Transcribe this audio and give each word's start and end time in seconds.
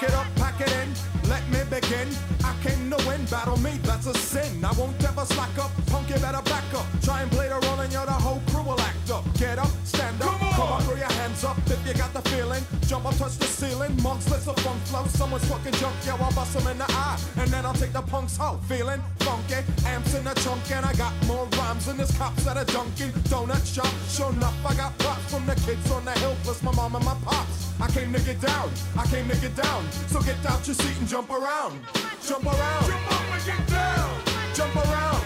Get 0.00 0.14
up, 0.14 0.26
pack 0.36 0.60
it 0.60 0.70
in, 0.70 0.94
let 1.28 1.42
me 1.50 1.58
begin. 1.68 2.08
I 2.44 2.54
came 2.62 2.88
to 2.90 2.96
win, 3.08 3.24
battle 3.26 3.56
me, 3.56 3.72
that's 3.82 4.06
a 4.06 4.14
sin. 4.14 4.64
I 4.64 4.70
won't 4.78 5.02
ever 5.02 5.24
slack 5.24 5.58
up, 5.58 5.72
punk, 5.86 6.08
you 6.08 6.14
better 6.16 6.42
back 6.42 6.62
up. 6.72 6.86
Try 7.02 7.22
and 7.22 7.30
play 7.32 7.48
the 7.48 7.58
role 7.66 7.80
and 7.80 7.92
you're 7.92 8.06
the 8.06 8.12
whole 8.12 8.40
crew 8.50 8.62
will 8.62 8.80
act 8.80 9.10
up. 9.10 9.24
Get 9.36 9.58
up, 9.58 9.70
stand 9.82 10.22
up, 10.22 10.38
come 10.38 10.46
on, 10.46 10.52
come 10.54 10.68
on 10.68 10.82
throw 10.82 10.94
your 10.94 11.12
hands 11.18 11.42
up 11.42 11.58
if 11.66 11.84
you 11.84 11.94
got 11.94 12.12
the 12.14 12.22
feeling. 12.30 12.62
Jump 12.86 13.06
up, 13.06 13.16
touch 13.16 13.36
the 13.38 13.46
ceiling, 13.46 14.00
monks, 14.04 14.30
let's 14.30 14.46
a 14.46 14.54
funk 14.54 14.80
flow. 14.82 15.04
Someone's 15.06 15.44
fucking 15.46 15.72
junk, 15.82 15.96
yo, 16.06 16.14
I'll 16.14 16.32
bust 16.32 16.54
them 16.54 16.68
in 16.68 16.78
the 16.78 16.86
eye. 16.90 17.18
And 17.38 17.50
then 17.50 17.66
I'll 17.66 17.74
take 17.74 17.92
the 17.92 18.02
punks 18.02 18.38
out, 18.38 18.62
feeling 18.66 19.02
funky. 19.18 19.66
Amps 19.84 20.14
in 20.14 20.22
the 20.22 20.34
trunk, 20.34 20.70
and 20.70 20.86
I 20.86 20.94
got 20.94 21.12
more 21.26 21.46
rhymes 21.58 21.86
than 21.86 21.96
this 21.96 22.16
cops 22.16 22.44
that 22.44 22.56
are 22.56 22.66
dunking. 22.66 23.10
Donut 23.26 23.66
shop, 23.66 23.92
sure 24.08 24.30
enough, 24.30 24.54
I 24.64 24.76
got 24.76 24.96
props 24.98 25.26
from 25.32 25.44
the 25.44 25.56
kids 25.66 25.90
on 25.90 26.04
the 26.04 26.12
hill, 26.22 26.36
plus 26.44 26.62
my 26.62 26.70
mom 26.70 26.94
and 26.94 27.04
my 27.04 27.16
pops. 27.24 27.73
I 27.80 27.86
came 27.88 28.12
to 28.12 28.20
get 28.20 28.40
down, 28.40 28.70
I 28.96 29.04
came 29.06 29.28
to 29.28 29.36
get 29.40 29.54
down. 29.56 29.84
So 30.08 30.20
get 30.20 30.36
out 30.46 30.66
your 30.66 30.74
seat 30.74 30.98
and 31.00 31.08
jump 31.08 31.30
around. 31.30 31.80
Jump 32.28 32.46
around. 32.46 32.86
Jump 32.86 33.12
up 33.12 33.34
and 33.34 33.44
get 33.46 33.68
down. 33.68 34.10
Jump 34.54 34.76
around. 34.76 35.22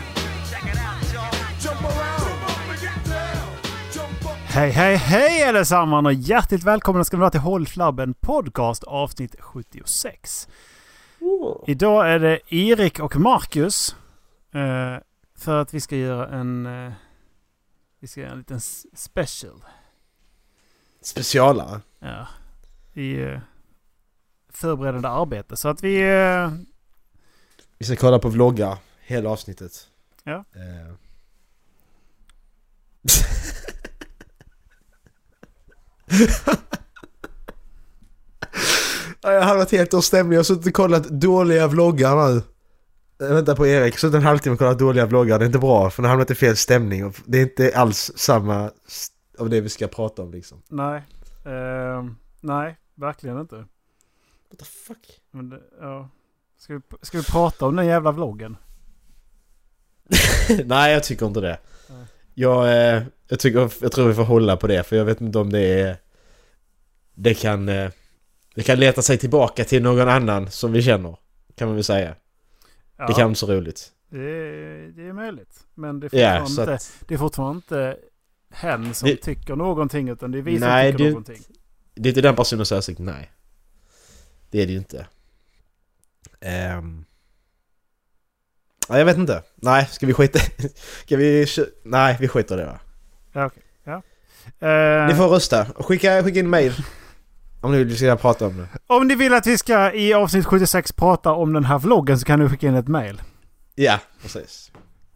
Check 0.51 0.65
it 0.73 0.79
out, 0.79 1.13
y'all. 1.15 1.33
Jump 1.61 1.83
around. 1.83 2.29
Jump 2.29 2.51
up 2.51 2.71
and 2.71 2.81
get 2.81 3.05
down. 3.05 3.49
Jump 3.93 4.25
up. 4.25 4.37
Hej, 4.47 4.71
hej, 4.71 4.97
hej 4.97 5.45
allesammans 5.45 6.07
och 6.07 6.13
hjärtligt 6.13 6.63
välkomna 6.65 7.05
ska 7.05 7.17
ni 7.17 7.21
vara 7.21 7.31
till 7.31 7.41
Håll 7.41 7.67
Flabben 7.67 8.15
Podcast 8.15 8.85
avsnitt 8.85 9.35
76. 9.41 10.49
Idag 11.67 12.11
är 12.11 12.19
det 12.19 12.55
Erik 12.55 13.01
och 13.01 13.17
Marcus. 13.17 13.97
Eh, 14.53 14.97
för 15.39 15.61
att 15.63 15.75
vi 15.75 15.81
ska 15.81 15.97
göra 15.97 16.29
en... 16.29 16.67
Eh, 16.67 16.93
vi 18.01 18.09
ska 18.09 18.21
göra 18.21 18.33
en 18.33 18.39
liten 18.39 18.61
special. 18.95 19.65
Specialare. 21.03 21.81
Ja. 21.99 22.27
I 22.99 23.23
eh, 23.23 23.39
förberedande 24.53 25.09
arbete. 25.09 25.57
Så 25.57 25.69
att 25.69 25.83
vi... 25.85 26.01
Eh, 26.01 26.51
Vi 27.79 27.87
ska 27.87 27.97
kolla 27.97 28.19
på 28.19 28.29
vloggar 28.29 28.79
hela 29.01 29.31
avsnittet. 29.31 29.73
Ja. 30.25 30.45
Eh. 30.55 30.95
Ja, 39.23 39.33
Jag 39.33 39.43
har 39.43 39.57
varit 39.57 39.73
helt 39.73 39.95
ur 39.95 40.01
stämning. 40.01 40.33
Jag 40.33 40.39
har 40.39 40.45
suttit 40.45 40.67
och 40.67 40.73
kollat 40.73 41.05
dåliga 41.09 41.67
vloggar 41.67 42.35
nu. 42.35 42.43
Jag 43.19 43.35
väntar 43.35 43.57
på 43.57 43.67
Erik. 43.67 43.99
Suttit 43.99 44.15
en 44.15 44.23
halvtimme 44.23 44.53
och 44.53 44.59
kollat 44.59 44.79
dåliga 44.79 45.07
vloggar. 45.07 45.39
Det 45.39 45.45
är 45.45 45.47
inte 45.47 45.59
bra 45.59 45.91
för 45.91 46.03
nu 46.03 46.09
har 46.09 46.11
hamnat 46.11 46.31
i 46.31 46.35
fel 46.35 46.57
stämning. 46.57 47.13
Det 47.25 47.39
är 47.39 47.43
inte 47.43 47.73
alls 47.77 48.13
samma 48.17 48.71
av 49.39 49.51
det 49.51 49.61
vi 49.61 49.69
ska 49.69 49.87
prata 49.89 50.23
om 50.23 50.31
liksom. 50.33 50.63
nej. 50.69 51.03
Eh, 51.45 52.05
nej, 52.41 52.77
verkligen 52.99 53.41
inte. 53.41 53.57
What 53.57 54.59
the 54.59 54.65
fuck? 54.65 55.21
Men 55.31 55.49
det, 55.51 55.61
ja. 55.81 56.09
Ska 56.59 56.75
vi, 56.75 56.81
ska 57.03 57.19
vi 57.19 57.25
prata 57.25 57.67
om 57.67 57.77
den 57.77 57.87
jävla 57.87 58.13
vloggen? 58.13 58.57
Nej, 60.65 60.93
jag 60.93 61.03
tycker 61.05 61.27
inte 61.27 61.41
det. 61.41 61.59
Nej. 61.91 62.05
Jag, 62.35 62.67
eh, 62.97 63.03
jag, 63.29 63.41
tycker, 63.41 63.73
jag 63.81 63.93
tror 63.93 64.09
vi 64.09 64.15
får 64.15 64.25
hålla 64.25 64.57
på 64.57 64.67
det 64.67 64.83
för 64.83 64.97
jag 64.97 65.05
vet 65.05 65.21
inte 65.21 65.39
om 65.39 65.51
det 65.53 65.81
är... 65.81 65.97
Det 67.15 67.35
kan... 67.35 67.69
Eh, 67.69 67.91
det 68.55 68.63
kan 68.63 68.81
leta 68.81 69.03
sig 69.03 69.19
tillbaka 69.19 69.65
till 69.65 69.83
någon 69.83 70.09
annan 70.09 70.51
som 70.51 70.73
vi 70.73 70.83
känner. 70.83 71.17
Kan 71.55 71.69
man 71.69 71.75
väl 71.75 71.85
säga. 71.85 72.15
Ja, 72.97 73.07
Det 73.07 73.13
kan 73.15 73.29
inte 73.29 73.41
så 73.41 73.47
roligt. 73.47 73.93
det, 74.11 74.19
är, 74.19 74.93
det 74.97 75.03
är 75.09 75.13
möjligt. 75.13 75.67
Men 75.75 76.01
det 76.01 76.07
är 76.07 76.41
fortfarande, 76.41 76.63
inte, 76.63 76.75
att... 76.75 76.95
det 77.09 77.15
är 77.15 77.19
fortfarande 77.19 77.57
inte 77.57 77.97
hen 78.51 78.95
som 78.95 79.09
Det- 79.09 79.17
tycker 79.17 79.57
någonting 79.57 80.09
utan 80.09 80.31
det 80.31 80.39
är 80.39 80.43
vi 80.43 80.59
som 80.59 80.69
Nej, 80.69 80.93
tycker 80.93 81.05
det- 81.05 81.11
någonting. 81.11 81.43
Det 81.99 82.09
är 82.09 82.11
inte 82.11 82.21
den 82.21 82.37
personens 82.37 82.73
åsikt, 82.73 82.99
nej. 82.99 83.31
Det 84.51 84.63
är 84.63 84.67
det 84.67 84.73
ju 84.73 84.79
inte. 84.79 85.07
Ehm. 86.41 87.05
Ja, 88.89 88.99
jag 88.99 89.05
vet 89.05 89.17
inte. 89.17 89.43
Nej, 89.55 89.87
ska 89.91 90.07
vi 90.07 90.15
skita 90.15 90.39
Ska 91.05 91.17
vi... 91.17 91.47
Nej, 91.83 92.17
vi 92.21 92.29
skiter 92.29 92.55
i 92.55 92.59
det 92.61 92.67
va? 92.67 92.81
Ja, 93.33 93.47
okej. 93.47 93.63
Ja. 93.85 94.03
Eh, 94.69 95.07
Ni 95.07 95.15
får 95.15 95.29
rösta. 95.29 95.65
Skicka, 95.65 96.23
skicka 96.23 96.39
in 96.41 96.51
mail. 96.51 96.75
Om 97.61 97.73
ni 97.73 97.85
vill 97.85 97.97
ska 97.97 98.17
prata 98.17 98.47
om 98.47 98.57
det. 98.57 98.69
Om 98.87 99.09
ni 99.09 99.15
vill 99.15 99.35
att 99.35 99.47
vi 99.47 99.59
ska 99.59 99.93
i 99.93 100.13
avsnitt 100.15 100.47
76 100.47 100.93
prata 100.93 101.33
om 101.33 101.53
den 101.53 101.65
här 101.65 101.79
vloggen 101.79 102.19
så 102.19 102.25
kan 102.25 102.41
ni 102.41 102.49
skicka 102.49 102.67
in 102.69 102.75
ett 102.75 102.89
mail. 102.89 103.23
Ja, 103.75 104.01
precis. 104.23 104.73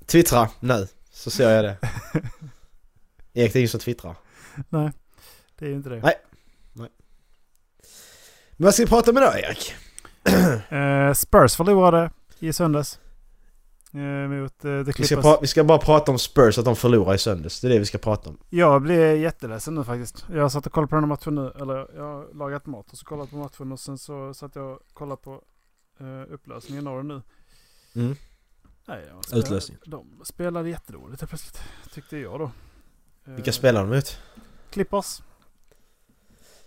Twittra 0.07 0.49
nu, 0.61 0.87
så 1.11 1.31
ser 1.31 1.51
jag 1.51 1.65
det. 1.65 1.77
Erik, 3.35 3.53
det 3.53 3.57
är 3.59 3.61
ingen 3.61 3.69
som 3.69 3.81
twittrar. 3.81 4.15
Nej, 4.69 4.91
det 5.59 5.65
är 5.65 5.69
ju 5.69 5.75
inte 5.75 5.89
det. 5.89 6.01
Nej. 6.01 6.15
Men 8.57 8.65
vad 8.65 8.75
ska 8.75 8.83
vi 8.83 8.89
prata 8.89 9.11
om 9.11 9.17
idag, 9.19 9.39
Erik? 9.41 9.75
Eh, 10.73 11.13
Spurs 11.13 11.57
förlorade 11.57 12.11
i 12.39 12.53
söndags. 12.53 12.99
Eh, 13.95 14.01
mot 14.29 14.65
eh, 14.65 14.85
The 14.85 14.93
Vi 14.97 15.05
ska, 15.07 15.17
pra- 15.17 15.39
vi 15.41 15.47
ska 15.47 15.65
bara 15.65 15.79
prata 15.79 16.13
om 16.13 16.19
Spurs, 16.19 16.59
att 16.59 16.65
de 16.65 16.77
förlorar 16.77 17.15
i 17.15 17.19
söndags. 17.19 17.61
Det 17.61 17.67
är 17.67 17.73
det 17.73 17.79
vi 17.79 17.85
ska 17.87 17.99
prata 17.99 18.31
om. 18.31 18.39
Jag 18.51 18.83
blev 18.83 19.17
jätteledsen 19.17 19.75
nu 19.75 19.85
faktiskt. 19.85 20.25
Jag 20.33 20.53
satt 20.53 20.67
och 20.67 20.73
kollade 20.73 20.89
på 20.89 20.95
den 20.95 21.05
här 21.05 21.09
matchen 21.09 21.35
nu. 21.35 21.53
Eller 21.63 21.77
jag 21.97 22.03
har 22.03 22.35
lagat 22.35 22.67
mat 22.67 22.93
och 22.93 22.99
så 22.99 23.05
kollat 23.05 23.31
på 23.31 23.37
matchen 23.37 23.73
och 23.73 23.81
sen 23.81 23.99
så 23.99 24.35
satt 24.35 24.57
jag 24.57 24.73
och 24.73 24.79
kollade 24.93 25.23
på 25.23 25.43
uh, 26.01 26.23
upplösningen 26.35 26.87
av 26.87 26.97
den 26.97 27.09
nu. 27.09 27.23
Mm. 27.95 28.17
Nej, 28.87 29.05
de 29.11 29.23
spelade, 29.23 29.47
Utlösning. 29.47 29.79
De 29.87 30.07
spelade 30.25 30.69
jättedåligt 30.69 31.21
helt 31.21 31.31
plötsligt. 31.31 31.63
Tyckte 31.95 32.17
jag 32.19 32.39
då. 32.41 32.51
Eh, 33.27 33.33
Vilka 33.35 33.53
spelar 33.53 33.81
de 33.87 33.93
ut? 33.93 34.19
Clippers. 34.71 35.23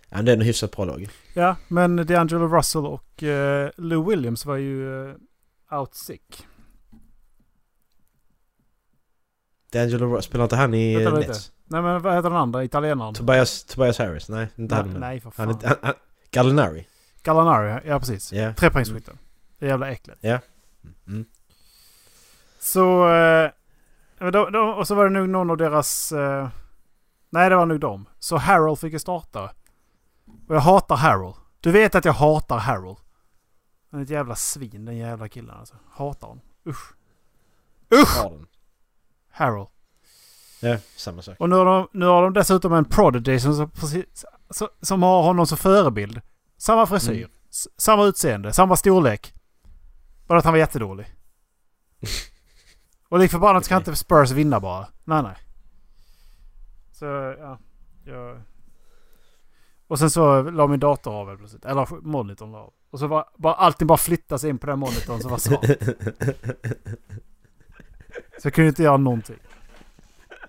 Ja, 0.09 0.21
det 0.21 0.31
är 0.31 0.35
en 0.35 0.41
hyfsat 0.41 0.71
bra 0.71 0.85
lag. 0.85 1.09
Ja, 1.33 1.55
men 1.67 1.95
DeAngelo 1.95 2.47
Russell 2.47 2.85
och 2.85 3.23
uh, 3.23 3.69
Lou 3.77 4.09
Williams 4.09 4.45
var 4.45 4.55
ju 4.55 4.85
uh, 4.85 5.15
out 5.71 5.95
sick. 5.95 6.47
D'Angelo 9.71 10.13
Ross, 10.13 10.25
spelar 10.25 10.43
inte 10.45 10.55
han 10.55 10.73
i 10.73 10.95
Vänta 10.95 11.11
eh, 11.11 11.17
lite. 11.17 11.27
Nets? 11.27 11.51
Nej 11.65 11.81
men 11.81 12.01
vad 12.01 12.15
heter 12.15 12.29
den 12.29 12.39
andra 12.39 12.63
italienaren? 12.63 13.13
Tobias, 13.13 13.63
Tobias 13.63 13.97
Harris? 13.99 14.29
Nej, 14.29 14.47
inte 14.55 14.75
nej, 14.75 14.91
han. 14.91 14.99
nej 14.99 15.19
för 15.19 15.33
Han 15.37 15.53
fan. 15.53 15.63
är, 15.63 15.67
han, 15.67 15.77
han, 15.81 15.93
Gallinari? 16.31 16.87
Gallinari, 17.23 17.81
ja 17.85 17.99
precis. 17.99 18.33
Ja. 18.33 18.53
Trepoängsskytten. 18.53 19.17
Det 19.59 19.65
är 19.65 19.69
jävla 19.69 19.91
äckligt. 19.91 20.23
Mm. 21.07 21.25
Så... 22.59 23.09
Eh, 23.13 23.51
de, 24.19 24.51
de, 24.51 24.73
och 24.73 24.87
så 24.87 24.95
var 24.95 25.03
det 25.03 25.09
nog 25.09 25.29
någon 25.29 25.49
av 25.49 25.57
deras... 25.57 26.11
Eh, 26.11 26.47
nej, 27.29 27.49
det 27.49 27.55
var 27.55 27.65
nog 27.65 27.79
dem. 27.79 28.05
Så 28.19 28.37
Harold 28.37 28.79
fick 28.79 28.93
ju 28.93 28.99
starta. 28.99 29.51
Och 30.47 30.55
jag 30.55 30.59
hatar 30.59 30.95
Harold. 30.95 31.35
Du 31.59 31.71
vet 31.71 31.95
att 31.95 32.05
jag 32.05 32.13
hatar 32.13 32.57
Harold. 32.57 32.97
Han 33.91 33.99
är 33.99 34.03
ett 34.03 34.09
jävla 34.09 34.35
svin, 34.35 34.85
den 34.85 34.97
jävla 34.97 35.29
killen 35.29 35.55
alltså. 35.55 35.75
Hatar 35.91 36.27
honom. 36.27 36.43
Usch. 36.67 36.93
Usch! 37.93 38.17
Har 38.23 38.29
den. 38.29 38.47
Harold. 39.31 39.67
Ja, 40.61 40.77
samma 40.95 41.21
sak. 41.21 41.35
Och 41.39 41.49
nu 41.49 41.55
har 41.55 41.65
de, 41.65 41.87
nu 41.91 42.05
har 42.05 42.21
de 42.23 42.33
dessutom 42.33 42.73
en 42.73 42.85
prodigy 42.85 43.39
som, 43.39 43.71
som, 44.49 44.67
som, 44.81 45.03
har 45.03 45.23
honom 45.23 45.47
som 45.47 45.57
förebild. 45.57 46.21
Samma 46.57 46.85
frisyr, 46.85 47.11
Mm. 47.17 47.29
samma 47.77 48.03
utseende, 48.05 48.53
samma 48.53 48.75
storlek. 48.75 49.33
Bara 50.27 50.39
att 50.39 50.45
han 50.45 50.53
var 50.53 50.59
jättedålig. 50.59 51.05
Och 53.09 53.19
lik 53.19 53.31
förbannat 53.31 53.65
ska 53.65 53.75
Okej. 53.75 53.81
inte 53.81 53.95
Spurs 53.95 54.31
vinna 54.31 54.59
bara. 54.59 54.87
Nej, 55.03 55.23
nej. 55.23 55.35
Så, 56.91 57.05
ja. 57.39 57.59
Jag... 58.05 58.41
Och 59.87 59.99
sen 59.99 60.09
så 60.09 60.41
la 60.41 60.67
min 60.67 60.79
dator 60.79 61.13
av 61.13 61.27
helt 61.27 61.39
plötsligt. 61.39 61.65
Eller 61.65 62.01
monitorn 62.01 62.51
la 62.51 62.57
av. 62.57 62.73
Och 62.91 62.99
så 62.99 63.07
var 63.07 63.25
bara, 63.37 63.53
allting 63.53 63.87
bara 63.87 63.97
flyttas 63.97 64.43
in 64.43 64.57
på 64.57 64.67
den 64.67 64.79
monitorn 64.79 65.21
som 65.21 65.31
var 65.31 65.37
svart. 65.37 65.65
Så 68.41 68.47
jag 68.47 68.53
kunde 68.53 68.67
inte 68.69 68.83
göra 68.83 68.97
någonting. 68.97 69.35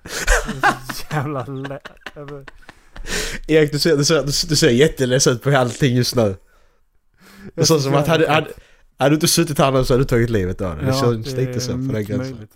Jävla 1.10 1.44
lä... 1.46 1.80
Erik, 3.48 3.72
du 3.72 3.78
ser, 3.78 3.96
du, 3.96 4.04
ser, 4.04 4.22
du, 4.48 4.56
ser 4.56 4.70
jätteledsen 4.70 5.32
ut 5.32 5.42
på 5.42 5.56
allting 5.56 5.96
just 5.96 6.14
nu. 6.14 6.36
Det 7.54 7.60
är 7.60 7.64
så 7.64 7.80
som 7.80 7.94
att 7.94 8.06
hade, 8.08 8.30
hade, 8.32 8.50
hade 8.98 9.10
du 9.10 9.14
inte 9.14 9.28
suttit 9.28 9.58
här 9.58 9.72
nu 9.72 9.84
så 9.84 9.92
hade 9.94 10.04
du 10.04 10.08
tagit 10.08 10.30
livet 10.30 10.60
av 10.60 10.76
dig. 10.76 10.84
Det 10.84 10.90
Ja, 10.90 11.00
känns 11.00 11.34
det 11.34 11.46
lite 11.46 11.60
så 11.60 11.72
på 11.72 11.78
den 11.78 12.04
gränsen. 12.04 12.18
möjligt. 12.18 12.52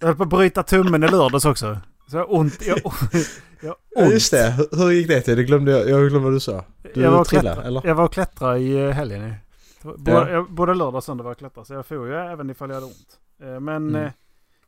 Jag 0.00 0.06
höll 0.06 0.16
på 0.16 0.22
att 0.22 0.28
bryta 0.28 0.62
tummen 0.62 1.02
i 1.04 1.08
lördags 1.08 1.44
också. 1.44 1.78
Så 2.12 2.18
jag 2.18 2.32
ont. 2.32 2.66
Jag, 2.66 2.78
jag 2.84 3.68
har 3.68 3.76
Ja, 3.96 4.04
ont. 4.04 4.12
just 4.12 4.30
det. 4.30 4.68
Hur, 4.72 4.90
gick 4.90 5.08
det 5.08 5.20
till? 5.20 5.36
Det 5.36 5.44
glömde 5.44 5.70
jag. 5.72 5.80
Jag 5.88 6.00
glömde 6.08 6.18
vad 6.18 6.32
du 6.32 6.40
sa. 6.40 6.64
Du 6.94 7.00
jag 7.02 7.10
var 7.10 7.24
trillade, 7.24 7.54
klättra, 7.54 7.68
eller? 7.68 7.82
Jag 7.86 7.94
var 7.94 8.04
och 8.04 8.12
klättra 8.12 8.58
i 8.58 8.84
eh, 8.84 8.90
helgen. 8.90 9.22
ju. 9.28 9.34
Både, 9.82 10.10
Ja. 10.10 10.30
jag, 10.30 10.50
både 10.50 10.74
lördag 10.74 10.94
och 10.94 11.04
söndag 11.04 11.24
var 11.24 11.30
jag 11.30 11.34
och 11.34 11.38
klättra. 11.38 11.64
Så 11.64 11.74
jag 11.74 11.86
får 11.86 12.06
ju 12.06 12.14
även 12.14 12.50
ifall 12.50 12.68
jag 12.68 12.74
hade 12.74 12.86
ont. 12.86 13.18
Eh, 13.42 13.60
Men 13.60 13.88
Mm. 13.88 13.94
eh, 14.04 14.10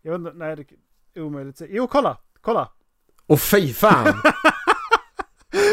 jag 0.02 0.12
vet 0.12 0.19
inte. 0.19 0.32
Nej, 0.35 0.56
det 0.56 1.20
är 1.20 1.23
omöjligt. 1.25 1.62
Jo, 1.69 1.87
kolla! 1.87 2.17
Kolla! 2.41 2.69
Åh 3.26 3.37
fy 3.38 3.73
fan! 3.73 4.06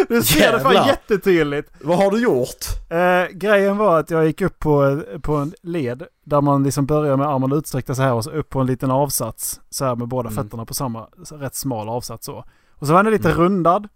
Du 0.10 0.24
ser 0.24 0.52
det 0.52 0.60
fan 0.60 0.74
Jävlar. 0.74 0.88
jättetydligt. 0.88 1.72
vad 1.82 1.98
har 1.98 2.12
du 2.12 2.20
gjort? 2.24 2.66
Eh, 2.90 3.38
grejen 3.38 3.78
var 3.78 4.00
att 4.00 4.10
jag 4.10 4.26
gick 4.26 4.42
upp 4.42 4.60
på, 4.60 5.02
på 5.22 5.36
en 5.36 5.54
led 5.62 6.04
där 6.26 6.42
man 6.42 6.64
liksom 6.64 6.86
börjar 6.86 7.18
med 7.18 7.28
armarna 7.28 7.56
utsträckta 7.56 7.96
så 7.96 8.02
här 8.02 8.14
och 8.14 8.24
så 8.24 8.32
upp 8.32 8.50
på 8.50 8.60
en 8.60 8.68
liten 8.68 8.92
avsats. 8.92 9.62
Så 9.70 9.86
här 9.86 9.96
med 9.96 10.08
båda 10.08 10.30
Mm. 10.30 10.44
fötterna 10.44 10.66
på 10.66 10.74
samma, 10.74 11.08
rätt 11.32 11.56
smal 11.56 11.90
avsats 11.90 12.26
så. 12.26 12.46
Och 12.72 12.88
så 12.88 12.94
var 12.94 13.04
den 13.04 13.14
lite 13.14 13.30
Mm. 13.32 13.42
rundad. 13.42 13.88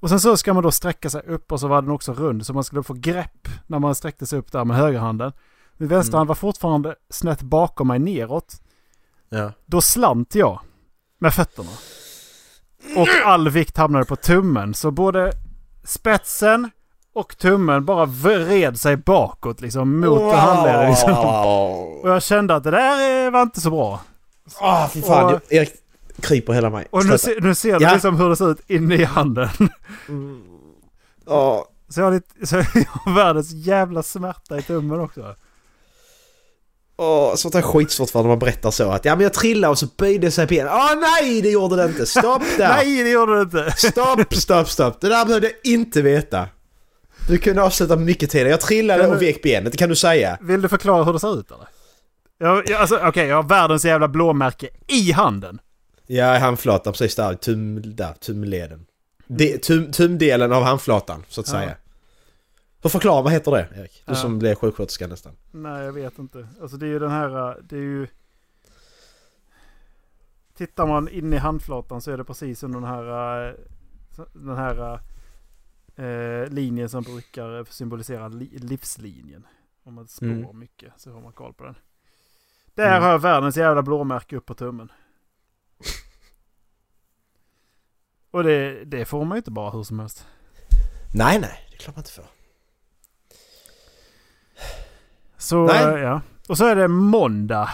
Och 0.00 0.08
sen 0.08 0.20
så 0.20 0.36
ska 0.36 0.54
man 0.54 0.62
då 0.62 0.70
sträcka 0.70 1.10
sig 1.10 1.22
upp 1.26 1.52
och 1.52 1.60
så 1.60 1.68
var 1.68 1.82
den 1.82 1.90
också 1.90 2.12
rund 2.12 2.46
så 2.46 2.52
man 2.54 2.64
skulle 2.64 2.82
få 2.82 2.94
grepp 2.94 3.48
när 3.66 3.78
man 3.78 3.94
sträckte 3.94 4.26
sig 4.26 4.38
upp 4.38 4.52
där 4.52 4.64
med 4.64 4.76
högerhanden. 4.76 5.32
Min 5.76 5.88
vänsterhand 5.88 6.28
var 6.28 6.34
fortfarande 6.34 6.94
snett 7.10 7.42
bakom 7.42 7.88
mig 7.88 7.98
neråt. 7.98 8.54
Ja. 9.28 9.52
Då 9.66 9.80
slant 9.80 10.34
jag 10.34 10.60
med 11.18 11.34
fötterna. 11.34 11.70
Och 12.96 13.08
all 13.24 13.48
vikt 13.48 13.76
hamnade 13.76 14.04
på 14.04 14.16
tummen. 14.16 14.74
Så 14.74 14.90
både 14.90 15.32
spetsen 15.84 16.70
och 17.14 17.38
tummen 17.38 17.84
bara 17.84 18.04
vred 18.04 18.80
sig 18.80 18.96
bakåt 18.96 19.60
liksom 19.60 20.00
mot 20.00 20.34
handleden. 20.34 20.90
Liksom. 20.90 21.12
Och 22.02 22.10
jag 22.10 22.22
kände 22.22 22.54
att 22.54 22.64
det 22.64 22.70
där 22.70 23.26
eh, 23.26 23.30
var 23.30 23.42
inte 23.42 23.60
så 23.60 23.70
bra. 23.70 24.00
Ah, 24.60 24.88
fy 24.88 25.02
fan. 25.02 25.34
Och- 25.34 25.40
jag- 25.48 25.68
kryper 26.20 26.52
hela 26.52 26.70
mig. 26.70 26.86
Och 26.90 27.06
nu, 27.06 27.18
se, 27.18 27.34
nu 27.40 27.54
ser 27.54 27.78
du 27.78 27.84
Ja. 27.84 27.92
liksom 27.92 28.16
hur 28.16 28.28
det 28.28 28.36
ser 28.36 28.50
ut 28.50 28.70
inne 28.70 28.94
i 28.94 29.04
handen. 29.04 29.48
Ja. 31.26 31.68
Så 31.88 32.00
jag 32.00 32.04
har, 32.06 32.12
lite, 32.12 32.46
så 32.46 32.56
jag 32.56 32.64
har 32.88 33.14
världens 33.14 33.50
jävla 33.52 34.02
smärta 34.02 34.58
i 34.58 34.62
tummen 34.62 35.00
också. 35.00 35.34
Åh, 36.96 37.34
sånt 37.34 37.54
här 37.54 37.62
är 37.62 37.66
skitsvårt 37.66 38.10
för 38.10 38.22
när 38.22 38.28
man 38.28 38.38
berättar 38.38 38.70
så 38.70 38.90
att 38.90 39.04
ja 39.04 39.14
men 39.16 39.22
jag 39.22 39.32
trillade 39.32 39.70
och 39.70 39.78
så 39.78 39.86
böjde 39.98 40.30
sig 40.30 40.46
benet. 40.46 40.72
Åh 40.74 40.90
nej, 41.00 41.42
det 41.42 41.50
gjorde 41.50 41.76
det 41.76 41.84
inte. 41.84 42.06
Stopp 42.06 42.42
där. 42.58 42.68
Nej, 42.68 43.02
det 43.04 43.10
gjorde 43.10 43.34
det 43.36 43.42
inte. 43.42 43.74
Stopp, 43.76 44.34
stopp, 44.34 44.68
stopp. 44.68 45.00
Det 45.00 45.08
där 45.08 45.24
behövde 45.26 45.46
jag 45.46 45.72
inte 45.74 46.02
veta. 46.02 46.48
Du 47.28 47.38
kunde 47.38 47.62
avsluta 47.62 47.96
mycket 47.96 48.30
tidigare. 48.30 48.50
Jag 48.50 48.60
trillade 48.60 49.02
Kan 49.02 49.12
och 49.12 49.18
du- 49.18 49.26
vek 49.26 49.42
benet, 49.42 49.72
det 49.72 49.78
kan 49.78 49.88
du 49.88 49.96
säga. 49.96 50.38
Vill 50.40 50.62
du 50.62 50.68
förklara 50.68 51.04
hur 51.04 51.12
det 51.12 51.20
ser 51.20 51.40
ut 51.40 51.50
eller? 51.50 51.66
Jag, 52.38 52.70
jag, 52.70 52.80
alltså, 52.80 53.00
Okej, 53.04 53.26
jag 53.26 53.36
har 53.36 53.42
världens 53.42 53.84
jävla 53.84 54.08
blåmärke 54.08 54.68
i 54.86 55.12
handen. 55.12 55.58
Ja, 56.06 56.38
handflatan 56.38 56.92
precis 56.92 57.14
där, 57.16 57.34
tum, 57.34 57.82
där 57.96 58.12
tumleden. 58.20 58.80
De, 59.26 59.58
tum, 59.58 59.92
tumdelen 59.92 60.52
av 60.52 60.62
handflatan, 60.62 61.24
så 61.28 61.40
att 61.40 61.46
Ja. 61.48 61.52
säga. 61.52 61.74
Så 62.84 62.90
förklara, 62.90 63.22
vad 63.22 63.32
heter 63.32 63.50
det 63.52 63.68
Erik? 63.76 64.02
Du 64.06 64.14
som 64.14 64.38
blev 64.38 64.54
sjuksköterska 64.54 65.06
nästan. 65.06 65.36
Nej, 65.50 65.84
jag 65.84 65.92
vet 65.92 66.18
inte. 66.18 66.48
Alltså 66.60 66.76
det 66.76 66.86
är 66.86 66.88
ju 66.90 66.98
den 66.98 67.10
här... 67.10 67.50
äh, 67.50 67.56
Det 67.62 67.76
är 67.76 67.80
ju... 67.80 68.06
Tittar 70.54 70.86
man 70.86 71.08
in 71.08 71.32
i 71.32 71.36
handflatan 71.36 72.00
så 72.00 72.10
är 72.10 72.16
det 72.16 72.24
precis 72.24 72.62
under 72.62 72.80
den 72.80 72.88
här... 72.88 73.48
äh, 73.48 73.54
Den 74.32 74.56
här 74.56 75.00
äh, 75.96 76.48
linjen 76.48 76.88
som 76.88 77.02
brukar 77.02 77.64
symbolisera 77.72 78.28
li, 78.28 78.58
livslinjen. 78.58 79.46
Om 79.84 79.94
man 79.94 80.08
spår 80.08 80.26
Mm. 80.26 80.58
mycket 80.58 80.92
så 80.96 81.12
har 81.12 81.20
man 81.20 81.32
koll 81.32 81.52
på 81.54 81.64
den. 81.64 81.74
Där 82.74 82.88
Mm. 82.90 83.02
har 83.02 83.10
jag 83.10 83.18
världens 83.18 83.56
jävla 83.56 83.82
blåmärke 83.82 84.36
upp 84.36 84.46
på 84.46 84.54
tummen. 84.54 84.92
Och 88.30 88.44
det, 88.44 88.84
det 88.84 89.04
får 89.04 89.24
man 89.24 89.36
ju 89.36 89.38
inte 89.38 89.50
bara 89.50 89.70
hur 89.70 89.82
som 89.82 89.98
helst. 89.98 90.26
Nej, 91.14 91.38
nej, 91.40 91.66
det 91.70 91.76
är 91.76 91.78
klart 91.78 91.96
man 91.96 92.00
inte 92.02 92.10
får. 92.12 92.24
Så 95.44 95.66
Nej. 95.66 96.00
ja. 96.00 96.20
Och 96.48 96.58
så 96.58 96.66
är 96.66 96.76
det 96.76 96.88
måndag. 96.88 97.70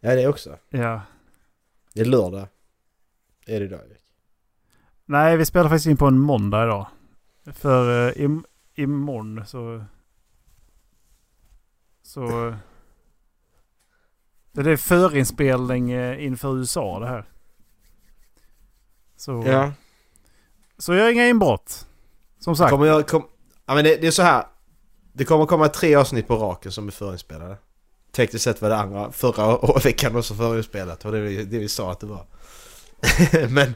Ja, 0.00 0.14
det 0.14 0.26
också. 0.26 0.58
Ja. 0.68 1.02
Det 1.94 2.00
är 2.00 2.04
lördag. 2.04 2.46
Är 3.46 3.60
det 3.60 3.66
idag 3.66 3.80
Erik? 3.90 4.02
Nej, 5.04 5.36
vi 5.36 5.44
spelar 5.44 5.68
faktiskt 5.68 5.86
in 5.86 5.96
på 5.96 6.06
en 6.06 6.18
måndag 6.18 6.64
idag. 6.64 6.86
För 7.52 8.08
uh, 8.08 8.24
im, 8.24 8.44
imorgon 8.74 9.46
så... 9.46 9.84
Så... 12.02 12.54
Det 14.52 14.70
är 14.70 14.76
förinspelning 14.76 15.90
eh, 15.90 16.24
inför 16.24 16.58
USA 16.58 16.98
det 16.98 17.08
här. 17.08 17.24
Så, 19.16 19.42
Ja. 19.46 19.72
så 20.78 20.94
jag 20.94 21.04
har 21.04 21.10
inga 21.10 21.28
inbrott. 21.28 21.88
Som 22.38 22.56
sagt. 22.56 22.70
Kommer 22.70 22.86
jag, 22.86 23.08
kom, 23.08 23.26
ja 23.66 23.74
men 23.74 23.84
det, 23.84 23.96
det 23.96 24.06
är 24.06 24.10
så 24.10 24.22
här. 24.22 24.44
Det 25.12 25.24
kommer 25.24 25.46
komma 25.46 25.68
tre 25.68 25.94
avsnitt 25.94 26.28
på 26.28 26.36
raken 26.36 26.72
som 26.72 26.86
är 26.86 26.92
förinspelade. 26.92 27.56
Tekniskt 28.12 28.44
sett 28.44 28.62
var 28.62 28.68
det 28.68 28.76
andra 28.76 29.12
förra 29.12 29.78
veckan 29.84 30.16
också 30.16 30.34
förinspelat. 30.34 31.04
Och 31.04 31.12
det 31.12 31.20
var 31.20 31.28
det 31.28 31.58
vi 31.58 31.68
sa 31.68 31.92
att 31.92 32.00
det 32.00 32.06
var. 32.06 32.26
men 33.48 33.74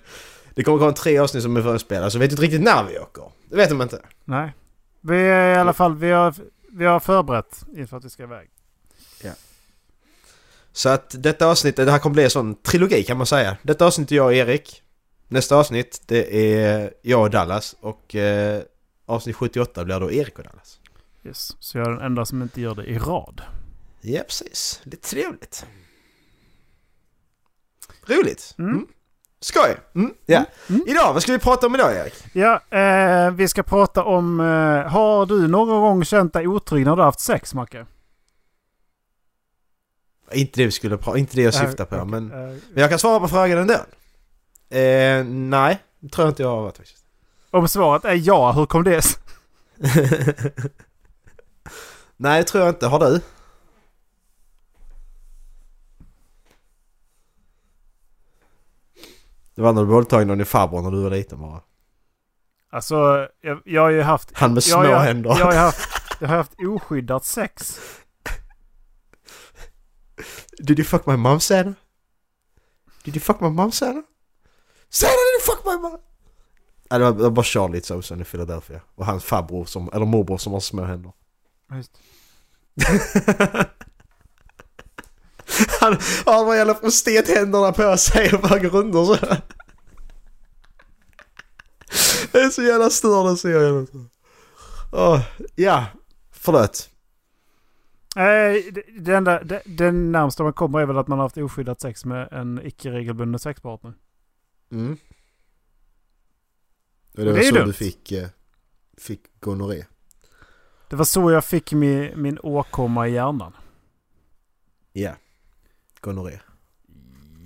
det 0.55 0.63
kommer 0.63 0.79
komma 0.79 0.93
tre 0.93 1.19
avsnitt 1.19 1.43
som 1.43 1.57
är 1.57 1.63
förinspelade. 1.63 2.11
Så 2.11 2.19
vet 2.19 2.31
du 2.31 2.33
inte 2.33 2.43
riktigt 2.43 2.63
när 2.63 2.85
vi 2.85 2.99
åker. 2.99 3.25
Det 3.51 3.57
vet 3.57 3.69
de 3.69 3.83
inte. 3.83 4.03
Nej. 4.25 4.53
Vi 5.01 5.17
är 5.17 5.55
i 5.55 5.57
alla 5.57 5.73
fall... 5.73 5.97
Vi 5.97 6.11
har, 6.11 6.35
vi 6.73 6.85
har 6.85 7.01
förberett 7.01 7.65
inför 7.77 7.97
att 7.97 8.05
vi 8.05 8.11
ska 8.11 8.23
iväg. 8.23 8.51
Så 10.77 10.89
att 10.89 11.15
detta 11.19 11.47
avsnitt, 11.47 11.77
det 11.77 11.91
här 11.91 11.99
kommer 11.99 12.15
bli 12.15 12.25
en 12.25 12.31
sån 12.31 12.55
trilogi 12.55 13.03
kan 13.03 13.17
man 13.17 13.27
säga. 13.27 13.57
Detta 13.63 13.87
avsnitt 13.87 14.13
är 14.13 14.17
jag 14.17 14.27
och 14.27 14.35
Erik. 14.35 14.83
Nästa 15.29 15.57
avsnitt 15.57 16.03
det 16.07 16.55
är 16.55 16.93
jag 17.03 17.23
och 17.23 17.31
Dallas. 17.31 17.77
Och 17.81 18.15
eh, 18.15 18.63
avsnitt 19.07 19.37
78 19.37 19.85
blir 19.85 20.01
då 20.01 20.13
Erik 20.13 20.39
och 20.39 20.45
Dallas. 20.45 20.76
Yes. 21.27 21.57
Så 21.61 21.79
jag 21.79 21.87
är 21.87 21.91
den 21.91 22.01
enda 22.01 22.25
som 22.27 22.43
inte 22.43 22.61
gör 22.61 22.75
det 22.75 22.85
i 22.85 22.99
rad. 22.99 23.43
Ja 24.01 24.21
precis, 24.23 24.81
lite 24.85 25.09
trevligt. 25.09 25.67
Roligt. 28.07 28.55
Mm. 28.59 28.71
Mm. 28.71 28.87
Skoj! 29.41 29.77
Mm. 29.95 30.15
Ja. 30.27 30.45
Mm. 30.69 30.85
Idag, 30.87 31.13
vad 31.13 31.23
ska 31.23 31.33
vi 31.33 31.39
prata 31.39 31.67
om 31.67 31.75
idag 31.75 31.97
Erik? 31.97 32.15
Ja, 32.33 32.61
eh, 32.79 33.31
vi 33.31 33.49
ska 33.49 33.63
prata 33.63 34.05
om... 34.05 34.41
Eh, 34.41 34.47
har 34.93 35.27
du 35.27 35.49
någon 35.49 35.69
gång 35.81 36.05
känt 36.05 36.33
dig 36.33 36.47
otrygg 36.47 36.85
när 36.87 36.97
du 36.97 37.03
har 37.03 37.07
haft 37.07 37.21
sex, 37.21 37.55
Macke? 37.55 37.87
Inte 40.33 40.61
det 40.61 40.65
vi 40.65 40.71
skulle 40.73 40.99
inte 41.17 41.37
det 41.37 41.43
jag 41.43 41.55
syftar 41.55 41.85
på 41.85 41.97
Eh, 41.97 42.05
men... 42.05 42.31
eh, 42.33 42.39
Men 42.39 42.61
jag 42.75 42.91
kan 42.91 42.99
svara 42.99 43.21
på 43.21 43.29
frågan 43.29 43.59
ändå. 43.59 43.75
Eh, 44.79 45.25
nej, 45.25 45.79
det 46.01 46.09
tror 46.09 46.25
jag 46.27 46.31
inte 46.31 46.43
jag 46.43 46.51
har 46.51 46.63
varit 46.63 46.77
faktiskt. 46.77 47.05
om 47.51 47.69
svaret 47.69 48.05
är 48.05 48.15
ja, 48.15 48.53
hur 48.53 48.67
kom 48.67 48.85
det 48.85 49.03
sig? 49.03 49.23
nej, 52.17 52.41
det 52.41 52.49
tror 52.49 52.65
jag 52.65 52.75
inte. 52.75 52.87
Har 52.87 52.99
du? 52.99 53.21
Det 59.55 59.63
var 59.63 59.73
när 59.73 59.83
du 59.83 59.89
våldtagit 59.89 60.29
någon 60.29 60.41
i 60.41 60.45
farbror 60.45 60.83
när 60.83 60.91
du 60.91 61.03
var 61.03 61.11
liten 61.11 61.41
bara. 61.41 61.61
Alltså, 62.71 63.29
jag, 63.41 63.61
jag 63.65 63.83
har 63.83 63.91
ju 63.91 64.03
haft... 64.03 64.31
Han 64.35 64.55
med 64.55 64.65
små 64.65 64.85
jag, 64.85 64.93
jag, 64.93 65.01
händer. 65.01 65.31
Jag 65.39 65.45
har 65.45 65.53
ju 65.53 65.59
haft, 65.59 65.89
jag 66.21 66.29
har 66.29 66.37
haft 66.37 66.53
oskyddat 66.59 67.25
sex. 67.25 67.81
Did 70.59 70.79
you 70.79 70.87
fuck 70.87 71.07
my 71.07 71.17
mom 71.17 71.41
Sanna? 71.41 71.75
Did 73.05 73.17
you 73.17 73.21
fuck 73.21 73.41
my 73.41 73.49
mom 73.49 73.73
Sanna? 73.73 74.03
Sanna 74.89 75.13
did 75.13 75.49
you 75.49 75.57
fuck 75.57 75.65
my 75.65 75.83
mom? 75.83 75.99
Nej 76.91 76.99
det 76.99 77.05
var, 77.05 77.13
det 77.13 77.23
var 77.23 77.31
bara 77.31 77.45
Charlie 77.45 77.81
Sosen 77.81 78.21
i 78.21 78.25
Philadelphia. 78.25 78.81
Och 78.95 79.07
hans 79.07 79.25
farbror 79.25 79.65
som, 79.65 79.91
eller 79.93 80.07
morbror 80.07 80.39
som 80.39 80.53
har 80.53 80.61
små 80.61 80.85
händer. 80.85 81.13
Just. 81.75 82.01
Han 85.81 85.93
har 86.27 86.45
bara 86.45 86.57
jävla 86.57 86.75
prosthethänderna 86.75 87.73
på 87.73 87.97
sig 87.97 88.35
och 88.35 88.41
bara 88.41 88.59
går 88.59 88.69
runt 88.71 88.95
och 88.95 89.07
så. 89.07 89.17
Det 92.33 92.39
är 92.41 92.51
så 92.51 92.63
jävla 92.63 92.91
störd 92.91 93.39
serien. 93.39 94.09
Åh, 94.93 95.21
ja, 95.55 95.87
förlåt. 96.31 96.91
Nej, 98.17 98.71
det, 98.73 98.83
det 99.01 99.17
enda, 99.17 99.43
det, 99.45 99.63
det 99.67 99.93
närmsta 99.93 100.43
man 100.43 100.53
kommer 100.53 100.81
är 100.81 100.87
väl 100.87 100.99
att 100.99 101.09
man 101.09 101.19
har 101.19 101.25
haft 101.25 101.37
oskyddat 101.37 101.81
sex 101.81 102.05
med 102.05 102.29
en 102.33 102.61
icke-regelbunden 102.67 103.39
sexpartner. 103.39 103.95
Mm. 104.73 104.93
Och 104.93 104.99
Det 107.13 107.25
det 107.25 107.33
var 107.33 107.39
är 107.39 107.43
ju 107.43 107.49
så 107.49 107.55
dumt. 107.55 107.67
du 107.67 107.73
fick, 107.73 108.13
eh, 108.13 108.29
fick 108.99 109.41
gonorré. 109.41 109.85
Det 110.89 110.97
var 110.97 111.05
så 111.05 111.31
jag 111.31 111.45
fick 111.45 111.73
min, 111.73 112.23
min 112.23 112.39
åkomma 112.43 113.09
i 113.09 113.13
hjärnan. 113.13 113.53
Ja. 114.93 115.13
Gonorré. 116.01 116.41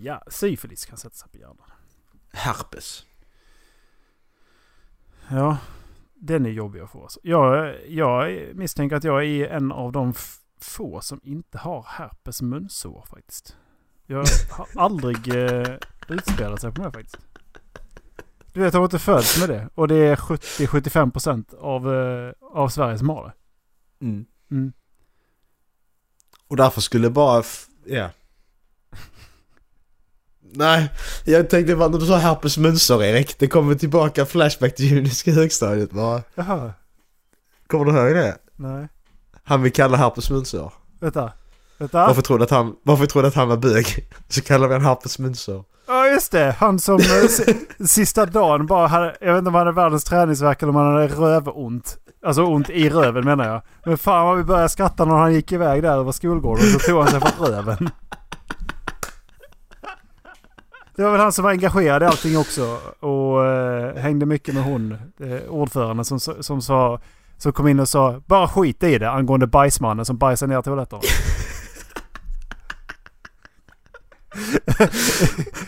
Ja, 0.02 0.22
syfilis 0.28 0.84
kan 0.84 0.96
sätta 0.96 1.14
sig 1.14 1.28
på 1.30 1.38
hjärnan. 1.38 1.70
Herpes. 2.32 3.06
Ja, 5.28 5.58
den 6.14 6.46
är 6.46 6.50
jobbig 6.50 6.80
att 6.80 6.90
få. 6.90 7.02
Alltså. 7.02 7.20
Jag, 7.22 7.76
jag 7.88 8.40
misstänker 8.54 8.96
att 8.96 9.04
jag 9.04 9.24
är 9.24 9.48
en 9.48 9.72
av 9.72 9.92
de 9.92 10.14
få 10.60 11.00
som 11.00 11.20
inte 11.22 11.58
har 11.58 11.84
herpes 11.88 12.42
munsår 12.42 13.04
faktiskt. 13.10 13.56
Jag 14.06 14.24
har 14.50 14.68
aldrig 14.76 15.34
eh, 15.34 15.76
utspelat 16.08 16.60
sig 16.60 16.72
på 16.72 16.82
mig 16.82 16.92
faktiskt. 16.92 17.18
Du 18.52 18.60
vet, 18.60 18.74
jag 18.74 18.80
har 18.80 18.84
inte 18.84 18.98
fötts 18.98 19.40
med 19.40 19.48
det. 19.48 19.68
Och 19.74 19.88
det 19.88 19.96
är 19.96 20.16
70-75% 20.16 21.54
av, 21.60 21.94
eh, 21.94 22.32
av 22.52 22.68
Sverige 22.68 22.98
som 22.98 23.08
har 23.08 23.24
det. 23.24 23.32
Mm. 24.06 24.24
Mm. 24.50 24.72
Och 26.48 26.56
därför 26.56 26.80
skulle 26.80 27.10
bara, 27.10 27.42
ja. 27.86 28.10
Nej, 30.40 30.88
jag 31.24 31.50
tänkte 31.50 31.76
bara 31.76 31.88
när 31.88 31.98
du 31.98 32.06
sa 32.06 32.16
herpes 32.16 32.58
munsår 32.58 33.04
Erik. 33.04 33.38
Det 33.38 33.46
kommer 33.46 33.74
tillbaka 33.74 34.26
flashback 34.26 34.74
till 34.74 34.84
juniska 34.90 35.32
högstadiet 35.32 35.90
bara. 35.90 36.22
Jaha, 36.34 36.72
Kommer 37.66 37.84
du 37.84 37.90
ihåg 37.98 38.14
det? 38.14 38.38
nej. 38.56 38.88
Han 39.44 39.62
vi 39.62 39.70
kallar 39.70 39.98
herpes 39.98 40.30
munsår. 40.30 40.72
Vänta. 41.00 41.32
Vänta. 41.78 42.06
Varför 42.06 42.22
trodde 42.22 42.44
att 42.44 42.50
han, 42.50 42.76
varför 42.82 43.06
trodde 43.06 43.28
att 43.28 43.34
han 43.34 43.48
var 43.48 43.56
bög? 43.56 43.86
Så 44.28 44.40
kallar 44.42 44.68
vi 44.68 44.74
han 44.74 44.84
herpes 44.84 45.18
munsår. 45.18 45.64
Just 46.12 46.32
det! 46.32 46.54
Han 46.58 46.78
som 46.78 46.96
eh, 47.00 47.86
sista 47.86 48.26
dagen 48.26 48.66
bara 48.66 48.86
hade, 48.86 49.16
jag 49.20 49.32
vet 49.32 49.38
inte 49.38 49.48
om 49.48 49.54
han 49.54 49.66
hade 49.66 49.76
världens 49.76 50.04
träningsvärk 50.04 50.62
eller 50.62 50.70
om 50.70 50.76
han 50.76 50.94
hade 50.94 51.06
rövont. 51.06 51.96
Alltså 52.26 52.44
ont 52.44 52.70
i 52.70 52.90
röven 52.90 53.24
menar 53.24 53.48
jag. 53.48 53.62
Men 53.84 53.98
fan 53.98 54.26
vad 54.26 54.36
vi 54.36 54.44
började 54.44 54.68
skratta 54.68 55.04
när 55.04 55.14
han 55.14 55.34
gick 55.34 55.52
iväg 55.52 55.82
där 55.82 55.92
över 55.92 56.12
skolgården 56.12 56.64
så 56.64 56.78
tog 56.78 56.98
han 56.98 57.08
sig 57.08 57.20
för 57.20 57.44
röven. 57.44 57.90
Det 60.96 61.04
var 61.04 61.10
väl 61.10 61.20
han 61.20 61.32
som 61.32 61.44
var 61.44 61.50
engagerad 61.50 62.02
i 62.02 62.06
allting 62.06 62.38
också 62.38 62.78
och 63.00 63.46
eh, 63.46 63.96
hängde 63.96 64.26
mycket 64.26 64.54
med 64.54 64.64
hon, 64.64 64.92
eh, 65.20 65.50
ordföranden 65.50 66.04
som, 66.04 66.20
som 66.20 66.62
sa 66.62 67.00
som 67.38 67.52
kom 67.52 67.68
in 67.68 67.80
och 67.80 67.88
sa 67.88 68.22
bara 68.26 68.48
skit 68.48 68.82
i 68.82 68.98
det 68.98 69.10
angående 69.10 69.46
bajsmannen 69.46 70.04
som 70.04 70.16
bajsade 70.16 70.54
ner 70.54 70.62
toaletterna. 70.62 71.02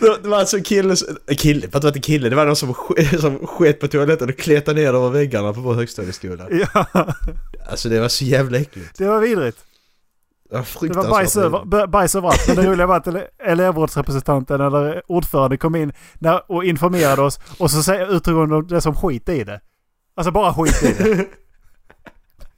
Det 0.00 0.28
var 0.28 0.38
alltså 0.38 0.56
en 0.56 0.62
kille, 0.62 0.96
kille, 1.36 1.60
för 1.60 1.66
att 1.66 1.72
det 1.72 1.86
var 1.86 1.88
inte 1.88 2.00
kille, 2.00 2.28
det 2.28 2.36
var 2.36 2.46
någon 2.46 2.56
som, 2.56 2.74
som 3.20 3.46
sket 3.46 3.80
på 3.80 3.88
toaletten 3.88 4.28
och 4.28 4.36
kletade 4.38 4.80
ner 4.80 4.88
över 4.94 5.08
väggarna 5.10 5.52
på 5.52 5.60
vår 5.60 5.74
högstadieskola. 5.74 6.46
ja, 6.50 6.86
Alltså 7.70 7.88
det 7.88 8.00
var 8.00 8.08
så 8.08 8.24
jävla 8.24 8.58
äckligt. 8.58 8.98
det 8.98 9.06
var 9.06 9.20
vidrigt. 9.20 9.58
Det 10.50 10.54
var 10.56 10.60
Det 10.62 10.66
fruktansvärt. 10.66 11.10
var 11.10 11.18
bajs, 11.18 11.36
över, 11.36 11.86
bajs 11.86 12.14
överallt. 12.14 12.44
Men 12.48 12.56
det 12.56 12.62
roliga 12.70 12.86
var 12.86 12.96
att 12.96 13.06
ele- 13.06 13.26
elevrådsrepresentanten 13.38 14.60
eller 14.60 15.02
ordföranden 15.06 15.58
kom 15.58 15.76
in 15.76 15.92
och 16.48 16.64
informerade 16.64 17.22
oss 17.22 17.40
och 17.58 17.70
så 17.70 17.82
säger- 17.82 18.06
uttryckte 18.06 18.30
hon 18.32 18.66
det 18.66 18.80
som 18.80 18.94
skit 18.96 19.28
i 19.28 19.44
det. 19.44 19.60
Alltså 20.16 20.30
bara 20.32 20.54
skit 20.54 20.82
i 20.82 21.02
det. 21.02 21.26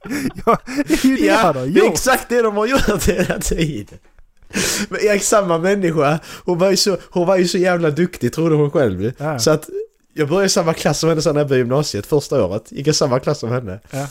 ja, 0.45 0.57
det 0.87 1.03
är 1.03 1.07
ju 1.07 1.15
det 1.15 1.25
Ja, 1.25 1.53
det 1.53 1.79
är 1.79 1.91
exakt 1.91 2.29
det 2.29 2.41
de 2.41 2.57
har 2.57 2.65
gjort 2.67 3.03
hela 3.07 3.39
tiden. 3.39 3.97
Men 4.89 5.01
Erik, 5.01 5.23
samma 5.23 5.57
människa, 5.57 6.19
hon 6.45 6.57
var 6.57 6.71
ju 6.71 6.77
så, 6.77 6.97
hon 7.09 7.27
var 7.27 7.37
ju 7.37 7.47
så 7.47 7.57
jävla 7.57 7.89
duktig 7.89 8.33
trodde 8.33 8.55
hon 8.55 8.71
själv. 8.71 9.11
Ja. 9.17 9.39
Så 9.39 9.51
att 9.51 9.69
jag 10.13 10.27
började 10.29 10.45
i 10.45 10.49
samma 10.49 10.73
klass 10.73 10.99
som 10.99 11.09
henne 11.09 11.21
sen 11.21 11.33
när 11.33 11.41
jag 11.41 11.47
började 11.47 11.61
gymnasiet, 11.61 12.05
första 12.05 12.45
året. 12.45 12.71
Gick 12.71 12.87
i 12.87 12.93
samma 12.93 13.19
klass 13.19 13.39
som 13.39 13.51
henne. 13.51 13.79
Ja. 13.91 14.07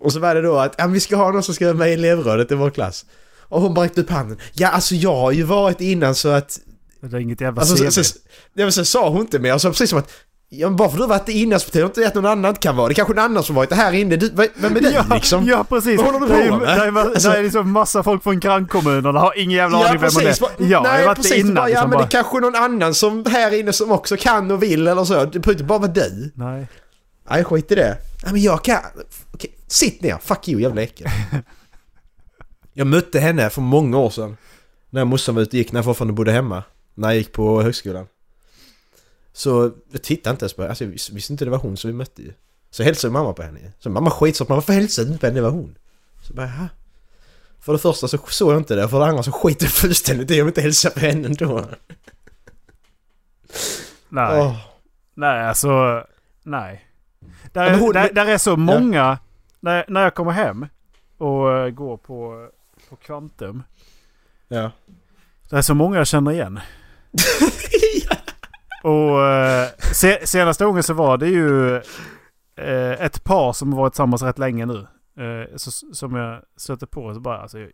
Och 0.00 0.12
så 0.12 0.18
var 0.18 0.34
det 0.34 0.42
då 0.42 0.56
att 0.58 0.74
ja, 0.78 0.86
vi 0.86 1.00
ska 1.00 1.16
ha 1.16 1.30
någon 1.32 1.42
som 1.42 1.54
ska 1.54 1.66
vara 1.66 1.76
med 1.76 1.90
i 1.90 1.92
elevrådet 1.92 2.52
i 2.52 2.54
vår 2.54 2.70
klass. 2.70 3.04
Och 3.38 3.60
hon 3.60 3.74
bara 3.74 3.84
räckte 3.84 4.00
upp 4.00 4.10
handen. 4.10 4.38
Ja 4.52 4.68
alltså 4.68 4.94
jag 4.94 5.16
har 5.16 5.32
ju 5.32 5.42
varit 5.42 5.80
innan 5.80 6.14
så 6.14 6.28
att... 6.28 6.60
Det 7.00 7.16
är 7.16 7.20
inget 7.20 7.40
jävla 7.40 7.60
Alltså, 7.60 7.84
CV. 7.84 7.90
så, 7.90 8.04
så, 8.04 8.18
ja, 8.54 8.64
men 8.64 8.72
sen 8.72 8.84
sa 8.84 9.08
hon 9.08 9.20
inte 9.20 9.38
mer. 9.38 9.52
Alltså 9.52 9.68
precis 9.68 9.90
som 9.90 9.98
att... 9.98 10.10
Ja 10.52 10.68
men 10.68 10.76
bara 10.76 10.88
för 10.88 10.96
att 10.96 11.02
du 11.02 11.06
varit 11.08 11.28
innan 11.28 11.60
så 11.60 11.66
betyder 11.66 11.84
det 11.84 11.86
inte 11.86 12.08
att 12.08 12.14
någon 12.14 12.26
annan 12.26 12.54
kan 12.54 12.76
vara 12.76 12.88
det. 12.88 12.94
kanske 12.94 13.14
någon 13.14 13.24
annan 13.24 13.42
som 13.42 13.54
varit 13.56 13.72
här 13.72 13.92
inne. 13.92 14.16
Du, 14.16 14.30
vem 14.54 14.76
är 14.76 14.92
ja, 14.94 15.04
liksom? 15.14 15.46
ja 15.46 15.64
precis. 15.64 16.00
Vad 16.00 16.06
håller 16.12 16.26
du 16.26 16.32
det 16.34 16.42
är, 16.42 16.50
på 16.50 16.56
med? 16.56 16.68
det 16.68 16.84
är, 16.84 16.92
det 16.92 17.00
Alltså- 17.00 17.30
är 17.30 17.42
liksom 17.42 17.70
massa 17.70 18.02
folk 18.02 18.22
från 18.22 18.40
grannkommunerna 18.40 19.20
har 19.20 19.38
ingen 19.38 19.56
jävla 19.56 19.78
aning 19.78 20.00
vem 20.00 20.10
man 20.14 20.26
är. 20.26 20.36
Ja, 20.40 20.48
jag 20.58 20.82
nej, 20.82 20.98
har 21.00 21.06
varit 21.06 21.16
precis. 21.16 21.32
det 21.32 21.38
innan. 21.40 21.54
Bara, 21.54 21.68
ja, 21.68 21.68
liksom, 21.68 21.90
men 21.90 21.90
det 21.90 21.96
bara, 21.96 22.04
är 22.04 22.10
kanske 22.10 22.40
någon 22.40 22.54
annan 22.54 22.94
som 22.94 23.24
här 23.26 23.58
inne 23.60 23.72
som 23.72 23.90
också 23.92 24.16
kan 24.16 24.50
och 24.50 24.62
vill 24.62 24.88
eller 24.88 25.04
så. 25.04 25.14
Det 25.14 25.26
behöver 25.38 25.52
inte 25.52 25.64
bara 25.64 25.78
vara 25.78 25.90
du. 25.90 26.32
Nej. 26.34 26.66
Nej, 27.30 27.44
skit 27.44 27.72
i 27.72 27.74
det. 27.74 27.96
Nej, 28.22 28.32
men 28.32 28.42
jag 28.42 28.64
kan... 28.64 28.78
Okej, 29.34 29.54
sitt 29.66 30.02
ner. 30.02 30.18
Fuck 30.22 30.48
you, 30.48 30.60
jävla 30.60 30.82
äckel. 30.82 31.06
jag 32.72 32.86
mötte 32.86 33.20
henne 33.20 33.50
för 33.50 33.60
många 33.62 33.98
år 33.98 34.10
sedan. 34.10 34.36
När 34.90 35.04
morsan 35.04 35.34
var 35.34 35.42
ute 35.42 35.50
och 35.50 35.54
gick, 35.54 35.72
när 35.72 35.78
jag 35.78 35.84
fortfarande 35.84 36.12
bodde 36.12 36.32
hemma. 36.32 36.62
När 36.94 37.08
jag 37.08 37.16
gick 37.16 37.32
på 37.32 37.62
högskolan. 37.62 38.06
Så 39.32 39.72
jag 39.92 40.02
tittade 40.02 40.30
inte 40.32 40.44
ens 40.44 40.52
på 40.54 40.62
henne. 40.62 40.70
Alltså, 40.70 40.84
jag 40.84 40.90
vis- 40.90 41.10
visste 41.10 41.32
inte 41.32 41.44
det 41.44 41.50
var 41.50 41.58
hon 41.58 41.76
som 41.76 41.88
vi 41.90 41.94
mötte 41.96 42.22
ju. 42.22 42.32
Så 42.70 42.82
hälsade 42.82 43.12
mamma 43.12 43.32
på 43.32 43.42
henne. 43.42 43.72
Så 43.78 43.90
mamma 43.90 44.10
skitsåg 44.10 44.46
på 44.48 44.52
mig. 44.52 44.56
Varför 44.56 44.72
hälsade 44.72 45.06
du 45.08 45.12
inte 45.12 45.20
på 45.20 45.26
henne? 45.26 45.38
Det 45.38 45.42
var 45.42 45.50
hon. 45.50 45.78
Så 46.22 46.34
bara, 46.34 46.46
Jaha. 46.46 46.68
För 47.60 47.72
det 47.72 47.78
första 47.78 48.08
så 48.08 48.18
såg 48.18 48.52
jag 48.52 48.58
inte 48.60 48.74
det. 48.74 48.88
För 48.88 48.98
det 49.00 49.06
andra 49.06 49.22
så 49.22 49.32
skiter 49.32 49.64
jag 49.66 49.72
fullständigt 49.72 50.30
i 50.30 50.34
om 50.34 50.38
jag 50.38 50.48
inte 50.48 50.60
hälsar 50.60 50.90
på 50.90 51.00
henne 51.00 51.26
ändå. 51.28 51.64
Nej. 54.08 54.40
Åh. 54.40 54.56
Nej, 55.14 55.46
alltså... 55.46 56.04
Nej. 56.42 56.86
Där, 57.52 57.70
Ja, 57.70 57.76
hon- 57.76 57.92
där, 57.92 58.12
där 58.12 58.26
är 58.26 58.38
så 58.38 58.56
många... 58.56 59.18
När, 59.60 59.84
när 59.88 60.02
jag 60.02 60.14
kommer 60.14 60.32
hem 60.32 60.66
och 61.18 61.52
eh, 61.58 61.70
går 61.70 61.96
på, 61.96 62.48
på 62.88 62.96
Kvantum. 62.96 63.62
Ja. 64.48 64.70
Det 65.50 65.56
är 65.56 65.62
så 65.62 65.74
många 65.74 65.96
jag 65.96 66.06
känner 66.06 66.32
igen. 66.32 66.60
Och 68.82 69.26
eh, 69.26 69.68
se, 69.92 70.26
senaste 70.26 70.64
gången 70.64 70.82
så 70.82 70.94
var 70.94 71.18
det 71.18 71.28
ju 71.28 71.76
eh, 72.56 72.90
ett 73.04 73.24
par 73.24 73.52
som 73.52 73.70
varit 73.70 73.92
tillsammans 73.92 74.22
rätt 74.22 74.38
länge 74.38 74.66
nu. 74.66 74.86
Eh, 75.24 75.56
så, 75.56 75.70
som 75.70 76.14
jag 76.14 76.42
stötte 76.56 76.86
på. 76.86 77.14
Så 77.14 77.20
bara, 77.20 77.38
alltså, 77.38 77.58
jag, 77.58 77.70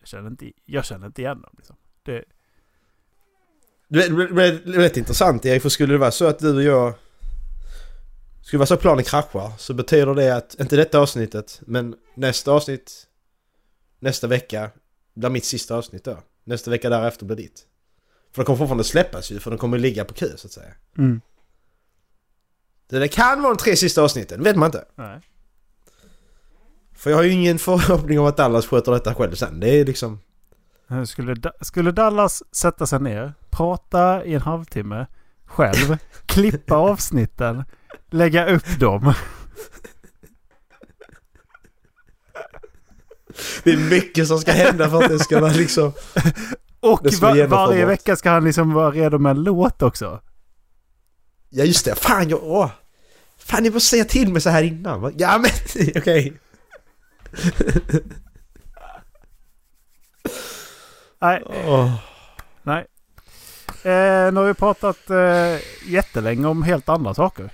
jag, 0.00 0.08
känner 0.08 0.30
inte, 0.30 0.52
jag 0.64 0.84
känner 0.84 1.06
inte 1.06 1.22
igen 1.22 1.40
dem. 1.42 1.54
Liksom. 1.56 1.76
Det, 2.02 2.24
Det 3.88 4.04
är- 4.04 4.72
rätt 4.78 4.96
intressant 4.96 5.46
Erik, 5.46 5.62
för 5.62 5.68
skulle 5.68 5.94
det 5.94 5.98
vara 5.98 6.10
så 6.10 6.26
att 6.26 6.38
du 6.38 6.56
och 6.56 6.62
jag... 6.62 6.94
Skulle 8.42 8.56
det 8.56 8.58
vara 8.58 8.66
så 8.66 8.74
att 8.74 8.80
planen 8.80 9.04
kraschar 9.04 9.52
så 9.58 9.74
betyder 9.74 10.14
det 10.14 10.36
att, 10.36 10.56
inte 10.60 10.76
detta 10.76 10.98
avsnittet, 10.98 11.60
men 11.66 11.94
nästa 12.14 12.52
avsnitt 12.52 13.06
nästa 14.00 14.26
vecka 14.26 14.70
blir 15.14 15.30
mitt 15.30 15.44
sista 15.44 15.76
avsnitt 15.76 16.04
då. 16.04 16.18
Nästa 16.44 16.70
vecka 16.70 16.90
därefter 16.90 17.26
blir 17.26 17.36
ditt. 17.36 17.66
För 18.38 18.42
det 18.42 18.46
kommer 18.46 18.58
fortfarande 18.58 18.84
släppas 18.84 19.30
ju, 19.30 19.40
för 19.40 19.50
de 19.50 19.58
kommer 19.58 19.78
ligga 19.78 20.04
på 20.04 20.14
kö 20.14 20.36
så 20.36 20.46
att 20.46 20.52
säga. 20.52 20.72
mm. 20.98 21.20
Det 22.88 22.98
det 22.98 23.08
kan 23.08 23.42
vara 23.42 23.54
de 23.54 23.58
tre 23.62 23.76
sista 23.76 24.02
avsnitten, 24.02 24.42
vet 24.42 24.56
man 24.56 24.66
inte. 24.66 24.84
Nej. 24.94 25.20
För 26.96 27.10
jag 27.10 27.16
har 27.16 27.22
ju 27.24 27.30
ingen 27.30 27.58
förhoppning 27.68 28.20
om 28.20 28.26
att 28.26 28.36
Dallas 28.36 28.66
sköter 28.66 28.92
detta 28.92 29.14
själv 29.14 29.34
sen. 29.34 29.60
Det 29.60 29.68
är 29.68 29.84
liksom... 29.84 30.20
Skulle, 31.06 31.34
Da- 31.34 31.52
skulle 31.60 31.90
Dallas 31.92 32.42
sätta 32.54 32.86
sig 32.86 33.00
ner, 33.00 33.34
prata 33.50 34.24
i 34.24 34.34
en 34.34 34.40
halvtimme 34.42 35.06
själv, 35.44 35.96
klippa 36.26 36.74
avsnitten, 36.76 37.64
lägga 38.10 38.46
upp 38.46 38.80
dem. 38.80 39.14
Det 43.64 43.70
är 43.72 43.90
mycket 43.90 44.28
som 44.28 44.38
ska 44.38 44.52
hända 44.52 44.90
för 44.90 45.02
att 45.02 45.08
det 45.10 45.18
ska 45.18 45.40
vara 45.40 45.52
liksom... 45.52 45.92
Och 46.80 47.00
Det 47.02 47.12
ska 47.12 47.26
vara 47.26 47.46
va- 47.46 47.66
varje 47.66 47.86
vecka 47.86 48.16
ska 48.16 48.30
han 48.30 48.44
liksom 48.44 48.72
vara 48.72 48.90
redo 48.90 49.18
med 49.18 49.30
en 49.30 49.42
låt 49.42 49.82
också. 49.82 50.20
Ja 51.48 51.64
just 51.64 51.84
det, 51.84 51.94
fan 51.94 52.28
jag... 52.28 52.40
Åh. 52.44 52.70
Fan 53.38 53.62
ni 53.62 53.70
får 53.70 53.80
säga 53.80 54.04
till 54.04 54.32
mig 54.32 54.40
så 54.42 54.50
här 54.50 54.62
innan? 54.62 55.14
Ja 55.16 55.38
men 55.38 55.50
okej. 55.96 56.32
Nej, 61.20 61.42
Åh. 61.46 61.94
nej. 62.62 62.86
Eh, 63.82 64.32
nu 64.32 64.40
har 64.40 64.46
vi 64.46 64.54
pratat 64.54 65.10
eh, 65.10 65.56
jättelänge 65.92 66.46
om 66.48 66.62
helt 66.62 66.88
andra 66.88 67.14
saker. 67.14 67.50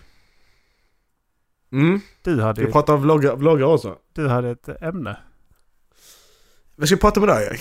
Mm. 1.72 2.00
Du 2.22 2.42
hade, 2.42 2.54
Ska 2.60 2.66
vi 2.66 2.72
prata 2.72 2.94
om 2.94 3.02
vloggar, 3.02 3.36
vloggar 3.36 3.66
också? 3.66 3.96
du 4.12 4.28
hade 4.28 4.50
ett 4.50 4.68
ämne. 4.82 5.16
Vad 6.76 6.88
ska 6.88 6.96
vi 6.96 7.00
prata 7.00 7.20
med 7.20 7.28
dig 7.28 7.46
Erik? 7.46 7.60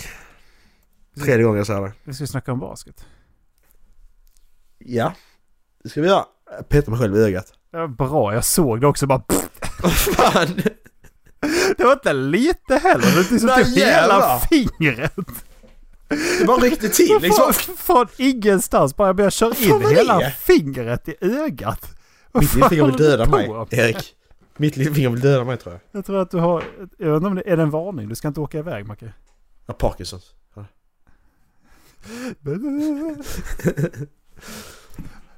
Tredje 1.15 1.43
gången 1.43 1.57
jag 1.57 1.67
säger 1.67 1.81
det. 1.81 1.93
Vi 2.03 2.13
ska 2.13 2.27
snacka 2.27 2.51
om 2.51 2.59
basket. 2.59 3.05
Ja. 4.77 5.13
Det 5.83 5.89
ska 5.89 6.01
vi 6.01 6.07
göra. 6.07 6.25
Jag 6.57 6.69
petar 6.69 6.91
mig 6.91 6.99
själv 6.99 7.15
i 7.15 7.19
ögat. 7.19 7.53
Var 7.71 7.87
bra, 7.87 8.33
jag 8.33 8.45
såg 8.45 8.81
det 8.81 8.87
också 8.87 9.07
bara... 9.07 9.23
Fan! 10.15 10.61
det 11.77 11.83
var 11.83 11.93
inte 11.93 12.13
lite 12.13 12.75
heller, 12.75 13.05
det 13.05 13.27
är 13.27 13.31
liksom 13.31 13.49
typ 13.55 13.77
hela 13.77 14.39
fingret. 14.39 15.15
Det 16.39 16.45
bara 16.47 16.57
ryckte 16.57 16.89
till 16.89 17.17
liksom. 17.21 17.53
Från, 17.53 17.77
från 17.77 18.07
ingenstans 18.17 18.95
bara 18.95 19.23
jag 19.23 19.33
kör 19.33 19.63
in 19.63 19.69
var 19.69 19.89
hela 19.89 20.19
det? 20.19 20.31
fingret 20.31 21.07
i 21.09 21.15
ögat. 21.21 21.97
Vad 22.31 22.43
Mitt 22.43 22.55
lillfinger 22.55 22.85
vill 22.85 22.95
döda 22.95 23.25
mig? 23.25 23.49
Erik. 23.69 24.15
Mitt 24.57 24.77
lillfinger 24.77 25.09
vill 25.09 25.21
döda 25.21 25.43
mig 25.43 25.57
tror 25.57 25.73
jag. 25.73 25.99
Jag 25.99 26.05
tror 26.05 26.21
att 26.21 26.31
du 26.31 26.37
har... 26.37 26.63
Jag 26.97 27.17
inte 27.17 27.27
om 27.27 27.35
det 27.35 27.51
är 27.51 27.57
det 27.57 27.63
en 27.63 27.69
varning. 27.69 28.09
Du 28.09 28.15
ska 28.15 28.27
inte 28.27 28.39
åka 28.39 28.57
iväg 28.57 28.85
Macke. 28.85 29.13
Ja, 29.65 29.73
Parkinsons. 29.73 30.33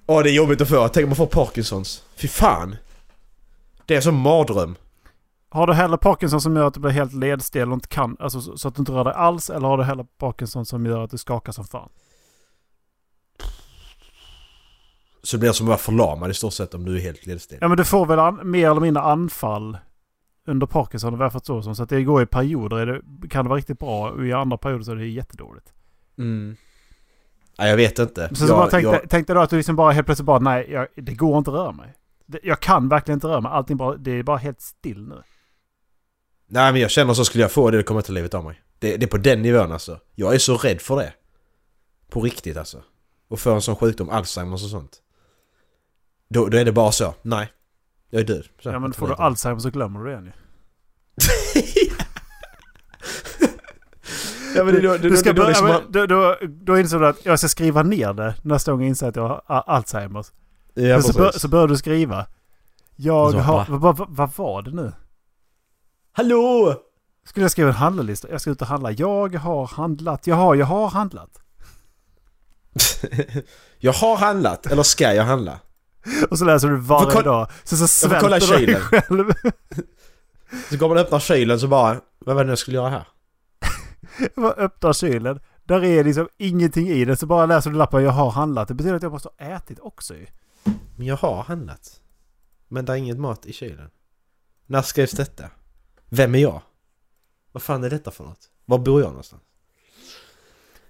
Åh, 0.05 0.23
det 0.23 0.29
är 0.29 0.33
jobbigt 0.33 0.61
att 0.61 0.69
få. 0.69 0.87
Tänk 0.87 1.03
om 1.03 1.09
man 1.09 1.15
får 1.15 1.25
Parkinsons. 1.25 2.03
Fy 2.15 2.27
fan. 2.27 2.75
Det 3.85 3.95
är 3.95 4.01
som 4.01 4.15
mardröm. 4.15 4.75
Har 5.49 5.67
du 5.67 5.73
hellre 5.73 5.97
Parkinson 5.97 6.41
som 6.41 6.55
gör 6.55 6.67
att 6.67 6.73
du 6.73 6.79
blir 6.79 6.91
helt 6.91 7.13
ledstel 7.13 7.69
och 7.69 7.73
inte 7.73 7.87
kan, 7.87 8.17
alltså 8.19 8.41
så, 8.41 8.67
att 8.67 8.75
du 8.75 8.79
inte 8.79 8.91
rör 8.91 9.03
dig 9.03 9.13
alls? 9.13 9.49
Eller 9.49 9.67
har 9.67 9.77
du 9.77 9.83
hellre 9.83 10.05
Parkinson 10.17 10.65
som 10.65 10.85
gör 10.85 11.03
att 11.03 11.11
du 11.11 11.17
skakar 11.17 11.51
som 11.51 11.65
fan? 11.65 11.89
Så 15.23 15.37
det 15.37 15.39
blir 15.39 15.51
som 15.51 15.65
att 15.65 15.69
vara 15.69 15.77
förlamad 15.77 16.31
i 16.31 16.33
stort 16.33 16.53
sett 16.53 16.73
om 16.73 16.85
du 16.85 16.95
är 16.97 17.01
helt 17.01 17.25
ledstel. 17.25 17.57
Ja 17.61 17.67
men 17.67 17.77
du 17.77 17.83
får 17.83 18.05
väl 18.05 18.19
an, 18.19 18.39
mer 18.43 18.71
eller 18.71 18.81
mindre 18.81 19.03
anfall 19.03 19.77
under 20.47 20.67
Parkinson 20.67 21.17
vad 21.17 21.25
jag 21.25 21.31
förstår 21.31 21.61
som. 21.61 21.75
Så 21.75 21.83
att 21.83 21.89
det 21.89 22.03
går 22.03 22.21
i 22.21 22.25
perioder 22.25 22.85
det, 22.85 23.27
kan 23.27 23.45
det 23.45 23.49
vara 23.49 23.57
riktigt 23.57 23.79
bra 23.79 24.09
och 24.09 24.25
i 24.25 24.33
andra 24.33 24.57
perioder 24.57 24.83
så 24.83 24.91
är 24.91 24.95
det 24.95 25.07
jättedåligt. 25.07 25.74
Mm. 26.17 26.57
Nej, 27.57 27.69
jag 27.69 27.77
vet 27.77 27.99
inte. 27.99 28.29
Så, 28.29 28.35
så 28.35 28.43
jag, 28.43 28.57
bara 28.57 28.69
tänkte, 28.69 28.89
jag, 28.89 29.09
tänkte 29.09 29.33
då 29.33 29.39
att 29.39 29.49
du 29.49 29.57
liksom 29.57 29.75
bara 29.75 29.91
helt 29.91 30.05
plötsligt 30.05 30.25
bara 30.25 30.39
nej, 30.39 30.67
jag, 30.71 30.87
det 30.95 31.13
går 31.13 31.37
inte 31.37 31.51
att 31.51 31.55
röra 31.55 31.71
mig. 31.71 31.93
Jag 32.43 32.59
kan 32.59 32.89
verkligen 32.89 33.17
inte 33.17 33.27
röra 33.27 33.41
mig. 33.41 33.51
Allting 33.51 33.77
bara, 33.77 33.97
det 33.97 34.11
är 34.11 34.23
bara 34.23 34.37
helt 34.37 34.61
still 34.61 35.07
nu. 35.07 35.21
nej, 36.47 36.71
men 36.71 36.81
jag 36.81 36.91
känner 36.91 37.13
så 37.13 37.25
skulle 37.25 37.41
jag 37.41 37.51
få 37.51 37.71
det, 37.71 37.77
det 37.77 37.83
kommer 37.83 37.99
inte 37.99 38.11
livet 38.11 38.33
av 38.33 38.43
mig. 38.43 38.61
Det, 38.79 38.97
det 38.97 39.05
är 39.05 39.07
på 39.07 39.17
den 39.17 39.41
nivån 39.41 39.71
alltså. 39.71 39.99
Jag 40.15 40.33
är 40.33 40.39
så 40.39 40.57
rädd 40.57 40.81
för 40.81 40.95
det. 40.95 41.13
På 42.09 42.21
riktigt 42.21 42.57
alltså. 42.57 42.83
och 43.27 43.39
får 43.39 43.55
en 43.55 43.61
sån 43.61 43.75
sjukdom, 43.75 44.09
Alzheimers 44.09 44.63
och 44.63 44.69
sånt. 44.69 45.01
Då, 46.29 46.47
då 46.47 46.57
är 46.57 46.65
det 46.65 46.71
bara 46.71 46.91
så. 46.91 47.13
Nej. 47.21 47.51
Jag 48.09 48.21
är 48.21 48.25
död. 48.25 48.47
Så, 48.59 48.69
Ja 48.69 48.79
men 48.79 48.93
får 48.93 49.07
du 49.07 49.13
Alzheimer 49.13 49.59
så 49.59 49.69
glömmer 49.69 49.99
du 49.99 50.05
det 50.05 50.11
igen 50.11 50.25
ju. 50.25 50.31
Ja 54.55 54.63
men 54.63 54.73
det, 54.73 54.81
det, 54.81 54.97
Du 54.97 55.17
ska 55.17 55.33
börja, 55.33 55.47
liksom, 55.49 55.81
då, 55.89 56.05
då, 56.05 56.35
då 56.47 56.79
insåg 56.79 57.01
du 57.01 57.07
att 57.07 57.25
jag 57.25 57.39
ska 57.39 57.47
skriva 57.47 57.83
ner 57.83 58.13
det 58.13 58.35
nästa 58.41 58.71
gång 58.71 58.81
jag 58.81 58.87
inser 58.89 59.07
att 59.07 59.15
jag 59.15 59.27
har 59.45 59.63
Alzheimers. 59.67 60.25
ja, 60.73 61.01
så, 61.01 61.13
bör, 61.13 61.31
så 61.31 61.47
börjar 61.47 61.67
du 61.67 61.77
skriva. 61.77 62.25
Jag 62.95 63.31
Så, 63.31 63.37
har... 63.39 63.57
va? 63.57 63.65
Vad, 63.69 63.97
vad, 63.97 64.09
vad 64.09 64.31
var 64.35 64.61
det 64.61 64.71
nu? 64.71 64.91
Hallå! 66.11 66.75
Skulle 67.27 67.43
jag 67.43 67.51
skriva 67.51 67.69
en 67.69 67.75
handlarlista? 67.75 68.27
Jag 68.31 68.41
ska 68.41 68.49
ut 68.51 68.61
och 68.61 68.67
handla. 68.67 68.91
Jag 68.91 69.35
har 69.35 69.67
handlat. 69.67 70.27
Jaha, 70.27 70.55
jag 70.55 70.65
har 70.65 70.87
handlat. 70.89 71.41
jag 73.79 73.93
har 73.93 74.17
handlat, 74.17 74.65
eller 74.65 74.83
ska 74.83 75.13
jag 75.13 75.23
handla? 75.23 75.59
Och 76.29 76.39
så 76.39 76.45
läser 76.45 76.67
du 76.67 76.75
varje 76.77 77.11
koll- 77.11 77.23
dag. 77.23 77.47
Så, 77.63 77.87
så 77.87 78.09
kolla 78.09 78.39
svälter 78.39 78.57
du 78.59 78.65
dig 78.65 78.75
själv. 78.81 79.33
Så 80.69 80.77
går 80.77 80.87
man 80.87 80.97
och 80.97 81.03
öppnar 81.03 81.19
kylen 81.19 81.59
så 81.59 81.67
bara, 81.67 81.97
vad 82.19 82.35
var 82.35 82.43
det 82.43 82.51
jag 82.51 82.57
skulle 82.57 82.77
göra 82.77 82.89
här? 82.89 83.07
Jag 84.35 84.57
öppnar 84.57 84.93
kylen. 84.93 85.39
Där 85.63 85.83
är 85.83 86.03
liksom 86.03 86.27
ingenting 86.37 86.87
i 86.87 87.05
det. 87.05 87.17
Så 87.17 87.25
bara 87.25 87.45
läser 87.45 87.69
du 87.69 87.75
lappen 87.77 88.03
jag 88.03 88.11
har 88.11 88.31
handlat. 88.31 88.67
Det 88.67 88.73
betyder 88.73 88.95
att 88.95 89.03
jag 89.03 89.11
måste 89.11 89.29
ha 89.39 89.45
ätit 89.55 89.79
också 89.79 90.15
ju. 90.15 90.25
Men 90.97 91.07
jag 91.07 91.15
har 91.17 91.43
handlat. 91.43 92.01
Men 92.67 92.85
det 92.85 92.93
är 92.93 92.97
inget 92.97 93.17
mat 93.19 93.45
i 93.45 93.53
kylen. 93.53 93.89
När 94.65 94.81
skrevs 94.81 95.11
detta? 95.11 95.49
Vem 96.09 96.35
är 96.35 96.39
jag? 96.39 96.61
Vad 97.51 97.63
fan 97.63 97.83
är 97.83 97.89
detta 97.89 98.11
för 98.11 98.23
något? 98.23 98.49
Var 98.65 98.77
bor 98.77 99.01
jag 99.01 99.09
någonstans? 99.09 99.41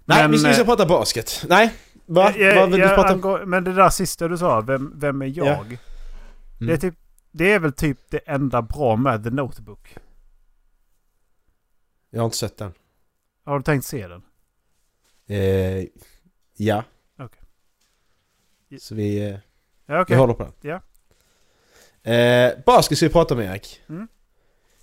Nej, 0.05 0.23
Men, 0.23 0.31
vi 0.31 0.37
ska, 0.37 0.47
vi 0.47 0.53
ska 0.53 0.61
eh, 0.63 0.67
prata 0.67 0.85
basket. 0.85 1.45
Nej, 1.49 1.73
va? 2.05 2.31
Jag- 2.37 2.55
Vad 2.55 2.69
vill 2.69 2.79
du 2.79 2.85
jag 2.85 2.95
prata 2.95 3.09
om? 3.09 3.15
angår- 3.15 3.45
Men 3.45 3.63
det 3.63 3.73
där 3.73 3.89
sista 3.89 4.27
du 4.27 4.37
sa, 4.37 4.61
vem, 4.61 4.91
vem 4.95 5.21
är 5.21 5.25
jag? 5.37 5.47
Ja. 5.47 5.65
Det, 6.59 6.73
är 6.73 6.77
typ, 6.77 6.95
det 7.31 7.51
är 7.53 7.59
väl 7.59 7.73
typ 7.73 7.99
det 8.11 8.17
enda 8.17 8.61
bra 8.61 8.95
med 8.95 9.23
The 9.23 9.29
Notebook. 9.29 9.95
Jag 12.09 12.19
har 12.21 12.25
inte 12.25 12.37
sett 12.37 12.57
den. 12.57 12.73
Har 13.45 13.57
du 13.57 13.63
tänkt 13.63 13.85
se 13.85 14.07
den? 14.07 14.21
Eh, 15.27 15.85
ja. 16.57 16.83
Okej. 17.19 17.41
Så 18.79 18.95
vi, 18.95 19.17
eh, 19.29 19.37
Ja, 19.85 20.01
okej. 20.01 20.15
vi 20.15 20.19
håller 20.19 20.33
på 20.33 20.43
den. 20.43 20.53
Ja. 20.61 20.81
Eh, 22.11 22.53
basket 22.65 22.97
ska 22.97 23.07
vi 23.07 23.13
prata 23.13 23.33
om 23.33 23.39
Erik. 23.39 23.81
Mm. 23.89 24.07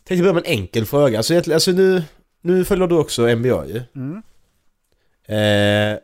Tänkte 0.04 0.22
börja 0.22 0.34
med 0.34 0.46
en 0.46 0.52
enkel 0.52 0.86
fråga. 0.86 1.18
Alltså, 1.18 1.52
alltså 1.52 1.70
nu, 1.70 2.02
nu 2.40 2.64
följer 2.64 2.86
du 2.86 2.94
också 2.98 3.34
NBA 3.34 3.66
ju. 3.66 3.82
Mm. 3.94 4.22
Eh, 5.24 5.98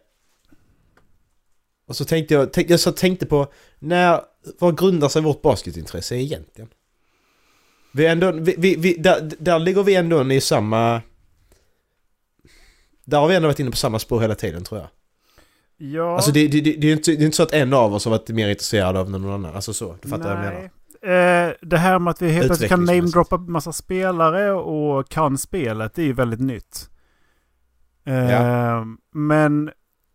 och 1.86 1.96
så 1.96 2.04
tänkte 2.04 2.34
jag, 2.34 2.52
tänk, 2.52 2.70
jag 2.70 2.80
så 2.80 2.92
tänkte 2.92 3.26
på 3.26 3.52
när, 3.78 4.20
vad 4.58 4.78
grundar 4.78 5.08
sig 5.08 5.22
vårt 5.22 5.42
basketintresse 5.42 6.16
egentligen? 6.16 6.70
Vi 7.92 8.06
ändå, 8.06 8.32
vi, 8.32 8.54
vi, 8.58 8.76
vi, 8.76 8.94
där, 8.94 9.30
där 9.38 9.58
ligger 9.58 9.82
vi 9.82 9.94
ändå 9.94 10.32
i 10.32 10.40
samma... 10.40 11.02
Där 13.08 13.18
har 13.18 13.28
vi 13.28 13.34
ändå 13.34 13.48
varit 13.48 13.60
inne 13.60 13.70
på 13.70 13.76
samma 13.76 13.98
spår 13.98 14.20
hela 14.20 14.34
tiden 14.34 14.64
tror 14.64 14.80
jag. 14.80 14.88
Ja. 15.76 16.14
Alltså 16.14 16.32
det, 16.32 16.48
det, 16.48 16.60
det, 16.60 16.72
det, 16.72 16.86
är 16.88 16.92
inte, 16.92 17.10
det 17.10 17.22
är 17.22 17.24
inte 17.24 17.36
så 17.36 17.42
att 17.42 17.52
en 17.52 17.72
av 17.72 17.94
oss 17.94 18.04
har 18.04 18.10
varit 18.10 18.28
mer 18.28 18.48
intresserad 18.48 18.96
av 18.96 19.10
någon 19.10 19.32
annan. 19.32 19.54
Alltså 19.54 19.72
så, 19.72 19.96
du 20.02 20.08
fattar 20.08 20.36
vad 20.36 20.46
jag 20.46 20.52
menar? 20.52 21.48
Eh, 21.48 21.54
det 21.60 21.76
här 21.76 21.98
med 21.98 22.10
att 22.10 22.22
vi 22.22 22.30
helt 22.30 22.46
plötsligt 22.46 22.68
kan 22.68 22.84
namedroppa 22.84 23.36
massa 23.36 23.72
spelare 23.72 24.52
och 24.52 25.08
kan 25.08 25.38
spelet, 25.38 25.94
det 25.94 26.02
är 26.02 26.06
ju 26.06 26.12
väldigt 26.12 26.40
nytt. 26.40 26.90
Eh, 28.04 28.30
Ja. 28.30 28.84
Men 29.12 29.70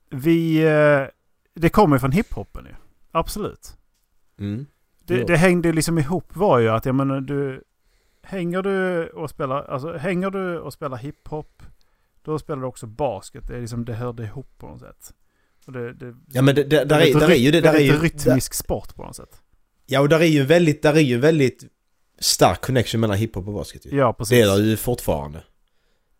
vi... 0.09 0.63
Eh, 0.63 1.07
det 1.55 1.69
kommer 1.69 1.97
från 1.97 2.11
hiphopen 2.11 2.65
ju. 2.65 2.75
Absolut. 3.11 3.77
Mm. 4.39 4.65
Det, 5.05 5.23
det 5.23 5.37
hängde 5.37 5.71
liksom 5.73 5.97
ihop 5.97 6.35
var 6.35 6.59
ju 6.59 6.69
att 6.69 6.85
jag 6.85 6.95
menar 6.95 7.21
du... 7.21 7.63
Hänger 8.25 8.61
du 8.61 9.07
och 9.07 9.29
spelar, 9.29 9.63
alltså 9.63 9.97
hänger 9.97 10.29
du 10.29 10.59
och 10.59 10.73
spelar 10.73 10.97
hiphop, 10.97 11.63
då 12.23 12.39
spelar 12.39 12.61
du 12.61 12.67
också 12.67 12.87
basket. 12.87 13.47
Det 13.47 13.55
är 13.55 13.61
liksom, 13.61 13.85
det 13.85 13.93
hörde 13.93 14.23
ihop 14.23 14.57
på 14.57 14.67
något 14.67 14.79
sätt. 14.79 15.13
Det, 15.65 15.93
det, 15.93 16.15
Ja 16.27 16.41
men 16.41 16.55
det, 16.55 16.63
det, 16.63 16.85
där, 16.85 16.99
är, 16.99 17.19
där 17.19 17.29
är 17.29 17.35
ju 17.35 17.51
det, 17.51 17.61
där 17.61 17.73
är 17.73 17.79
ju... 17.79 17.97
Rytmisk 17.97 18.53
sport 18.53 18.95
på 18.95 19.03
något 19.03 19.15
sätt. 19.15 19.41
ja 19.85 19.99
och 19.99 20.09
där 20.09 20.19
är 20.19 20.25
ju 20.25 20.43
väldigt, 20.43 20.81
där 20.81 20.93
är 20.93 20.99
ju 20.99 21.17
väldigt 21.17 21.63
stark 22.19 22.61
connection 22.61 23.01
mellan 23.01 23.17
hiphop 23.17 23.47
och 23.47 23.53
basket 23.53 23.85
ju. 23.85 23.97
Ja, 23.97 24.13
precis. 24.13 24.29
Det 24.29 24.41
är 24.41 24.57
det 24.57 24.63
ju 24.63 24.77
fortfarande. 24.77 25.43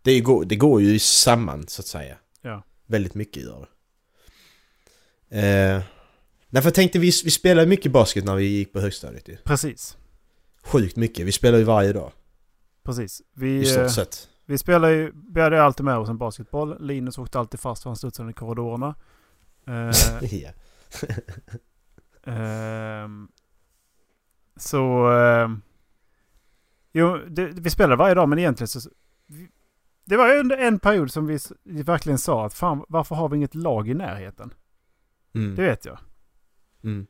Det 0.02 0.20
går, 0.20 0.46
det 0.46 0.56
går 0.56 0.82
ju 0.82 1.00
samman 1.00 1.68
så 1.68 1.82
att 1.82 1.88
säga. 1.88 2.18
Ja. 2.42 2.64
Väldigt 2.88 3.14
mycket 3.14 3.44
gör 3.44 3.60
det. 3.60 3.68
Eh, 5.40 5.82
nej 6.50 6.62
för 6.62 6.68
jag 6.68 6.74
tänkte 6.76 7.00
vi, 7.00 7.12
vi 7.24 7.32
spelade 7.32 7.68
mycket 7.68 7.92
basket 7.92 8.26
när 8.26 8.36
vi 8.36 8.46
gick 8.46 8.74
på 8.74 8.80
högstadiet 8.80 9.28
ju. 9.30 9.38
Precis. 9.38 9.98
Sjukt 10.64 10.96
mycket. 10.96 11.26
Vi 11.26 11.32
spelar 11.32 11.58
ju 11.58 11.64
varje 11.64 11.94
dag. 11.94 12.12
Precis. 12.84 13.22
I 13.22 13.24
Vi, 13.34 13.58
eh, 13.58 13.64
stort 13.64 13.92
sett. 13.92 14.28
Vi 14.46 14.58
spelar 14.58 14.90
ju, 14.90 15.14
vi 15.30 15.42
hade 15.42 15.64
alltid 15.64 15.86
med 15.86 15.98
oss 15.98 16.10
en 16.10 16.18
basketboll. 16.18 16.86
Linus 16.86 17.18
åkte 17.18 17.40
alltid 17.40 17.60
fast 17.60 17.84
för 17.84 17.90
han 17.90 17.98
studsade 17.98 18.30
i 18.30 18.34
korridorerna. 18.34 18.96
Eh, 19.66 19.92
ehm, 22.34 23.28
så... 24.56 25.12
ehm, 25.12 25.62
jo, 26.92 27.18
det, 27.28 27.46
vi 27.46 27.70
spelade 27.70 27.96
varje 27.96 28.16
dag 28.16 28.30
men 28.30 28.40
egentligen 28.40 28.68
så... 28.68 28.90
Vi, 29.26 29.50
det 30.06 30.18
var 30.18 30.38
under 30.38 30.58
en 30.58 30.80
period 30.80 31.12
som 31.12 31.28
vi 31.28 31.40
verkligen 31.64 32.18
sa 32.18 32.46
att 32.46 32.54
fan 32.54 32.86
varför 32.88 33.16
har 33.16 33.30
vi 33.30 33.38
inget 33.38 33.56
lag 33.56 33.90
i 33.90 33.94
närheten? 33.94 34.54
Mm. 35.36 35.56
Det 35.56 35.62
vet 35.62 35.86
jag. 35.86 36.00
Mm. 36.84 37.08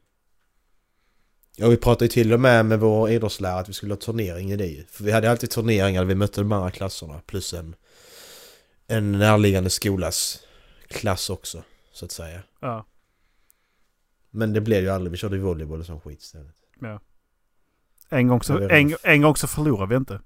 Ja 1.56 1.68
vi 1.68 1.78
pratade 1.78 2.06
ju 2.06 2.10
till 2.10 2.34
och 2.34 2.40
med 2.40 2.66
med 2.66 2.80
vår 2.80 3.10
idrottslärare 3.10 3.60
att 3.60 3.70
vi 3.70 3.74
skulle 3.74 3.94
ha 3.94 4.00
turnering 4.00 4.52
i 4.52 4.56
det. 4.56 4.86
För 4.90 5.04
vi 5.04 5.12
hade 5.12 5.32
alltid 5.32 5.50
turneringar 5.50 6.02
där 6.02 6.08
vi 6.08 6.16
mötte 6.16 6.42
de 6.42 6.52
andra 6.52 6.72
klasserna 6.72 7.22
plus 7.26 7.54
en, 7.54 7.76
en 8.88 9.12
närliggande 9.12 9.70
skolas 9.70 10.40
klass 10.88 11.30
också. 11.30 11.64
Så 11.94 12.06
att 12.06 12.12
säga. 12.12 12.44
Ja. 12.60 12.86
Men 14.32 14.54
det 14.54 14.62
blev 14.62 14.84
ju 14.84 14.90
aldrig, 14.90 15.12
vi 15.12 15.18
körde 15.18 15.38
volleyboll 15.38 15.80
och 15.80 15.86
sån 15.86 16.02
skit 16.02 16.22
istället. 16.22 16.56
En 18.10 18.28
gång 18.28 18.38
Ja, 18.38 18.44
så, 18.44 18.70
en, 18.70 18.96
en 19.04 19.22
gång 19.22 19.36
så 19.36 19.48
förlorade 19.48 19.90
vi 19.90 19.96
inte. 19.96 20.20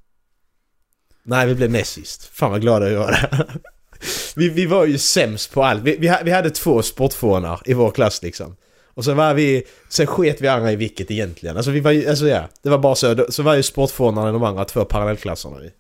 Nej 1.24 1.48
vi 1.48 1.56
blev 1.56 1.72
näst 1.72 1.94
sist. 1.94 2.26
Fan 2.26 2.52
vad 2.52 2.62
glada 2.62 2.90
jag 2.90 3.00
var 3.00 3.12
där. 3.12 3.60
vi, 4.36 4.50
vi 4.50 4.66
var 4.66 4.86
ju 4.86 4.98
sämst 4.98 5.52
på 5.52 5.64
allt. 5.64 5.84
Vi, 5.84 5.98
vi, 5.98 6.18
vi 6.24 6.32
hade 6.32 6.50
två 6.50 6.82
sportfånar 6.82 7.62
i 7.66 7.74
vår 7.74 7.92
klass 7.92 8.24
liksom. 8.24 8.56
Och 8.98 9.06
så 9.06 9.14
var 9.14 9.34
vi, 9.34 9.64
sen 9.90 10.08
sket 10.08 10.42
vi 10.42 10.48
andra 10.48 10.72
i 10.72 10.76
vilket 10.76 11.12
egentligen. 11.12 11.58
Alltså 11.58 11.72
vi 11.72 11.80
var 11.80 11.92
ju, 11.92 12.10
alltså 12.10 12.28
ja. 12.28 12.48
Det 12.64 12.70
var 12.70 12.78
bara 12.78 12.96
så. 12.96 13.26
Så 13.30 13.44
var 13.44 13.56
ju 13.56 13.64
sportfånarna 13.64 14.32
de 14.32 14.44
andra 14.44 14.66
två 14.66 14.86
parallellklasserna 14.86 15.64
ju. 15.64 15.72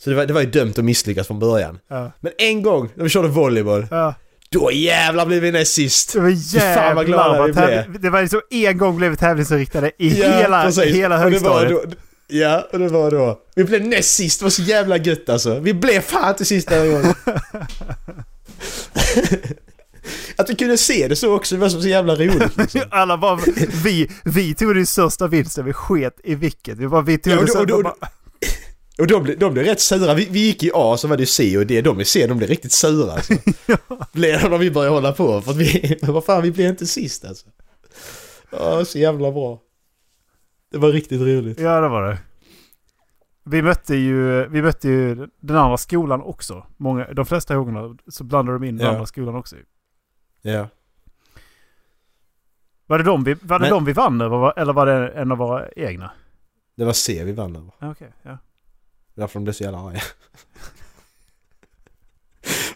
Så 0.00 0.10
det 0.10 0.16
var, 0.16 0.26
det 0.26 0.32
var 0.32 0.40
ju 0.40 0.50
dömt 0.50 0.78
att 0.78 0.84
misslyckas 0.84 1.26
från 1.26 1.38
början. 1.38 1.78
Ja. 1.88 2.12
Men 2.20 2.32
en 2.38 2.62
gång 2.62 2.88
när 2.94 3.04
vi 3.04 3.10
körde 3.10 3.28
volleyboll, 3.28 3.86
Ja. 3.90 4.14
då 4.50 4.72
jävlar 4.72 5.26
blev 5.26 5.42
vi 5.42 5.52
näst 5.52 5.72
sist! 5.72 6.12
Det 6.12 6.20
var 6.20 6.74
fan 6.74 6.96
vad 6.96 7.06
glada 7.06 7.46
jävlar 7.46 7.46
vi 7.46 7.52
blev. 7.86 8.00
Det 8.00 8.10
var 8.10 8.22
liksom 8.22 8.40
en 8.50 8.78
gång 8.78 8.96
blev 8.96 9.10
vi 9.10 9.16
tävlingsinriktade 9.16 9.90
i 9.98 10.20
Ja, 10.20 10.28
hela, 10.30 10.62
precis. 10.64 10.94
hela 10.94 11.14
Och 11.14 11.20
högstadiet. 11.20 11.70
då, 11.70 11.82
Ja, 12.32 12.68
och 12.72 12.78
det 12.78 12.88
var 12.88 13.10
då. 13.10 13.40
Vi 13.54 13.64
blev 13.64 13.86
näst 13.86 14.14
sist, 14.14 14.40
det 14.40 14.44
var 14.44 14.50
så 14.50 14.62
jävla 14.62 14.96
gött 14.96 15.28
alltså. 15.28 15.58
Vi 15.58 15.74
blev 15.74 16.00
fan 16.00 16.34
till 16.34 16.46
sist 16.46 16.68
den 16.68 16.92
gången. 16.92 17.14
Att 20.36 20.50
vi 20.50 20.54
kunde 20.54 20.76
se 20.78 21.08
det 21.08 21.16
så 21.16 21.34
också, 21.34 21.54
det 21.54 21.60
var 21.60 21.68
så 21.68 21.88
jävla 21.88 22.14
roligt 22.14 22.56
liksom. 22.56 22.80
Alla 22.90 23.18
bara, 23.18 23.38
vi, 23.84 24.10
vi 24.24 24.54
tog 24.54 24.74
den 24.74 24.86
största 24.86 25.26
vinsten, 25.26 25.64
vi 25.64 25.72
sket 25.72 26.20
i 26.24 26.34
vilket. 26.34 26.78
Vi 26.78 26.88
bara, 26.88 27.02
vi 27.02 27.18
tog 27.18 27.32
Ja, 27.32 27.38
och 27.40 27.46
då- 27.46 27.60
och 27.60 27.66
då- 27.66 27.82
bara, 27.82 27.94
Och 28.98 29.06
de 29.06 29.22
blev, 29.22 29.38
de 29.38 29.52
blev 29.52 29.64
rätt 29.64 29.80
sura. 29.80 30.14
Vi, 30.14 30.28
vi 30.30 30.38
gick 30.40 30.62
i 30.62 30.70
A 30.74 30.96
så 30.96 31.08
var 31.08 31.16
det 31.16 31.26
C 31.26 31.58
och 31.58 31.66
D. 31.66 31.80
De 31.82 32.00
i 32.00 32.04
C 32.04 32.26
de 32.26 32.38
blev 32.38 32.50
riktigt 32.50 32.72
sura 32.72 33.12
alltså. 33.12 33.34
Blev 34.12 34.42
de 34.42 34.48
när 34.50 34.58
vi 34.58 34.70
började 34.70 34.94
hålla 34.94 35.12
på. 35.12 35.40
För 35.42 35.50
att 35.50 35.56
vi, 35.56 35.98
vad 36.02 36.24
fan 36.24 36.42
vi 36.42 36.50
blev 36.50 36.66
inte 36.70 36.86
sist 36.86 37.24
alltså. 37.24 37.46
Ja, 38.50 38.84
så 38.84 38.98
jävla 38.98 39.32
bra. 39.32 39.60
Det 40.72 40.78
var 40.78 40.88
riktigt 40.92 41.20
roligt. 41.20 41.60
Ja, 41.60 41.80
det 41.80 41.88
var 41.88 42.02
det. 42.10 42.18
Vi 43.44 43.62
mötte 43.62 43.94
ju, 43.96 44.48
vi 44.48 44.62
mötte 44.62 44.88
ju 44.88 45.14
den 45.40 45.56
andra 45.56 45.76
skolan 45.76 46.22
också. 46.22 46.66
Många, 46.76 47.12
de 47.12 47.26
flesta 47.26 47.56
gångerna 47.56 47.96
så 48.08 48.24
blandade 48.24 48.58
de 48.58 48.64
in 48.68 48.76
den 48.76 48.86
Ja. 48.86 48.92
andra 48.92 49.06
skolan 49.06 49.34
också. 49.34 49.56
Ja. 50.42 50.68
Var 52.86 52.98
det 52.98 53.04
de 53.04 53.24
vi, 53.24 53.34
var 53.42 53.58
det 53.58 53.62
Men- 53.62 53.70
de 53.70 53.84
vi 53.84 53.92
vann 53.92 54.20
över 54.20 54.58
eller 54.58 54.72
var 54.72 54.86
det 54.86 55.08
en 55.08 55.32
av 55.32 55.38
våra 55.38 55.68
egna? 55.76 56.10
Det 56.76 56.84
var 56.84 56.92
C 56.92 57.24
vi 57.24 57.32
vann 57.32 57.56
över. 57.56 57.90
Okej, 57.92 58.12
ja. 58.22 58.38
Därför 59.14 59.34
de 59.34 59.44
blev 59.44 59.52
så 59.52 59.64
jävla 59.64 59.78
arga. 59.78 60.00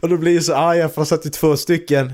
och 0.01 0.09
då 0.09 0.17
blir 0.17 0.41
så 0.41 0.55
arga 0.55 0.89
för 0.89 0.97
de 0.97 1.07
satt 1.07 1.27
ju 1.27 1.31
två 1.31 1.57
stycken 1.57 2.13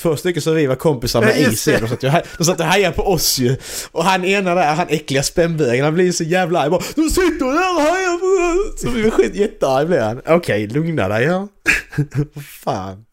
Två 0.00 0.16
stycken 0.16 0.42
som 0.42 0.54
vi 0.54 0.66
var 0.66 0.76
kompisar 0.76 1.20
med 1.20 1.40
Ja, 1.40 1.48
i 1.50 1.56
C. 1.56 1.78
De 1.80 1.88
satt, 1.88 2.02
ju, 2.02 2.10
de 2.38 2.44
satt 2.44 2.60
och 2.60 2.66
hejade 2.66 2.96
på 2.96 3.02
oss 3.02 3.38
ju. 3.38 3.56
Och 3.92 4.04
han 4.04 4.24
ena 4.24 4.54
där, 4.54 4.74
han 4.74 4.86
äckliga 4.88 5.22
spännbögen, 5.22 5.84
han 5.84 5.94
blir 5.94 6.12
så 6.12 6.24
jävla 6.24 6.60
arg. 6.60 6.70
Bara, 6.70 6.82
Du 6.96 7.10
sitter 7.10 7.44
där 7.44 7.76
och 7.76 7.82
hejar 7.82 8.18
på 8.18 8.72
oss! 8.74 8.80
Så 8.80 8.90
vi 8.90 9.02
var 9.02 9.10
skit 9.10 9.34
jättearg 9.34 9.86
blev 9.86 10.02
han. 10.02 10.20
Okej, 10.26 10.66
lugna 10.66 11.08
dig 11.08 11.24
ja. 11.24 11.48
Fan. 12.64 13.04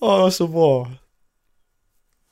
Åh, 0.00 0.16
det 0.16 0.22
var 0.22 0.30
så 0.30 0.46
bra. 0.46 0.90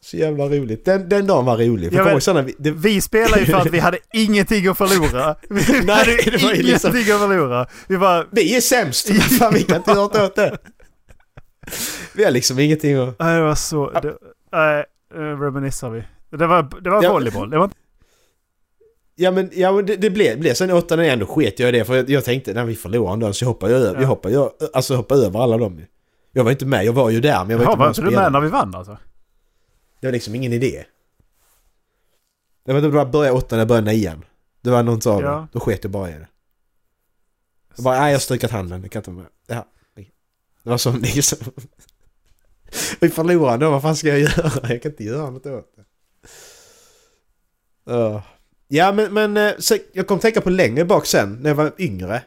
Så 0.00 0.16
jävla 0.16 0.44
roligt. 0.48 0.84
Den, 0.84 1.08
den 1.08 1.26
dagen 1.26 1.44
var 1.44 1.56
rolig. 1.56 1.90
För 1.90 1.96
Ja, 1.98 2.04
men- 2.04 2.12
ihåg 2.12 2.22
sådana... 2.22 2.48
Det, 2.58 2.70
Vi 2.70 3.00
spelade 3.00 3.40
ju 3.40 3.46
för 3.46 3.54
att 3.58 3.70
vi 3.70 3.78
hade 3.78 3.98
ingenting 4.12 4.66
att 4.68 4.78
förlora. 4.78 5.36
Vi 5.50 5.62
Nej, 5.84 5.96
hade 5.96 6.16
det 6.16 6.30
var 6.30 6.38
ju 6.38 6.38
ingenting 6.38 6.62
liksom- 6.66 6.90
att 6.90 7.04
förlora. 7.28 7.66
Vi 7.88 7.98
bara... 7.98 8.24
vi 8.30 8.56
är 8.56 8.60
sämst! 8.60 9.08
Fan, 9.38 9.54
vi 9.54 9.62
kan 9.62 9.76
inte 9.76 9.90
göra 9.90 10.00
något 10.00 10.16
åt 10.16 10.34
det. 10.36 10.58
Vi 12.14 12.24
har 12.24 12.30
liksom 12.30 12.58
ingenting 12.58 12.94
att... 12.94 13.18
Nej, 13.18 13.36
det 13.36 13.42
var 13.42 13.54
så... 13.54 13.90
Det, 13.90 14.14
nej, 14.52 14.84
uh, 15.16 15.40
reminissar 15.40 15.90
vi. 15.90 16.02
Det 16.30 16.46
var, 16.46 16.80
det 16.82 16.90
var 16.90 17.02
Ja. 17.02 17.12
volleyboll. 17.12 17.50
Det 17.50 17.58
var. 17.58 17.70
Ja 19.14 19.30
men, 19.30 19.50
ja, 19.52 19.72
men 19.72 19.86
det, 19.86 19.96
det 19.96 20.10
blev, 20.10 20.40
blev 20.40 20.54
sen 20.54 20.70
åtta 20.70 20.96
när 20.96 21.04
ändå 21.04 21.26
sket 21.26 21.58
jag 21.58 21.68
i 21.68 21.72
det 21.72 21.84
för 21.84 21.96
jag, 21.96 22.10
jag 22.10 22.24
tänkte 22.24 22.52
när 22.54 22.64
vi 22.64 22.74
förlorar 22.74 23.12
en 23.12 23.20
dag 23.20 23.34
så 23.34 23.46
hoppar 23.46 23.68
jag 23.68 23.80
över, 23.80 23.94
Ja. 23.94 24.00
jag 24.00 24.08
hoppar, 24.08 24.30
jag, 24.30 24.50
alltså 24.72 24.94
hoppar 24.94 25.16
över 25.16 25.40
alla 25.42 25.58
dem. 25.58 25.80
Jag 26.32 26.44
var 26.44 26.50
inte 26.50 26.66
med, 26.66 26.84
jag 26.84 26.92
var 26.92 27.10
ju 27.10 27.20
där 27.20 27.38
men 27.44 27.50
jag 27.50 27.58
var 27.58 27.64
Jaha, 27.64 27.72
inte 27.72 27.78
med 27.78 27.84
var 27.86 27.88
inte 27.88 28.00
du 28.00 28.10
med 28.10 28.32
när 28.32 28.40
vi 28.40 28.48
vann 28.48 28.74
alltså? 28.74 28.98
Det 30.00 30.06
var 30.06 30.12
liksom 30.12 30.34
ingen 30.34 30.52
idé. 30.52 30.84
Jag 32.64 32.74
vet 32.74 32.84
inte 32.84 32.86
om 32.86 32.92
det 32.92 33.04
var 33.04 33.12
börja 33.12 33.32
åtta 33.32 33.56
när 33.56 33.60
jag 33.60 33.68
började 33.68 33.92
nian. 33.92 34.24
Det 34.60 34.70
var 34.70 34.82
någon 34.82 34.94
av 35.08 35.22
Ja. 35.22 35.30
det. 35.30 35.46
Då 35.52 35.60
sket 35.60 35.84
jag 35.84 35.90
bara 35.90 36.10
i 36.10 36.12
det. 36.12 36.28
Jag 37.76 37.84
bara, 37.84 37.98
nej 38.00 38.10
jag 38.10 38.14
har 38.14 38.20
strukat 38.20 38.50
handen, 38.50 38.82
jag 38.82 38.90
kan 38.92 39.00
inte 39.00 39.10
vara 39.10 39.22
med. 39.22 39.56
Ja. 39.56 39.66
Det 40.62 40.70
var 40.70 40.78
som 40.78 40.96
liksom... 41.00 41.38
Vi 43.00 43.08
förlorade 43.08 43.64
då, 43.64 43.70
vad 43.70 43.82
fan 43.82 43.96
ska 43.96 44.08
jag 44.08 44.18
göra? 44.20 44.52
Jag 44.68 44.82
kan 44.82 44.90
inte 44.92 45.04
göra 45.04 45.30
något 45.30 45.46
åt 45.46 45.76
det. 45.76 45.84
Ja. 47.92 48.22
Ja 48.68 48.92
men, 48.92 49.14
men 49.14 49.36
eh, 49.36 49.52
så, 49.58 49.76
jag 49.92 50.06
kom 50.06 50.18
tänka 50.18 50.40
på 50.40 50.50
längre 50.50 50.84
bak 50.84 51.06
sen, 51.06 51.32
när 51.42 51.50
jag 51.50 51.54
var 51.54 51.72
yngre. 51.78 52.22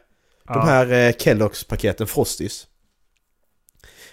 Ja. 0.46 0.54
De 0.54 0.60
här 0.60 0.92
eh, 0.92 1.12
Kelloggs 1.18 1.64
paketen 1.64 2.06
Frosties. 2.06 2.66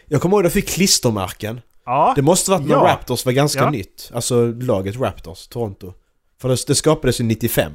Jag 0.10 0.22
kommer 0.22 0.36
ihåg 0.36 0.42
att 0.42 0.46
jag 0.46 0.54
fick 0.54 0.68
klistermärken. 0.70 1.62
Ja. 1.86 2.14
Det 2.16 2.22
måste 2.22 2.52
varit 2.52 2.68
när 2.68 2.76
Ja. 2.76 2.84
Raptors 2.84 3.26
var 3.26 3.32
ganska 3.34 3.60
Ja. 3.64 3.70
nytt. 3.70 4.12
Alltså 4.14 4.46
laget 4.52 4.96
Raptors, 5.00 5.48
Toronto. 5.48 5.94
För 6.42 6.50
det, 6.50 6.58
det 6.68 6.76
skapades 6.76 7.20
ju 7.20 7.24
95. 7.24 7.72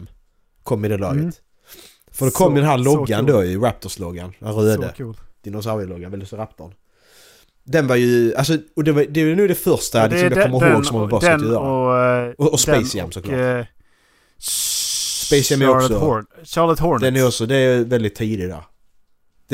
Kom 0.62 0.84
i 0.84 0.88
det 0.88 0.98
laget. 0.98 1.20
Mm. 1.20 1.32
För 2.12 2.24
då 2.26 2.30
kom 2.32 2.52
Så- 2.52 2.54
den 2.56 2.64
här 2.64 2.78
så 2.78 2.84
loggan 2.84 3.26
cool. 3.26 3.34
då 3.34 3.44
i 3.44 3.56
Raptors-loggan. 3.56 4.32
Den 4.38 4.52
Så 4.52 4.60
röda 4.60 4.92
cool. 4.96 5.16
dinosaurieloggan, 5.44 6.10
Velociraptorn. 6.10 6.72
Den 7.64 7.86
var 7.86 7.96
ju, 7.96 8.34
alltså, 8.34 8.58
och 8.76 8.84
det, 8.84 8.92
var, 8.92 9.04
det 9.08 9.20
är 9.20 9.36
nu 9.36 9.48
det 9.48 9.54
första 9.54 9.98
Ja, 9.98 10.06
liksom, 10.06 10.38
jag 10.40 10.50
kommer 10.52 10.72
ihåg 10.72 10.86
som 10.86 10.94
har 10.96 11.02
med 11.02 11.10
basket 11.10 11.34
att 11.34 11.40
den 11.40 11.48
göra. 11.48 11.60
och, 11.60 12.26
eh, 12.28 12.32
Och- 12.38 12.52
och 12.52 12.60
Space 12.60 12.80
den 12.80 12.98
Jam 12.98 13.12
såklart. 13.12 13.34
eh, 13.34 13.66
Jam 15.50 15.62
är 15.62 15.68
också- 15.76 15.98
Horn 15.98 16.26
Charlotte 16.44 16.80
Hornets. 16.80 17.02
Den 17.02 17.16
är 17.16 17.26
också, 17.26 17.46
det 17.46 17.56
är 17.56 17.84
väldigt 17.84 18.14
tidig 18.14 18.48
där. 18.48 18.62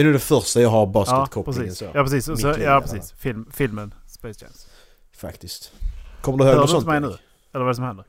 Det 0.00 0.04
är 0.04 0.06
nu 0.06 0.12
det 0.12 0.18
första 0.18 0.60
jag 0.60 0.70
har 0.70 0.80
ja, 0.80 0.86
basketkopplingen 0.86 1.68
precis. 1.68 1.78
så. 1.78 1.84
Ja, 1.94 2.02
precis. 2.04 2.24
Så, 2.24 2.54
ja, 2.60 2.80
precis. 2.80 3.12
Film, 3.12 3.50
filmen 3.52 3.94
Space 4.06 4.44
Jam. 4.44 4.52
Faktiskt. 5.12 5.72
Kommer 6.20 6.38
du 6.38 6.44
ihåg 6.44 6.52
Hör 6.52 6.60
något 6.60 6.68
du 6.68 6.70
sånt? 6.70 6.82
inte 6.82 6.90
mig 6.90 7.00
nu? 7.00 7.06
Eller 7.06 7.18
vad 7.52 7.62
är 7.62 7.68
det 7.68 7.74
som 7.74 7.84
händer? 7.84 8.04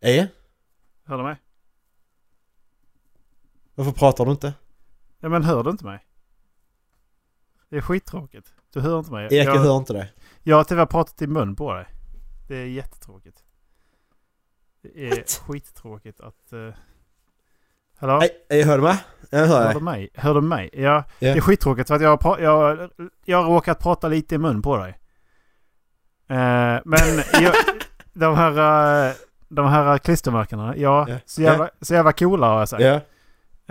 Eh? 0.00 0.26
Hör 1.04 1.16
du 1.16 1.22
mig? 1.22 1.36
Varför 3.74 3.92
pratar 3.92 4.24
du 4.24 4.30
inte? 4.30 4.54
Ja, 5.20 5.28
men 5.28 5.42
hör 5.42 5.64
du 5.64 5.70
inte 5.70 5.84
mig? 5.84 6.06
Det 7.68 7.76
är 7.76 7.80
skittråkigt. 7.80 8.54
Du 8.72 8.80
hör 8.80 8.98
inte 8.98 9.12
mig. 9.12 9.24
Erik, 9.24 9.48
jag 9.48 9.56
jag, 9.56 9.60
hör 9.60 9.76
inte 9.76 9.92
dig. 9.92 10.12
jag 10.42 10.56
har 10.56 10.76
med 10.76 10.90
pratat 10.90 11.22
i 11.22 11.26
mun 11.26 11.56
på 11.56 11.74
dig. 11.74 11.86
Det 12.48 12.56
är 12.56 12.66
jättetråkigt. 12.66 13.44
Det 14.82 15.08
är 15.08 15.42
skittråkigt 15.42 16.20
att... 16.20 16.52
Uh... 16.52 16.74
Hallå? 18.00 18.18
Nej, 18.18 18.30
jag 18.60 18.66
hör 18.66 18.76
du 18.78 18.82
mig? 18.82 18.96
Jag 19.30 19.38
hör 19.38 19.46
Hör 19.46 19.64
dig. 19.64 19.74
du 19.74 19.80
mig? 19.80 20.08
Hör 20.14 20.34
du 20.34 20.40
mig? 20.40 20.70
Ja, 20.72 20.80
Ja. 20.80 21.04
det 21.18 21.28
är 21.28 21.40
skittråkigt 21.40 21.88
för 21.88 21.94
att 21.94 22.02
jag 22.02 22.22
har, 22.22 22.38
jag, 22.38 22.90
jag 23.24 23.42
har 23.42 23.50
råkat 23.54 23.78
prata 23.78 24.08
lite 24.08 24.34
i 24.34 24.38
mun 24.38 24.62
på 24.62 24.76
dig. 24.76 24.90
Eh, 26.30 26.80
men 26.84 27.22
jag, 27.42 27.54
de 28.12 28.34
här, 28.36 29.06
eh, 29.08 29.12
de 29.48 29.66
här 29.66 29.98
klistermärkena, 29.98 30.76
ja, 30.76 31.06
Ja. 31.08 31.16
Så, 31.24 31.42
jävla, 31.42 31.70
så 31.80 31.94
jävla 31.94 32.12
coola 32.12 32.46
har 32.46 32.58
jag 32.58 32.68
sagt. 32.68 32.82
Ja. 32.82 33.00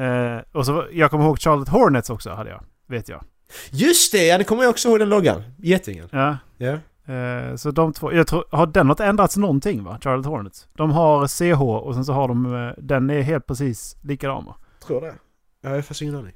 Eh, 0.04 0.42
och 0.52 0.66
så, 0.66 0.86
jag 0.92 1.12
kommer 1.12 1.26
ihåg 1.26 1.40
Charlotte 1.40 1.70
Hornets 1.70 2.10
också 2.10 2.30
hade 2.30 2.50
jag, 2.50 2.64
vet 2.88 3.10
jag. 3.10 3.24
Just 3.72 4.12
det, 4.12 4.26
ja 4.28 4.38
det 4.38 4.44
kommer 4.44 4.64
jag 4.64 4.70
också 4.70 4.90
ihåg 4.90 5.00
den 5.00 5.10
loggan. 5.10 5.44
Gettingen. 5.58 6.10
Ja. 6.12 6.38
Ja. 6.58 6.78
Eh, 7.10 7.56
så 7.56 7.72
de 7.72 7.94
två, 7.94 8.14
jag 8.14 8.28
tror, 8.28 8.44
har 8.52 8.68
den 8.68 8.88
något 8.88 9.00
ändrats 9.00 9.38
någonting 9.38 9.84
va? 9.84 10.00
Charlotte 10.02 10.26
Hornets? 10.26 10.68
De 10.74 10.92
har 10.92 11.28
CH 11.28 11.62
och 11.62 11.94
sen 11.96 12.06
så 12.06 12.14
har 12.14 12.28
de, 12.28 12.56
eh, 12.56 12.74
den 12.78 13.10
är 13.10 13.22
helt 13.22 13.48
precis 13.48 13.98
likadan 14.02 14.46
va? 14.46 14.56
Tror 14.88 15.02
det. 15.02 15.08
Ja, 15.08 15.14
jag 15.62 15.70
har 15.70 15.82
faktiskt 15.82 16.02
ingen 16.02 16.16
aning. 16.16 16.36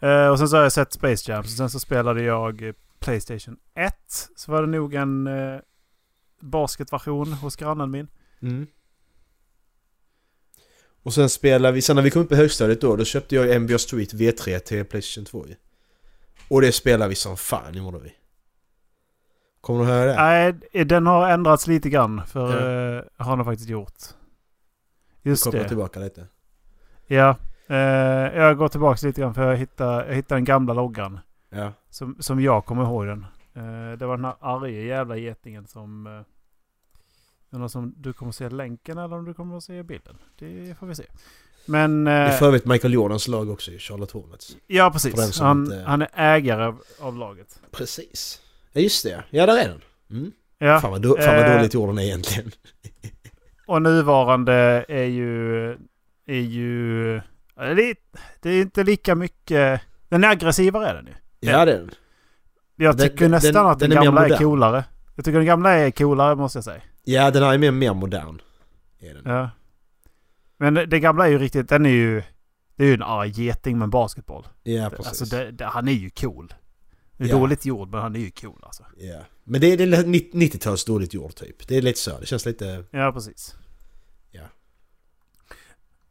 Eh, 0.00 0.28
och 0.28 0.38
sen 0.38 0.48
så 0.48 0.56
har 0.56 0.62
jag 0.62 0.72
sett 0.72 0.92
Space 0.92 1.32
Jam. 1.32 1.44
Sen 1.44 1.70
så 1.70 1.80
spelade 1.80 2.22
jag 2.22 2.72
Playstation 2.98 3.56
1. 3.74 3.94
Så 4.36 4.52
var 4.52 4.62
det 4.62 4.68
nog 4.68 4.94
en 4.94 5.28
basketversion 6.40 7.32
hos 7.32 7.56
grannen 7.56 7.90
min. 7.90 8.08
Mm. 8.42 8.66
Och 11.02 11.14
sen 11.14 11.28
spelade 11.28 11.74
vi, 11.74 11.82
sen 11.82 11.96
när 11.96 12.02
vi 12.02 12.10
kom 12.10 12.22
upp 12.22 12.32
i 12.32 12.36
högstadiet 12.36 12.80
då, 12.80 12.96
då 12.96 13.04
köpte 13.04 13.34
jag 13.34 13.62
NBA 13.62 13.78
Street 13.78 14.14
V3 14.14 14.58
till 14.58 14.84
Playstation 14.84 15.24
2 15.24 15.46
ju. 15.46 15.54
Och 16.48 16.60
det 16.60 16.72
spelade 16.72 17.08
vi 17.08 17.14
som 17.14 17.36
fan 17.36 17.74
gjorde 17.74 17.98
vi. 17.98 18.14
Kommer 19.60 19.80
du 19.80 19.86
höra 19.86 20.06
det? 20.06 20.16
Nej, 20.72 20.84
den 20.84 21.06
har 21.06 21.28
ändrats 21.30 21.66
lite 21.66 21.90
grann. 21.90 22.26
För 22.26 22.50
Ja. 22.50 22.96
eh, 22.98 23.04
har 23.26 23.36
den 23.36 23.44
faktiskt 23.44 23.68
gjort. 23.70 23.92
Just 25.22 25.44
kopplar 25.44 25.62
det. 25.62 25.68
tillbaka 25.68 26.00
lite. 26.00 26.26
Ja. 27.06 27.36
Eh, 27.66 27.76
jag 28.38 28.56
går 28.56 28.68
tillbaka 28.68 29.06
lite 29.06 29.20
grann 29.20 29.34
för 29.34 29.50
jag 29.50 29.56
hittade, 29.56 30.06
jag 30.06 30.14
hittade 30.14 30.36
den 30.36 30.44
gamla 30.44 30.74
loggan. 30.74 31.20
Ja. 31.50 31.72
Som, 31.90 32.16
som 32.20 32.40
jag 32.40 32.64
kommer 32.64 32.82
ihåg 32.84 33.06
den. 33.06 33.26
Eh, 33.54 33.98
det 33.98 34.06
var 34.06 34.16
den 34.16 34.24
här 34.24 34.34
arga 34.40 34.80
jävla 34.82 35.16
getingen 35.16 35.66
som... 35.66 36.06
Eh, 36.06 36.22
undrar 37.50 37.76
om 37.76 37.94
du 37.96 38.12
kommer 38.12 38.28
att 38.28 38.36
se 38.36 38.48
länken 38.48 38.98
eller 38.98 39.16
om 39.16 39.24
du 39.24 39.34
kommer 39.34 39.56
att 39.56 39.64
se 39.64 39.82
bilden. 39.82 40.18
Det 40.38 40.78
får 40.78 40.86
vi 40.86 40.94
se. 40.94 41.04
Men... 41.66 42.04
Det 42.04 42.10
är 42.10 42.26
Eh, 42.32 42.38
för 42.38 42.46
övrigt 42.46 42.64
Michael 42.66 42.92
Jordans 42.94 43.28
lag 43.28 43.50
också 43.50 43.70
i 43.70 43.78
Charlotte 43.78 44.10
Hornets. 44.10 44.56
ja, 44.66 44.90
precis. 44.90 45.40
Han, 45.40 45.64
inte- 45.64 45.82
han 45.86 46.02
är 46.02 46.08
ägare 46.14 46.64
av, 46.64 46.82
av 47.00 47.16
laget. 47.16 47.60
Precis. 47.72 48.40
Ja 48.72 48.80
just 48.80 49.04
det, 49.04 49.24
ja 49.30 49.46
där 49.46 49.56
är 49.58 49.68
den. 49.68 49.80
Mm. 50.10 50.32
Ja. 50.58 50.80
Fan, 50.80 50.90
vad 50.90 51.02
fan 51.02 51.36
vad 51.36 51.44
Eh, 51.50 51.56
dåligt 51.56 51.74
gjorde 51.74 51.92
den 51.92 51.98
är 51.98 52.02
egentligen. 52.02 52.50
Och 53.66 53.82
nuvarande 53.82 54.84
är 54.88 55.04
ju... 55.04 55.70
Är 56.26 56.40
ju... 56.40 57.14
Det 57.56 57.62
är, 57.90 57.96
det 58.40 58.50
är 58.50 58.60
inte 58.62 58.84
lika 58.84 59.14
mycket... 59.14 59.80
Den 60.08 60.24
är 60.24 60.28
aggressivare 60.28 60.88
är 60.88 60.94
den 60.94 61.06
ju. 61.06 61.12
Ja 61.50 61.64
det 61.64 61.72
är 61.72 61.76
den. 61.78 61.90
Jag 62.76 62.98
tycker 62.98 63.16
den- 63.20 63.30
nästan 63.30 63.52
den- 63.52 63.66
att 63.66 63.78
den, 63.78 63.90
den 63.90 63.98
är 63.98 64.04
gamla 64.04 64.20
är 64.20 64.24
modern. 64.28 64.38
coolare. 64.38 64.84
Jag 65.16 65.24
tycker 65.24 65.38
den 65.38 65.46
gamla 65.46 65.72
är 65.72 65.90
coolare 65.90 66.34
måste 66.34 66.56
jag 66.58 66.64
säga. 66.64 66.80
Ja 67.04 67.30
den 67.30 67.42
här 67.42 67.54
är 67.54 67.58
mer, 67.58 67.70
mer 67.70 67.94
modern. 67.94 68.40
Är 69.00 69.14
den. 69.14 69.22
Ja. 69.34 69.50
Men 70.56 70.74
det, 70.74 71.00
gamla 71.00 71.26
är 71.26 71.30
ju 71.30 71.38
riktigt, 71.38 71.68
den 71.68 71.86
är 71.86 71.90
ju... 71.90 72.22
Det 72.76 72.84
är 72.84 72.88
ju 72.88 72.94
en 72.94 73.02
arg 73.02 73.28
geting 73.30 73.78
med 73.78 73.88
basketboll. 73.88 74.46
Ja 74.62 74.90
precis. 74.90 75.06
Alltså 75.06 75.24
det, 75.24 75.50
det, 75.50 75.64
han 75.64 75.88
är 75.88 75.92
ju 75.92 76.10
cool. 76.10 76.54
Det 77.16 77.24
är 77.24 77.28
Ja. 77.28 77.36
dåligt 77.38 77.66
gjord 77.66 77.90
men 77.90 78.00
han 78.00 78.16
är 78.16 78.20
ju 78.20 78.30
cool 78.30 78.60
alltså. 78.62 78.82
Ja. 78.96 79.20
Men 79.44 79.60
det 79.60 79.66
är, 79.72 79.76
det 79.76 79.84
är 79.84 80.04
90-tals 80.04 80.84
dåligt 80.84 81.14
gjort 81.14 81.34
typ. 81.36 81.68
Det 81.68 81.76
är 81.76 81.82
lite 81.82 81.98
så. 81.98 82.18
Det 82.20 82.26
känns 82.26 82.46
lite... 82.46 82.84
Ja 82.90 83.12
precis. 83.12 83.54
Ja. 84.30 84.42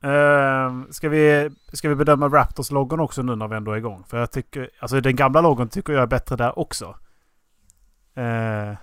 Ehm, 0.10 0.88
ska, 0.92 1.10
vi, 1.10 1.50
ska 1.74 1.90
vi 1.90 1.96
bedöma 1.96 2.28
Raptors-loggan 2.30 3.00
också 3.00 3.22
nu 3.22 3.36
när 3.36 3.48
vi 3.48 3.56
ändå 3.56 3.72
är 3.72 3.78
igång? 3.78 4.04
För 4.08 4.18
jag 4.20 4.32
tycker... 4.32 4.70
Alltså 4.80 5.02
den 5.02 5.16
gamla 5.16 5.42
loggan 5.42 5.70
tycker 5.70 5.94
jag 5.94 6.02
är 6.04 6.08
bättre 6.08 6.36
där 6.36 6.60
också. 6.60 6.98
Ehm, 8.16 8.76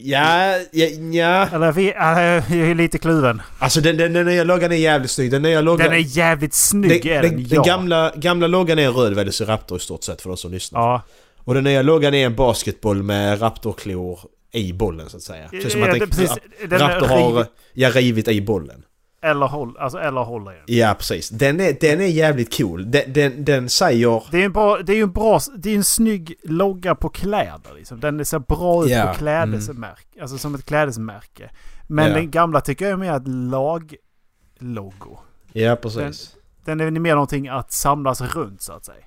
Ja, 0.00 0.58
ja, 0.72 0.86
ja. 1.12 1.48
eller 1.52 1.72
vi, 1.72 1.86
jag 1.86 2.50
är 2.50 2.74
lite 2.74 2.98
kluven. 2.98 3.42
Alltså 3.58 3.80
den, 3.80 3.96
den, 3.96 4.12
den 4.12 4.26
nya 4.26 4.44
loggan 4.44 4.72
är 4.72 4.76
jävligt 4.76 5.10
snygg. 5.10 5.30
Den 5.30 5.42
nya 5.42 5.60
loggan... 5.60 5.86
Den 5.86 5.94
är 5.96 6.16
jävligt 6.16 6.54
snygg 6.54 7.02
den, 7.02 7.12
är 7.12 7.22
den, 7.22 7.32
den, 7.32 7.42
den 7.48 7.56
ja. 7.56 7.62
gamla, 7.62 8.12
gamla 8.16 8.46
loggan 8.46 8.78
är 8.78 8.86
en 8.86 8.92
röd 8.92 9.14
Velociraptor 9.14 9.78
i 9.78 9.80
stort 9.80 10.04
sett 10.04 10.22
för 10.22 10.28
de 10.28 10.36
som 10.36 10.52
lyssnar. 10.52 10.80
Ja, 10.80 11.02
Och 11.44 11.54
den 11.54 11.64
nya 11.64 11.82
loggan 11.82 12.14
är 12.14 12.26
en 12.26 12.34
basketboll 12.34 13.02
med 13.02 13.42
raptorklor 13.42 14.18
i 14.52 14.72
bollen 14.72 15.10
så 15.10 15.16
att 15.16 15.22
säga. 15.22 15.48
Det 15.50 15.56
är 15.64 15.68
som 15.68 15.80
ja, 15.80 15.88
att 15.88 16.00
det, 16.00 16.06
precis. 16.06 16.30
Den 16.68 16.78
Raptor 16.78 17.06
har 17.06 17.46
ja, 17.72 17.90
rivit 17.90 18.28
i 18.28 18.40
bollen. 18.40 18.82
Eller, 19.22 19.46
håll, 19.46 19.76
alltså, 19.78 19.98
eller 19.98 20.20
håller 20.20 20.52
i 20.52 20.54
den. 20.54 20.64
Ja, 20.66 20.94
precis. 20.98 21.28
Den 21.30 21.60
är, 21.60 21.76
den 21.80 22.00
är 22.00 22.06
jävligt 22.06 22.56
cool. 22.58 22.90
Den, 22.90 23.12
den, 23.12 23.44
den 23.44 23.68
säger... 23.68 24.22
Det 24.30 24.38
är 24.40 24.44
en 24.44 24.52
bra, 24.52 24.78
det 24.78 24.92
är 24.92 24.96
ju 24.96 25.02
en 25.02 25.12
bra, 25.12 25.40
det 25.56 25.70
är 25.70 25.76
en 25.76 25.84
snygg 25.84 26.34
logga 26.42 26.94
på 26.94 27.08
kläder 27.08 27.74
liksom. 27.76 28.00
Den 28.00 28.24
ser 28.24 28.38
bra 28.38 28.84
ut 28.84 28.90
Ja, 28.90 29.06
på 29.06 29.18
klädesmärke. 29.18 30.20
Alltså 30.22 30.38
som 30.38 30.54
ett 30.54 30.64
klädesmärke. 30.64 31.50
Men 31.88 32.08
Ja. 32.08 32.14
den 32.14 32.30
gamla 32.30 32.60
tycker 32.60 32.84
jag 32.84 32.92
är 32.92 32.96
mer 32.96 33.12
ett 33.16 33.28
laglogo. 33.28 35.18
Ja, 35.52 35.76
precis. 35.76 36.36
Den 36.64 36.80
är 36.80 36.90
mer 36.90 37.14
någonting 37.14 37.48
att 37.48 37.72
samlas 37.72 38.20
runt 38.20 38.62
så 38.62 38.72
att 38.72 38.84
säga. 38.84 39.04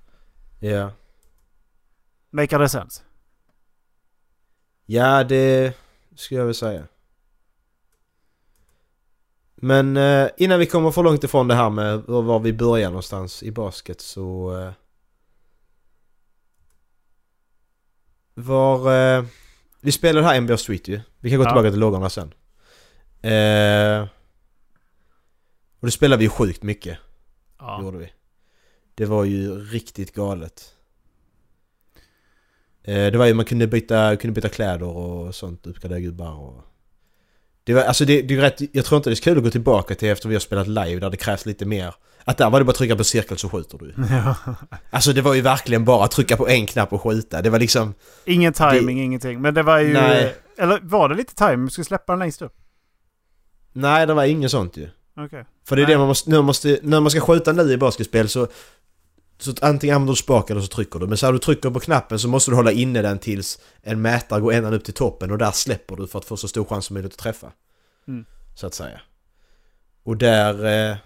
Ja. 0.60 0.92
Make 2.32 2.58
det 2.58 2.70
sense? 2.70 3.04
Ja, 4.86 5.24
det 5.24 5.74
skulle 6.16 6.40
jag 6.40 6.46
väl 6.46 6.56
säga. 6.56 6.84
Men 9.64 9.98
eh, 9.98 10.30
innan 10.38 10.60
vi 10.60 10.66
kommer 10.66 10.92
för 10.92 11.04
långt 11.04 11.24
ifrån 11.24 11.48
det 11.48 11.56
här 11.56 11.70
med 11.70 12.00
var 12.00 12.40
vi 12.40 12.54
börjar 12.54 12.90
någonstans 12.90 13.44
i 13.44 13.52
basket 13.52 14.02
så... 14.02 14.58
Eh, 14.60 14.72
var... 18.34 18.96
Eh, 19.18 19.26
vi 19.82 19.92
spelade 19.92 20.26
här 20.26 20.42
NBA 20.42 20.58
Street 20.58 20.88
ju. 20.88 21.02
Vi 21.20 21.30
kan 21.30 21.40
gå 21.40 21.46
ja. 21.46 21.50
tillbaka 21.50 21.72
till 21.72 21.80
lågorna 21.80 22.10
sen. 22.10 22.34
Eh, 23.22 24.02
och 25.80 25.88
då 25.88 25.92
spelade 25.92 26.20
vi 26.20 26.30
sjukt 26.30 26.64
mycket. 26.64 26.98
Ja. 27.58 27.82
Gjorde 27.84 27.98
vi. 27.98 28.14
Det 28.96 29.06
var 29.06 29.24
ju 29.24 29.60
riktigt 29.66 30.14
galet. 30.14 30.76
Eh, 32.84 33.12
det 33.12 33.18
var 33.18 33.26
ju 33.26 33.34
man 33.34 33.46
kunde 33.46 33.68
byta, 33.68 34.16
kunde 34.16 34.34
byta 34.36 34.50
kläder 34.50 34.88
och 34.88 35.36
sånt, 35.36 35.68
uppgradera 35.68 36.00
gubbar 36.00 36.34
och... 36.34 36.71
Det 37.64 37.74
var, 37.74 37.82
alltså 37.82 38.06
det, 38.06 38.22
det 38.22 38.36
är 38.36 38.42
rätt, 38.42 38.62
jag 38.72 38.86
tror 38.86 38.98
inte 38.98 39.10
det 39.10 39.14
är 39.14 39.16
så 39.16 39.24
kul 39.24 39.38
att 39.38 39.44
gå 39.44 39.50
tillbaka 39.50 39.96
till 39.96 40.10
efter 40.10 40.30
vi 40.30 40.36
har 40.36 40.40
spelat 40.40 40.68
live 40.68 41.00
där 41.00 41.10
det 41.10 41.18
krävs 41.18 41.46
lite 41.46 41.66
mer. 41.66 41.96
Att 42.24 42.38
där 42.38 42.50
var 42.50 42.60
det 42.60 42.66
bara 42.66 42.70
att 42.70 42.78
trycka 42.78 42.96
på 42.96 43.04
cirkel 43.04 43.38
så 43.38 43.50
skjuter 43.50 43.78
du. 43.78 43.94
Ja. 44.10 44.36
Alltså 44.90 45.14
det 45.14 45.22
var 45.22 45.34
ju 45.34 45.42
verkligen 45.42 45.86
bara 45.86 46.06
att 46.06 46.12
trycka 46.12 46.38
på 46.38 46.48
en 46.48 46.66
knapp 46.66 46.94
och 46.94 47.02
skjuta. 47.02 47.42
Det 47.42 47.50
var 47.50 47.60
liksom... 47.60 47.94
Ingen 48.26 48.54
timing, 48.54 49.02
ingenting. 49.02 49.42
Men 49.42 49.54
det 49.54 49.64
var 49.64 49.80
ju... 49.80 49.94
Nej. 49.94 50.36
Eller 50.58 50.80
var 50.82 51.10
det 51.10 51.16
lite 51.16 51.36
timing? 51.36 51.66
Vi 51.66 51.72
skulle 51.72 51.86
släppa 51.86 52.14
den 52.14 52.20
längst 52.20 52.42
upp. 52.42 52.54
Nej, 53.74 54.08
det 54.08 54.14
var 54.14 54.24
inget 54.24 54.52
sånt 54.52 54.78
ju. 54.78 54.90
Okej. 55.18 55.46
För 55.68 55.76
det 55.76 55.82
är 55.82 55.86
Nej. 55.86 55.94
det 55.94 55.98
man 55.98 56.08
måste, 56.08 56.30
när 56.30 56.38
man 56.38 56.46
måste, 56.46 56.80
när 56.84 57.00
man 57.00 57.12
ska 57.12 57.20
skjuta 57.20 57.52
nu 57.52 57.72
i 57.72 57.78
basketspel 57.78 58.30
så... 58.30 58.48
Så 59.42 59.52
att 59.52 59.64
antingen 59.64 59.96
använder 59.96 60.14
du 60.14 60.18
spaken 60.18 60.56
eller 60.58 60.66
så 60.66 60.76
trycker 60.76 61.00
du. 61.00 61.08
Men 61.08 61.18
så 61.18 61.26
här 61.26 61.34
du 61.34 61.40
trycker 61.40 61.70
på 61.70 61.80
knappen 61.80 62.20
så 62.20 62.28
måste 62.28 62.52
du 62.52 62.56
hålla 62.56 62.72
inne 62.72 63.02
den 63.02 63.20
tills 63.20 63.60
en 63.82 64.02
mätare 64.02 64.42
går 64.42 64.54
ända 64.54 64.76
upp 64.76 64.84
till 64.84 64.94
toppen 64.94 65.32
och 65.32 65.38
där 65.38 65.52
släpper 65.52 65.96
du 65.96 66.08
för 66.08 66.20
att 66.20 66.26
få 66.26 66.38
så 66.38 66.48
stor 66.48 66.66
chans 66.66 66.86
som 66.86 66.94
möjligt 66.94 67.12
att 67.14 67.18
träffa. 67.20 67.52
Mm. 68.08 68.26
Så 68.56 68.68
att 68.68 68.74
säga. 68.74 69.02
Och 70.04 70.18
där... 70.18 70.54
eh, 70.92 70.98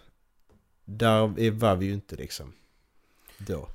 Där 0.86 1.39
är- 1.39 1.52
var 1.52 1.76
vi 1.76 1.86
ju 1.86 1.93
inte 1.93 2.15
liksom. 2.15 2.54
Då. 3.38 3.67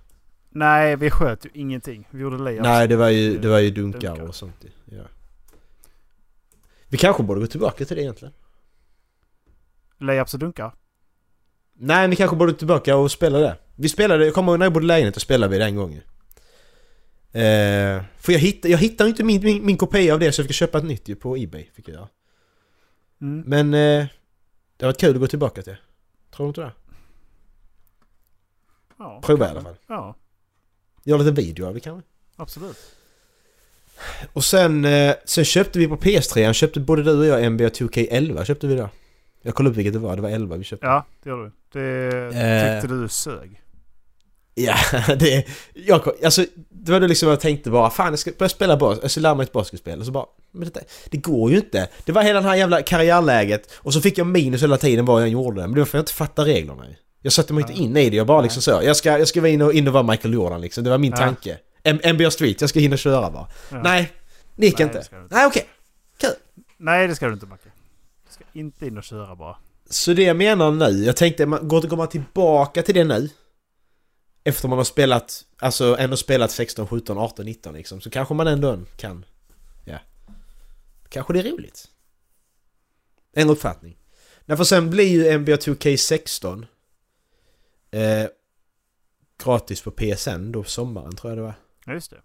Nej, 0.51 0.96
vi 0.96 1.11
sköt 1.11 1.44
ju 1.46 1.51
ingenting. 1.55 2.09
Vi 2.11 2.20
gjorde 2.23 2.38
layups. 2.38 2.62
Nej, 2.62 2.88
det 2.88 2.96
var 2.96 3.09
ju, 3.09 3.38
det 3.38 3.49
var 3.49 3.59
ju 3.59 3.70
dunkar, 3.70 4.01
Dunkar. 4.01 4.29
och 4.29 4.35
sånt 4.35 4.64
ja. 4.85 5.03
Vi 6.88 6.99
kanske 6.99 7.23
borde 7.23 7.40
gå 7.40 7.46
tillbaka 7.46 7.85
till 7.85 7.96
det 7.96 8.03
egentligen. 8.03 8.35
Layups 9.99 10.35
och 10.35 10.40
dunkar. 10.40 10.73
Nej, 11.83 12.09
vi 12.09 12.16
kanske 12.16 12.37
borde 12.37 12.53
tillbaka 12.53 12.97
och 12.97 13.11
spela 13.11 13.38
det. 13.38 13.57
Vi 13.77 13.88
spelade, 13.88 14.25
jag 14.25 14.35
kommer 14.35 14.53
ihåg 14.53 14.59
när 14.59 14.66
jag 14.66 14.73
bodde 14.73 14.85
i 14.85 14.87
lägenhet 14.87 15.16
och 15.16 15.23
spelade 15.23 15.53
vi 15.53 15.59
det 15.59 15.64
en 15.64 15.77
gång 15.77 15.93
ju. 15.93 16.01
Eh, 17.40 18.03
för 18.19 18.33
jag 18.33 18.40
hittade, 18.40 18.69
jag 18.69 18.79
hittade 18.79 19.11
inte 19.11 19.25
min, 19.25 19.43
min, 19.45 19.66
min 19.66 19.77
kopia 19.77 20.14
av 20.14 20.21
det 20.21 20.33
så 20.33 20.40
jag 20.40 20.47
fick 20.47 20.57
köpa 20.57 20.79
ett 20.79 20.85
nytt 20.85 21.09
ju 21.09 21.16
på 21.16 21.37
Ebay. 21.37 21.71
Fick 21.75 21.88
jag. 21.88 22.09
Mm. 23.21 23.43
Men 23.47 23.75
eh, 23.75 24.07
det 24.77 24.87
har 24.87 24.88
varit 24.93 25.01
kul 25.01 25.14
att 25.14 25.21
gå 25.21 25.27
tillbaka 25.27 25.62
till. 25.62 25.77
Tror 26.37 26.47
du 26.47 26.49
inte 26.49 26.61
det? 26.61 26.73
Ja, 28.99 29.21
Prova 29.25 29.47
i 29.47 29.51
alla 29.51 29.62
fall. 29.62 29.77
Ja, 29.87 30.16
Gör 31.05 31.19
lite 31.19 31.31
video 31.31 31.66
av 31.66 31.75
det 31.75 31.81
kanske. 31.81 32.09
absolut. 32.37 32.77
Och 34.33 34.45
sen, 34.45 34.85
eh, 34.85 35.14
sen 35.25 35.45
köpte 35.45 35.79
vi 35.79 35.88
på 35.88 35.97
PS3, 35.97 36.53
köpte 36.53 36.81
både 36.81 37.03
du 37.03 37.19
och 37.19 37.27
jag 37.27 37.53
NBA 37.53 37.69
2K11 37.69 38.45
köpte 38.45 38.66
vi 38.66 38.75
då. 38.75 38.88
Jag 39.42 39.55
kollade 39.55 39.70
upp 39.70 39.76
vilket 39.79 39.92
det 39.92 39.98
var, 39.98 40.16
det 40.16 40.22
var 40.22 40.31
11 40.31 40.57
vi 40.57 40.64
köpte. 40.64 40.87
Ja, 40.87 41.07
det 41.22 41.31
gör 41.31 41.37
du. 41.44 41.53
Det 41.72 42.38
Eh. 42.38 42.81
tyckte 42.81 42.94
du 42.94 43.09
sög. 43.09 43.61
Ja, 44.55 44.76
det... 45.18 45.46
Jag, 45.74 46.03
alltså, 46.24 46.44
det 46.70 46.92
var 46.92 47.00
då 47.00 47.07
liksom 47.07 47.29
jag 47.29 47.40
tänkte 47.40 47.70
bara 47.70 47.90
Fan 47.90 48.07
jag 48.12 48.18
ska 48.18 48.31
börja 48.38 48.48
spela 48.48 48.76
bas, 48.76 48.98
jag 49.03 49.11
ska 49.11 49.20
lära 49.20 49.35
mig 49.35 49.44
ett 49.44 49.53
basketspel 49.53 50.00
och 50.00 50.07
så 50.07 50.12
bara 50.12 50.24
Men 50.53 50.64
detta, 50.64 50.81
det 51.11 51.16
går 51.18 51.50
ju 51.50 51.57
inte! 51.57 51.88
Det 52.05 52.12
var 52.12 52.22
hela 52.22 52.40
det 52.40 52.48
här 52.48 52.57
jävla 52.57 52.83
karriärläget 52.83 53.70
och 53.76 53.94
så 53.94 54.00
fick 54.00 54.18
jag 54.18 54.26
minus 54.26 54.62
hela 54.62 54.76
tiden 54.76 55.05
vad 55.05 55.22
jag 55.22 55.29
gjorde 55.29 55.61
Men 55.61 55.72
det 55.74 55.79
var 55.81 55.85
för 55.85 55.90
att 55.90 55.94
jag 55.94 56.03
inte 56.03 56.12
fattar 56.12 56.44
reglerna. 56.44 56.85
Jag 57.22 57.33
satte 57.33 57.53
mig 57.53 57.62
inte 57.62 57.83
in 57.83 57.96
i 57.96 58.11
det, 58.11 58.16
jag 58.16 58.26
bara 58.26 58.40
liksom 58.40 58.62
så 58.62 58.70
Jag 58.70 58.96
ska, 58.96 59.18
jag 59.18 59.29
ska 59.29 59.40
vara 59.40 59.50
in 59.50 59.62
och, 59.62 59.72
in 59.72 59.87
och 59.88 59.92
vara 59.94 60.03
Michael 60.03 60.35
Jordan 60.35 60.61
liksom, 60.61 60.85
det 60.85 60.90
var 60.90 60.98
min 60.98 61.11
Ja. 61.11 61.16
tanke 61.16 61.59
M- 61.85 62.00
NBA 62.14 62.31
Street, 62.31 62.61
jag 62.61 62.70
ska 62.70 62.81
hinna 62.81 62.96
köra 62.96 63.31
bara 63.31 63.46
Ja. 63.70 63.81
Nej, 63.83 64.12
det 64.57 64.66
gick 64.66 64.79
Nej, 64.79 64.87
inte 64.87 64.98
det 65.11 65.16
inte. 65.22 65.35
Nej 65.35 65.46
okej 65.46 65.64
Nej, 66.83 67.09
det 67.09 67.14
ska 67.14 67.26
du 67.26 67.33
inte 67.33 67.46
Macke. 67.46 67.68
Inte 68.53 68.87
in 68.87 68.99
och 68.99 69.05
köra 69.05 69.37
bara. 69.37 69.57
Så 69.91 70.13
det 70.13 70.23
jag 70.23 70.37
menar 70.37 70.71
nu, 70.71 71.05
jag 71.05 71.17
tänkte, 71.17 71.45
går, 71.45 71.97
man 71.97 72.09
tillbaka 72.09 72.83
till 72.83 72.95
det 72.95 73.05
nu? 73.05 73.31
Efter 74.45 74.69
man 74.69 74.79
har 74.79 74.85
spelat, 74.85 75.45
alltså 75.59 75.97
ändå 75.99 76.17
spelat 76.17 76.51
16, 76.51 76.87
17, 76.89 77.19
18, 77.19 77.45
19 77.47 77.75
liksom 77.75 78.01
Så 78.01 78.11
kanske 78.11 78.35
man 78.35 78.47
ändå 78.47 78.79
kan, 78.97 79.25
ja. 79.85 79.99
Kanske 81.09 81.33
det 81.33 81.39
är 81.39 81.53
roligt. 81.53 81.89
En 83.33 83.51
uppfattning. 83.51 83.97
Nej 84.45 84.57
för 84.57 84.65
sen 84.65 84.91
blir 84.91 85.09
ju 85.09 85.39
NBA 85.39 85.53
2K16 85.53 86.67
eh, 87.91 88.27
Gratis 89.45 89.83
på 89.83 89.91
PSN 89.91 90.53
då 90.53 90.65
sommaren 90.65 91.17
tror 91.17 91.31
jag 91.31 91.39
det 91.39 91.43
var. 91.43 91.55
Ja, 91.87 91.93
just 91.93 92.11
det. 92.11 92.21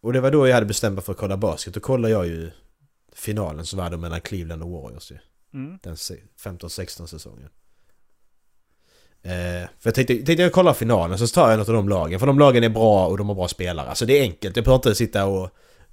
Och 0.00 0.12
det 0.12 0.20
var 0.20 0.30
då 0.30 0.48
jag 0.48 0.54
hade 0.54 0.66
bestämt 0.66 0.94
mig 0.94 1.04
för 1.04 1.12
att 1.12 1.18
kolla 1.18 1.36
basket, 1.36 1.74
då 1.74 1.80
kollade 1.80 2.14
jag 2.14 2.26
ju 2.26 2.50
Finalen 3.20 3.66
som 3.66 3.78
var 3.78 3.90
då 3.90 3.96
mellan 3.96 4.20
Cleveland 4.20 4.62
och 4.62 4.70
Warriors 4.70 5.10
ju 5.12 5.18
Mm. 5.54 5.78
den 5.82 5.96
se- 5.96 6.22
15-16 6.36 7.06
säsongen. 7.06 7.48
Eh, 9.22 9.30
för 9.78 9.82
jag 9.82 9.94
tänkte, 9.94 10.14
tänkte 10.14 10.32
jag 10.32 10.52
kolla 10.52 10.74
finalen 10.74 11.18
så 11.18 11.26
tar 11.26 11.50
jag 11.50 11.58
något 11.58 11.68
av 11.68 11.74
de 11.74 11.88
lagen. 11.88 12.20
För 12.20 12.26
de 12.26 12.38
lagen 12.38 12.64
är 12.64 12.68
bra 12.68 13.06
och 13.06 13.18
de 13.18 13.28
har 13.28 13.34
bra 13.34 13.48
spelare. 13.48 13.88
Alltså 13.88 14.06
det 14.06 14.18
är 14.18 14.22
enkelt. 14.22 14.56
Jag 14.56 14.64
behöver 14.64 14.78
inte 14.78 14.94
sitta 14.94 15.26
och 15.26 15.50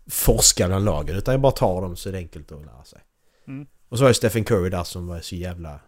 forska 0.07 0.67
bland 0.67 0.85
lagen. 0.85 1.15
Utan 1.15 1.31
jag 1.31 1.41
bara 1.41 1.51
tar 1.51 1.81
dem 1.81 1.95
så 1.95 2.09
är 2.09 2.13
det 2.13 2.17
enkelt 2.19 2.51
att 2.51 2.65
lära 2.65 2.83
sig. 2.83 2.99
Mm. 3.47 3.67
Och 3.89 3.97
så 3.97 4.03
var 4.03 4.09
det 4.09 4.13
Stephen 4.13 4.43
Curry 4.43 4.69
där 4.69 4.83
som 4.83 5.07
var 5.07 5.19
så 5.19 5.35
jävla... 5.35 5.79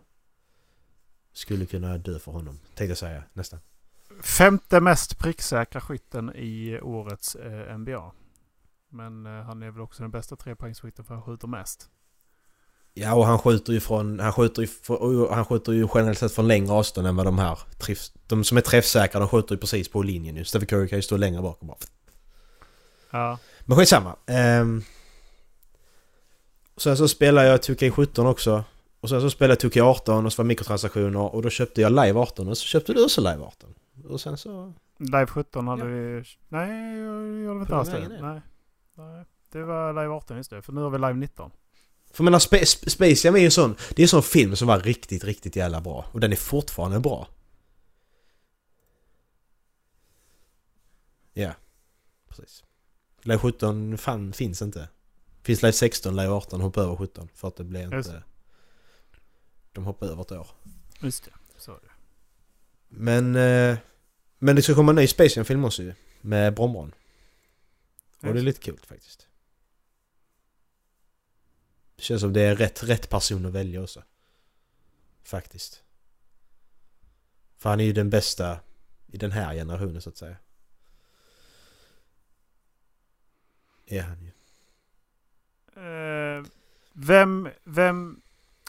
Skulle 1.33 1.65
kunna 1.65 1.97
dö 1.97 2.19
för 2.19 2.31
honom. 2.31 2.59
Tänkte 2.65 2.85
jag 2.85 2.97
säga 2.97 3.23
nästan. 3.33 3.59
Femte 4.23 4.79
mest 4.79 5.17
pricksäkra 5.19 5.81
skytten 5.81 6.31
i 6.35 6.79
årets 6.81 7.35
eh, 7.35 7.77
NBA. 7.77 8.11
Men 8.89 9.25
eh, 9.25 9.43
han 9.43 9.63
är 9.63 9.71
väl 9.71 9.81
också 9.81 10.01
den 10.03 10.11
bästa 10.11 10.35
trepoängsskytten 10.35 11.05
för 11.05 11.13
han 11.13 11.23
skjuter 11.23 11.47
mest. 11.47 11.89
Ja 12.93 13.13
och 13.15 13.25
han 13.25 13.39
skjuter 13.39 13.73
ju 13.73 13.79
från... 13.79 14.19
Han 14.19 14.33
skjuter 14.33 14.61
ju, 14.61 14.67
han 15.31 15.45
skjuter 15.45 15.71
ju 15.71 15.87
generellt 15.95 16.17
sett 16.19 16.31
från 16.31 16.47
längre 16.47 16.73
avstånd 16.73 17.07
än 17.07 17.15
vad 17.15 17.25
de 17.25 17.39
här... 17.39 17.59
Träff, 17.79 17.99
de 18.27 18.43
som 18.43 18.57
är 18.57 18.61
träffsäkra 18.61 19.19
de 19.19 19.29
skjuter 19.29 19.55
ju 19.55 19.59
precis 19.59 19.89
på 19.89 20.01
linjen 20.01 20.35
nu. 20.35 20.45
Stephen 20.45 20.67
Curry 20.67 20.87
kan 20.87 20.97
ju 20.97 21.01
stå 21.01 21.17
längre 21.17 21.41
bak 21.41 21.57
och 21.59 21.67
bara... 21.67 21.77
Ja. 23.11 23.37
Men 23.65 23.77
skitsamma. 23.77 24.15
Um, 24.61 24.83
sen 26.77 26.97
så 26.97 27.07
spelar 27.07 27.43
jag 27.43 27.59
2K17 27.59 28.29
också. 28.29 28.63
Och 28.99 29.09
sen 29.09 29.21
så 29.21 29.29
spelar 29.29 29.57
jag 29.61 29.71
2K18 29.71 30.25
och 30.25 30.33
så 30.33 30.41
var 30.41 30.47
mikrotransaktioner 30.47 31.35
och 31.35 31.41
då 31.41 31.49
köpte 31.49 31.81
jag 31.81 31.91
Live 31.91 32.19
18 32.19 32.47
och 32.47 32.57
så 32.57 32.65
köpte 32.65 32.93
du 32.93 33.03
också 33.03 33.21
Live 33.21 33.43
18. 33.43 33.73
Och 34.09 34.21
sen 34.21 34.37
så... 34.37 34.73
Live 34.97 35.27
17 35.27 35.67
hade 35.67 35.81
Ja. 35.81 35.87
vi... 35.87 36.23
Nej, 36.47 36.99
jag 36.99 37.43
gjorde 37.43 37.59
inte 37.59 37.75
alls 37.75 37.89
det. 37.89 38.19
Nej. 38.21 38.41
Nej. 38.99 39.25
Det 39.51 39.63
var 39.63 39.93
Live 39.93 40.13
18 40.13 40.37
just 40.37 40.49
det. 40.49 40.61
För 40.61 40.73
nu 40.73 40.81
har 40.81 40.89
vi 40.89 40.97
Live 40.97 41.13
19. 41.13 41.51
För 42.11 42.23
jag 42.23 42.25
menar 42.25 42.39
Sp- 42.39 42.61
Sp- 42.61 42.89
Space 42.89 43.27
Jam 43.27 43.35
är 43.35 43.39
ju 43.39 43.45
en 43.45 43.51
sån... 43.51 43.75
Det 43.95 44.01
är 44.01 44.03
en 44.03 44.07
sån 44.09 44.23
film 44.23 44.55
som 44.55 44.67
var 44.67 44.79
riktigt, 44.79 45.23
riktigt 45.23 45.55
jävla 45.55 45.81
bra. 45.81 46.05
Och 46.11 46.19
den 46.19 46.31
är 46.31 46.35
fortfarande 46.35 46.99
bra. 46.99 47.27
Ja. 51.33 51.51
Precis. 52.29 52.63
Live 53.21 53.37
17 53.39 53.97
fan 53.97 54.33
finns 54.33 54.61
inte. 54.61 54.89
Finns 55.43 55.61
Live 55.61 55.73
16, 55.73 56.15
Live 56.15 56.29
18, 56.29 56.61
hoppa 56.61 56.81
över 56.81 56.95
17. 56.95 57.29
För 57.35 57.47
att 57.47 57.55
det 57.55 57.63
blev 57.63 57.93
Just 57.93 58.09
inte... 58.09 58.23
De 59.71 59.85
hoppar 59.85 60.07
över 60.07 60.21
ett 60.21 60.31
år. 60.31 60.47
Just 61.01 61.25
det. 61.25 61.31
Så 61.57 61.71
är 61.71 61.75
det. 61.75 61.91
Men... 62.87 63.35
Eh, 63.35 63.77
men 64.41 64.55
det 64.55 64.61
ska 64.61 64.75
komma 64.75 64.91
en 64.91 64.95
ny 64.95 65.07
Space 65.07 65.39
Jam-film 65.39 65.65
också 65.65 65.83
ju. 65.83 65.93
Med 66.21 66.55
Bronbron. 66.55 66.93
Och 68.21 68.33
det 68.33 68.39
är 68.39 68.43
lite 68.43 68.59
kul 68.59 68.79
faktiskt. 68.79 69.27
Det 71.95 72.01
känns 72.01 72.21
som 72.21 72.33
det 72.33 72.41
är 72.41 72.55
rätt, 72.55 72.83
rätt 72.83 73.09
person 73.09 73.45
att 73.45 73.51
välja 73.51 73.81
också. 73.81 74.03
Faktiskt. 75.23 75.83
För 77.57 77.69
han 77.69 77.79
är 77.79 77.83
ju 77.83 77.93
den 77.93 78.09
bästa 78.09 78.59
i 79.07 79.17
den 79.17 79.31
här 79.31 79.53
generationen 79.53 80.01
så 80.01 80.09
att 80.09 80.17
säga. 80.17 80.37
Är 83.85 84.01
han 84.01 84.17
ju. 84.21 84.31
Eh, 85.75 86.45
vem, 86.93 87.49
vem, 87.63 88.21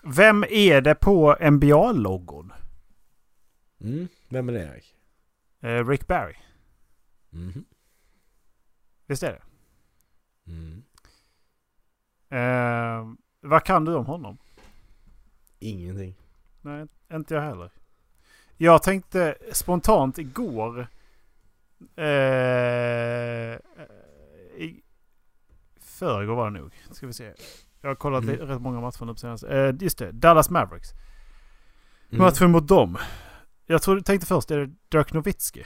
vem 0.02 0.44
är 0.50 0.80
det 0.80 0.94
på 0.94 1.36
NBA-loggon? 1.40 2.52
Mm, 3.80 4.08
vem 4.28 4.48
är 4.48 4.52
det 4.52 4.64
Erik? 4.64 4.94
Eh, 5.60 5.88
Rick 5.88 6.06
Barry. 6.06 6.34
Mhm. 7.30 7.64
Visst 9.10 9.22
är 9.22 9.32
det? 9.32 9.42
Mm. 10.52 10.82
Eh, 12.28 13.14
vad 13.40 13.64
kan 13.64 13.84
du 13.84 13.94
om 13.94 14.06
honom? 14.06 14.38
Ingenting. 15.58 16.14
Nej, 16.60 16.86
inte 17.12 17.34
jag 17.34 17.42
heller. 17.42 17.70
Jag 18.56 18.82
tänkte 18.82 19.38
spontant 19.52 20.18
igår. 20.18 20.86
Eh, 21.96 22.04
i 24.56 24.82
förrgår 25.80 26.34
var 26.36 26.50
det 26.50 26.60
nog. 26.60 26.74
Ska 26.90 27.06
vi 27.06 27.12
se. 27.12 27.34
Jag 27.80 27.90
har 27.90 27.94
kollat 27.94 28.22
Mm. 28.24 28.36
rätt 28.36 28.60
många 28.60 28.80
matcher 28.80 29.04
nu 29.04 29.12
på 29.12 29.18
senaste. 29.18 29.48
Eh, 29.48 29.74
just 29.80 29.98
det, 29.98 30.12
Dallas 30.12 30.50
Mavericks. 30.50 30.88
Mm. 32.10 32.24
Matchen 32.24 32.50
mot 32.50 32.68
dem. 32.68 32.98
Jag 33.66 33.82
trodde, 33.82 34.02
tänkte 34.02 34.26
först, 34.26 34.50
är 34.50 34.58
det 34.58 34.74
Dirk 34.88 35.12
Nowitzki? 35.12 35.64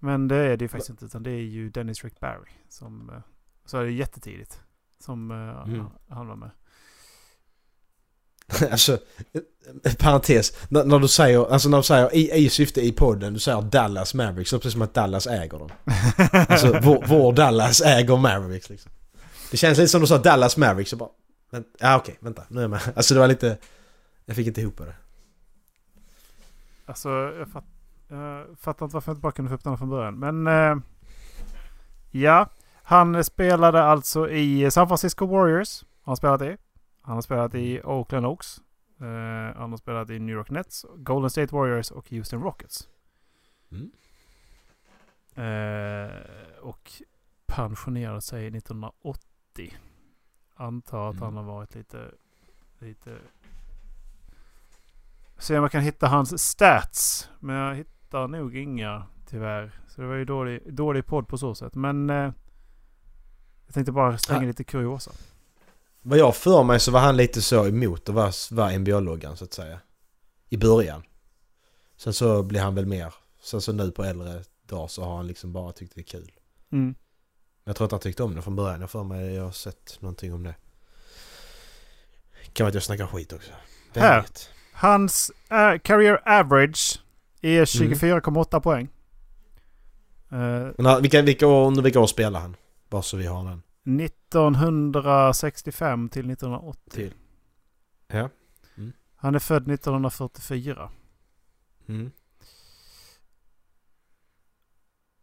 Men 0.00 0.28
det 0.28 0.36
är 0.36 0.56
det 0.56 0.64
ju 0.64 0.68
faktiskt 0.68 0.90
inte. 0.90 1.04
Utan 1.04 1.22
det 1.22 1.30
är 1.30 1.40
ju 1.42 1.70
Dennis 1.70 2.04
Rick 2.04 2.20
Barry. 2.20 2.50
Som, 2.68 3.10
eh, 3.10 3.16
så 3.64 3.78
är 3.78 3.84
det 3.84 3.92
jättetidigt. 3.92 4.60
Som 5.00 5.30
eh, 5.30 5.36
Mm. 5.72 5.86
han- 6.08 6.26
var 6.28 6.36
med. 6.36 6.50
alltså, 8.70 8.98
eh, 9.84 9.94
parentes. 9.98 10.52
När, 10.68 10.84
när 10.84 10.98
du 10.98 11.08
säger, 11.08 11.52
alltså 11.52 11.68
när 11.68 11.76
du 11.76 11.82
säger 11.82 12.14
i, 12.14 12.32
i 12.44 12.48
syfte 12.50 12.80
i 12.80 12.92
podden, 12.92 13.32
du 13.34 13.38
säger 13.40 13.62
Dallas 13.62 14.14
Mavericks, 14.14 14.50
så 14.50 14.56
är 14.56 14.58
det 14.58 14.62
precis 14.62 14.72
som 14.72 14.82
att 14.82 14.94
Dallas 14.94 15.26
äger 15.26 15.58
dem. 15.58 15.70
Alltså 16.48 16.78
vår, 16.82 17.04
vår 17.08 17.32
Dallas 17.32 17.80
äger 17.80 18.16
Mavericks 18.16 18.70
liksom. 18.70 18.92
Det 19.50 19.56
känns 19.56 19.78
lite 19.78 19.88
som 19.88 20.00
du 20.00 20.06
sa 20.06 20.18
Dallas 20.18 20.56
Mavericks 20.56 20.92
och 20.92 20.98
bara... 20.98 21.10
Men, 21.50 21.64
ja 21.78 21.96
okej, 21.96 22.16
vänta. 22.20 22.42
Nu 22.48 22.58
är 22.60 22.62
jag 22.64 22.70
med. 22.70 22.80
Alltså 22.96 23.14
det 23.14 23.20
var 23.20 23.28
lite... 23.28 23.58
Jag 24.24 24.36
fick 24.36 24.46
inte 24.46 24.60
ihop 24.60 24.78
det. 24.78 24.94
Alltså 26.86 27.08
jag, 27.08 27.48
fatt, 27.48 27.64
jag 28.10 28.58
fattar 28.58 28.86
inte 28.86 28.94
varför 28.94 29.10
jag 29.10 29.14
inte 29.14 29.22
bara 29.22 29.32
kunde 29.32 29.48
få 29.48 29.54
upp 29.54 29.64
den 29.64 29.78
från 29.78 29.88
början. 29.90 30.18
Men 30.18 30.46
eh, 30.46 30.76
ja, 32.10 32.48
han 32.82 33.24
spelade 33.24 33.82
alltså 33.82 34.30
i 34.30 34.70
San 34.70 34.88
Francisco 34.88 35.26
Warriors. 35.26 35.82
Har 35.82 36.10
han 36.10 36.16
spelat 36.16 36.42
i. 36.42 36.56
Han 37.02 37.14
har 37.14 37.22
spelat 37.22 37.54
i 37.54 37.80
Oakland 37.84 38.26
Oaks. 38.26 38.58
Eh, 39.00 39.56
han 39.60 39.70
har 39.70 39.76
spelat 39.76 40.10
i 40.10 40.18
New 40.18 40.34
York 40.36 40.50
Nets, 40.50 40.86
Golden 40.96 41.30
State 41.30 41.54
Warriors 41.54 41.90
och 41.90 42.10
Houston 42.10 42.42
Rockets. 42.42 42.88
Mm. 43.72 43.90
Och 46.62 46.92
pensionerade 47.46 48.20
sig 48.20 48.46
1980. 48.46 49.76
Antar 50.54 51.08
att 51.10 51.14
Mm. 51.16 51.24
han 51.24 51.36
har 51.36 51.42
varit 51.54 51.74
lite... 51.74 52.10
lite 52.78 53.18
Se 55.38 55.56
om 55.56 55.62
jag 55.62 55.72
kan 55.72 55.82
hitta 55.82 56.08
hans 56.08 56.42
stats. 56.42 57.28
Men 57.38 57.56
jag 57.56 57.74
hittar 57.74 57.99
nog 58.12 58.56
inga 58.56 59.06
tyvärr. 59.26 59.80
Så 59.88 60.00
det 60.00 60.06
var 60.06 60.14
ju 60.14 60.24
dålig, 60.24 60.74
dålig 60.74 61.06
podd 61.06 61.28
på 61.28 61.38
så 61.38 61.54
sätt. 61.54 61.74
Men 61.74 62.10
eh, 62.10 62.32
jag 63.66 63.74
tänkte 63.74 63.92
bara 63.92 64.18
slänga 64.18 64.42
Ja. 64.42 64.46
lite 64.46 64.64
kuriosa. 64.64 65.10
Vad 66.02 66.18
jag 66.18 66.36
för 66.36 66.62
mig 66.62 66.80
så 66.80 66.90
var 66.90 67.00
han 67.00 67.16
lite 67.16 67.42
så 67.42 67.66
emot 67.66 68.08
att 68.08 68.14
vara, 68.14 68.32
vara 68.50 68.78
NBA-loggan 68.78 69.36
så 69.36 69.44
att 69.44 69.52
säga. 69.52 69.80
I 70.48 70.56
början. 70.56 71.02
Sen 71.96 72.12
så 72.14 72.42
blir 72.42 72.60
han 72.60 72.74
väl 72.74 72.86
mer. 72.86 73.14
Sen 73.42 73.60
så 73.60 73.72
nu 73.72 73.90
på 73.90 74.04
äldre 74.04 74.42
dagar 74.66 74.86
så 74.88 75.04
har 75.04 75.16
han 75.16 75.26
liksom 75.26 75.52
bara 75.52 75.72
tyckt 75.72 75.94
det 75.94 76.00
är 76.00 76.04
kul. 76.04 76.30
Mm. 76.72 76.84
Men 76.84 76.94
jag 77.64 77.76
tror 77.76 77.84
att 77.84 77.90
han 77.92 78.00
tyckte 78.00 78.22
om 78.22 78.34
det 78.34 78.42
från 78.42 78.56
början. 78.56 78.80
Jag 78.80 78.90
för 78.90 79.04
mig 79.04 79.34
jag 79.34 79.44
har 79.44 79.52
sett 79.52 79.96
någonting 80.00 80.34
om 80.34 80.42
det. 80.42 80.54
Kan 82.52 82.64
vara 82.64 82.68
att 82.68 82.74
jag 82.74 82.82
snackar 82.82 83.06
skit 83.06 83.32
också. 83.32 83.50
Vem 83.94 84.02
Här. 84.02 84.20
vet? 84.22 84.50
Hans 84.72 85.30
eh, 85.50 85.78
career 85.78 86.28
average 86.28 87.00
är 87.40 87.64
24,8 87.64 88.60
poäng. 88.60 88.88
Eh, 90.28 90.68
Men 90.78 91.02
vilka, 91.02 91.22
vilka, 91.22 91.46
under 91.46 91.82
vilka 91.82 92.00
år 92.00 92.06
spelar 92.06 92.40
han? 92.40 92.56
Bara 92.88 93.02
så 93.02 93.16
vi 93.16 93.26
har 93.26 93.44
den. 93.44 93.62
1965 94.00 96.08
till 96.08 96.30
1980. 96.30 96.90
Till. 96.90 97.14
Ja. 98.06 98.28
Han 99.14 99.34
är 99.34 99.38
född 99.38 99.70
1944. 99.70 100.90
Mm. 101.88 102.10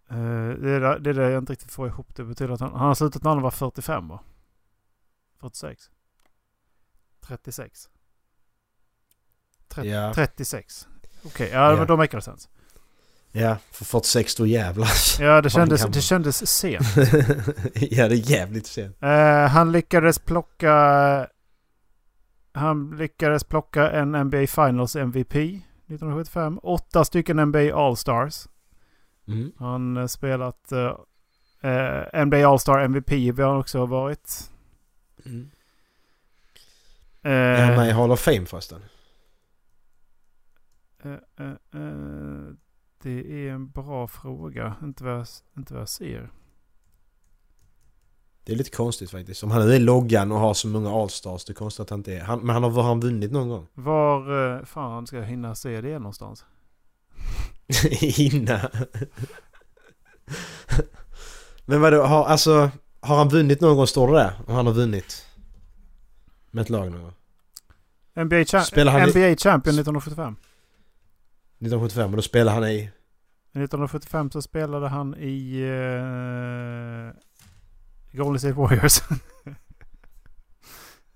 Eh, 0.09 0.15
det, 0.61 0.69
är 0.71 0.79
det, 0.79 0.99
det 0.99 1.09
är 1.09 1.13
det 1.13 1.29
jag 1.29 1.41
inte 1.41 1.53
riktigt 1.53 1.71
får 1.71 1.87
ihop. 1.87 2.15
Det 2.15 2.23
betyder 2.23 2.53
att 2.53 2.59
han, 2.59 2.71
han 2.73 2.87
har 2.87 2.95
slutat 2.95 3.23
när 3.23 3.29
han 3.31 3.41
var 3.41 3.51
45 3.51 4.07
va? 4.07 4.19
46? 5.39 5.89
36? 7.21 7.89
Tret- 9.67 9.85
Ja. 9.85 10.13
36? 10.15 10.87
Okej, 11.23 11.49
ja, 11.53 11.71
Ja. 11.71 11.77
men 11.77 11.87
då 11.87 11.97
make 11.97 12.17
det 12.17 12.21
sense. 12.21 12.49
Ja, 13.31 13.57
för 13.71 13.85
46 13.85 14.35
då 14.35 14.45
jävlar. 14.45 14.89
Ja, 15.19 15.41
det 15.41 15.49
kändes, 15.49 15.85
det 15.85 16.01
kändes 16.01 16.47
sent. 16.51 16.85
ja, 17.73 18.07
det 18.07 18.15
är 18.15 18.31
jävligt 18.31 18.67
sent. 18.67 18.97
Eh, 19.03 19.47
han 19.47 19.71
lyckades 19.71 20.19
plocka... 20.19 21.27
Han 22.53 22.97
lyckades 22.97 23.43
plocka 23.43 23.91
en 23.91 24.11
NBA 24.11 24.47
Finals 24.47 24.95
MVP 24.95 25.35
1975. 25.35 26.59
Åtta 26.63 27.05
stycken 27.05 27.37
NBA 27.37 27.75
All-Stars. 27.75 28.47
Mm. 29.27 29.51
Han 29.59 29.95
har 29.95 30.07
spelat 30.07 30.71
eh, 30.71 31.71
eh, 31.71 32.25
NBA 32.25 32.47
All-Star 32.47 32.79
MVP. 32.79 33.11
Vi 33.11 33.41
har 33.41 33.57
också 33.59 33.85
varit. 33.85 34.51
Mm. 35.25 35.49
Är 37.21 37.65
han 37.65 37.75
med 37.75 37.89
i 37.89 37.91
Hall 37.91 38.11
of 38.11 38.19
Fame 38.19 38.45
förresten? 38.45 38.81
Eh, 41.13 41.45
eh, 41.45 41.81
eh, 41.81 42.53
det 43.01 43.47
är 43.47 43.51
en 43.51 43.69
bra 43.69 44.07
fråga. 44.07 44.75
Inte 44.83 45.03
vad 45.03 45.13
jag, 45.13 45.27
inte 45.57 45.73
vad 45.73 45.81
jag 45.81 45.89
ser. 45.89 46.31
Det 48.43 48.53
är 48.53 48.57
lite 48.57 48.69
konstigt 48.69 49.11
faktiskt. 49.11 49.43
Om 49.43 49.51
han 49.51 49.67
nu 49.67 49.75
är 49.75 49.79
loggan 49.79 50.31
och 50.31 50.39
har 50.39 50.53
så 50.53 50.67
många 50.67 50.89
All-Stars, 50.89 51.45
det 51.45 51.51
är 51.51 51.55
konstigt 51.55 51.79
att 51.79 51.89
han 51.89 51.99
inte 51.99 52.15
är. 52.15 52.21
Han, 52.21 52.39
men 52.39 52.49
han 52.49 52.63
har, 52.63 52.71
har 52.71 52.83
han 52.83 52.99
vunnit 52.99 53.31
någon 53.31 53.49
gång? 53.49 53.67
Var 53.73 54.65
fan 54.65 55.07
ska 55.07 55.17
jag 55.17 55.25
hinna 55.25 55.55
se 55.55 55.81
det 55.81 55.99
någonstans? 55.99 56.45
Innan. 58.01 58.69
men 61.65 61.81
vadå, 61.81 62.03
har, 62.03 62.25
alltså, 62.25 62.71
har 62.99 63.17
han 63.17 63.29
vunnit 63.29 63.61
någon 63.61 63.77
gång 63.77 63.87
står 63.87 64.07
det 64.07 64.13
där? 64.13 64.33
Om 64.47 64.55
han 64.55 64.65
har 64.65 64.73
vunnit? 64.73 65.25
Med 66.51 66.61
ett 66.61 66.69
lag 66.69 66.91
någon 66.91 67.01
gång? 67.01 67.13
NBA, 68.25 68.35
cha- 68.35 69.07
NBA 69.07 69.35
Champion 69.37 69.75
1975. 69.75 70.35
1975 71.59 72.09
och 72.09 72.15
då 72.15 72.21
spelar 72.21 72.53
han 72.53 72.63
i... 72.63 72.79
1975 72.79 74.31
så 74.31 74.41
spelade 74.41 74.87
han 74.87 75.15
i 75.15 75.61
uh, 75.61 77.11
Golden 78.11 78.39
State 78.39 78.53
Warriors. 78.53 79.01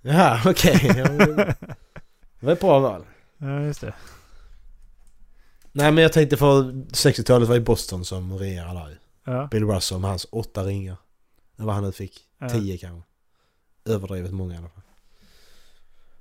Jaha, 0.01 0.41
okej. 0.45 0.79
Men 0.95 1.17
det 1.17 1.55
var 2.39 2.53
ett 2.53 2.59
bra 2.59 2.79
val. 2.79 3.05
ja, 3.37 3.61
just 3.61 3.81
det. 3.81 3.93
Nej 5.71 5.91
men 5.91 6.01
jag 6.01 6.13
tänkte 6.13 6.37
för 6.37 6.63
60-talet 6.71 7.49
var 7.49 7.55
i 7.55 7.59
Boston 7.59 8.05
som 8.05 8.37
regerade 8.37 8.79
där. 8.79 8.99
Ja. 9.23 9.47
Bill 9.51 9.65
Russell 9.65 9.99
med 9.99 10.09
hans 10.09 10.27
åtta 10.31 10.63
ringar. 10.63 10.97
Det 11.55 11.63
var 11.63 11.73
han 11.73 11.83
nu 11.83 11.91
fick. 11.91 12.19
Ja. 12.39 12.49
Tio 12.49 12.77
kanske. 12.77 13.09
Överdrivet 13.85 14.31
många 14.31 14.53
i 14.53 14.57
alla 14.57 14.69
fall. 14.69 14.83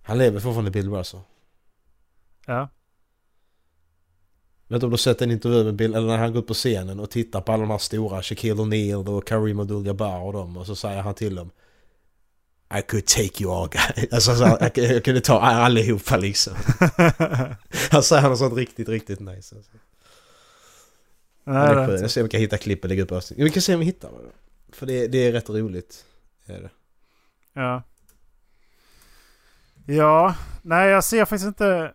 Han 0.02 0.18
lever 0.18 0.40
fortfarande 0.40 0.70
Bill 0.70 0.90
Russell. 0.90 1.20
ja. 2.46 2.68
Vet 4.70 4.80
du 4.80 4.86
om 4.86 4.90
du 4.90 4.92
har 4.92 4.96
sett 4.96 5.22
en 5.22 5.30
intervju 5.30 5.64
med 5.64 5.74
Bill, 5.74 5.94
eller 5.94 6.06
när 6.06 6.18
han 6.18 6.32
går 6.32 6.40
ut 6.42 6.46
på 6.46 6.54
scenen 6.54 7.00
och 7.00 7.10
tittar 7.10 7.40
på 7.40 7.52
alla 7.52 7.60
de 7.60 7.70
här 7.70 7.78
stora, 7.78 8.22
Shaquille 8.22 8.62
O'Neal 8.62 9.08
och 9.08 9.26
Kareem 9.26 9.60
Abdul-Jabbar 9.60 10.20
och 10.20 10.32
dem 10.32 10.56
och 10.56 10.66
så 10.66 10.76
säger 10.76 11.02
han 11.02 11.14
till 11.14 11.34
dem 11.34 11.50
I 12.78 12.82
could 12.82 13.06
take 13.06 13.42
you 13.42 13.52
all 13.54 13.68
guys. 13.68 14.08
Alltså 14.12 14.34
så, 14.36 14.56
jag, 14.60 14.78
jag 14.78 15.04
kunde 15.04 15.20
ta 15.20 15.40
allihopa 15.40 16.16
liksom. 16.16 16.52
Han 17.90 18.02
säger 18.02 18.28
något 18.28 18.38
sånt 18.38 18.56
riktigt, 18.56 18.88
riktigt 18.88 19.20
nice. 19.20 19.56
Alltså. 19.56 19.70
Nej, 21.44 21.56
är 21.56 21.74
det- 21.76 21.86
skön. 21.86 22.00
Jag 22.00 22.10
ser 22.10 22.20
om 22.20 22.24
vi 22.24 22.30
kan 22.30 22.40
hitta 22.40 22.58
klipp 22.58 22.82
och 22.84 22.88
lägga 22.88 23.02
upp 23.02 23.12
östning. 23.12 23.44
Vi 23.44 23.50
kan 23.50 23.62
se 23.62 23.74
om 23.74 23.80
vi 23.80 23.86
hittar 23.86 24.08
det. 24.08 24.76
För 24.76 24.86
det, 24.86 25.06
det 25.06 25.18
är 25.26 25.32
rätt 25.32 25.50
roligt. 25.50 26.04
Är 26.46 26.60
det. 26.60 26.70
Ja. 27.52 27.82
Ja, 29.86 30.34
nej 30.62 30.88
jag 30.88 31.04
ser 31.04 31.24
faktiskt 31.24 31.46
inte 31.46 31.92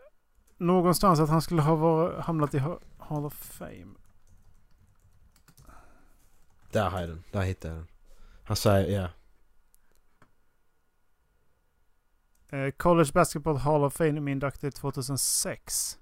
någonstans 0.58 1.20
att 1.20 1.30
han 1.30 1.42
skulle 1.42 1.62
ha 1.62 2.22
hamnat 2.22 2.54
i 2.54 2.58
Ha- 2.60 2.80
Hall 2.98 3.26
of 3.26 3.34
Fame. 3.34 3.94
Där 6.72 6.90
har 6.90 7.00
jag 7.00 7.10
den. 7.10 7.24
Där 7.32 7.42
hittade 7.42 7.74
jag 7.74 7.78
den. 7.84 7.88
Han 8.44 8.56
säger, 8.58 9.02
ja. 9.02 9.10
Eh, 12.58 12.72
College 12.72 13.12
Basketball 13.14 13.58
Hall 13.58 13.84
of 13.84 13.94
Fame 13.94 14.32
inducted 14.32 14.74
2006. 14.76 15.98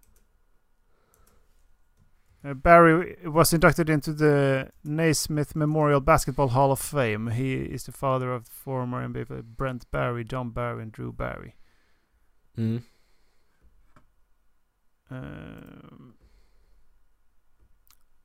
Uh, 2.46 2.54
Barry 2.54 3.16
was 3.26 3.54
inducted 3.54 3.90
into 3.90 4.14
the 4.14 4.70
Naismith 4.82 5.56
Memorial 5.56 6.02
Basketball 6.02 6.50
Hall 6.50 6.72
of 6.72 6.80
Fame. 6.82 7.32
He 7.32 7.54
is 7.54 7.86
the 7.86 7.92
father 7.92 8.28
of 8.32 8.48
former 8.48 9.08
NBA 9.08 9.42
Brent 9.44 9.92
Barry, 9.92 10.24
John 10.26 10.52
Barry 10.52 10.82
and 10.84 10.92
Drew 10.92 11.12
Barry. 11.14 11.56
Mm. 12.58 12.82
Ehm, 15.10 16.14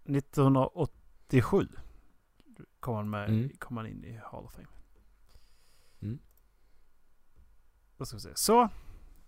1987 0.05 1.69
kom 2.81 2.95
han, 2.97 3.11
med, 3.11 3.29
Mm. 3.29 3.51
kom 3.59 3.77
han 3.77 3.87
in 3.87 4.05
i 4.05 4.21
Hall 4.25 4.45
of 4.45 4.53
Fame. 4.53 4.67
Mm. 6.03 6.19
Då 7.97 8.05
ska 8.05 8.17
vi 8.17 8.21
se. 8.21 8.37
Så. 8.37 8.69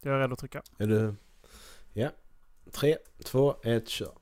Jag 0.01 0.15
är 0.15 0.19
redo 0.19 0.33
att 0.33 0.39
trycka. 0.39 0.63
Är 0.79 0.87
du... 0.87 1.15
Ja. 1.93 2.11
Tre, 2.73 2.97
två, 3.25 3.57
ett, 3.63 3.89
kör. 3.89 4.13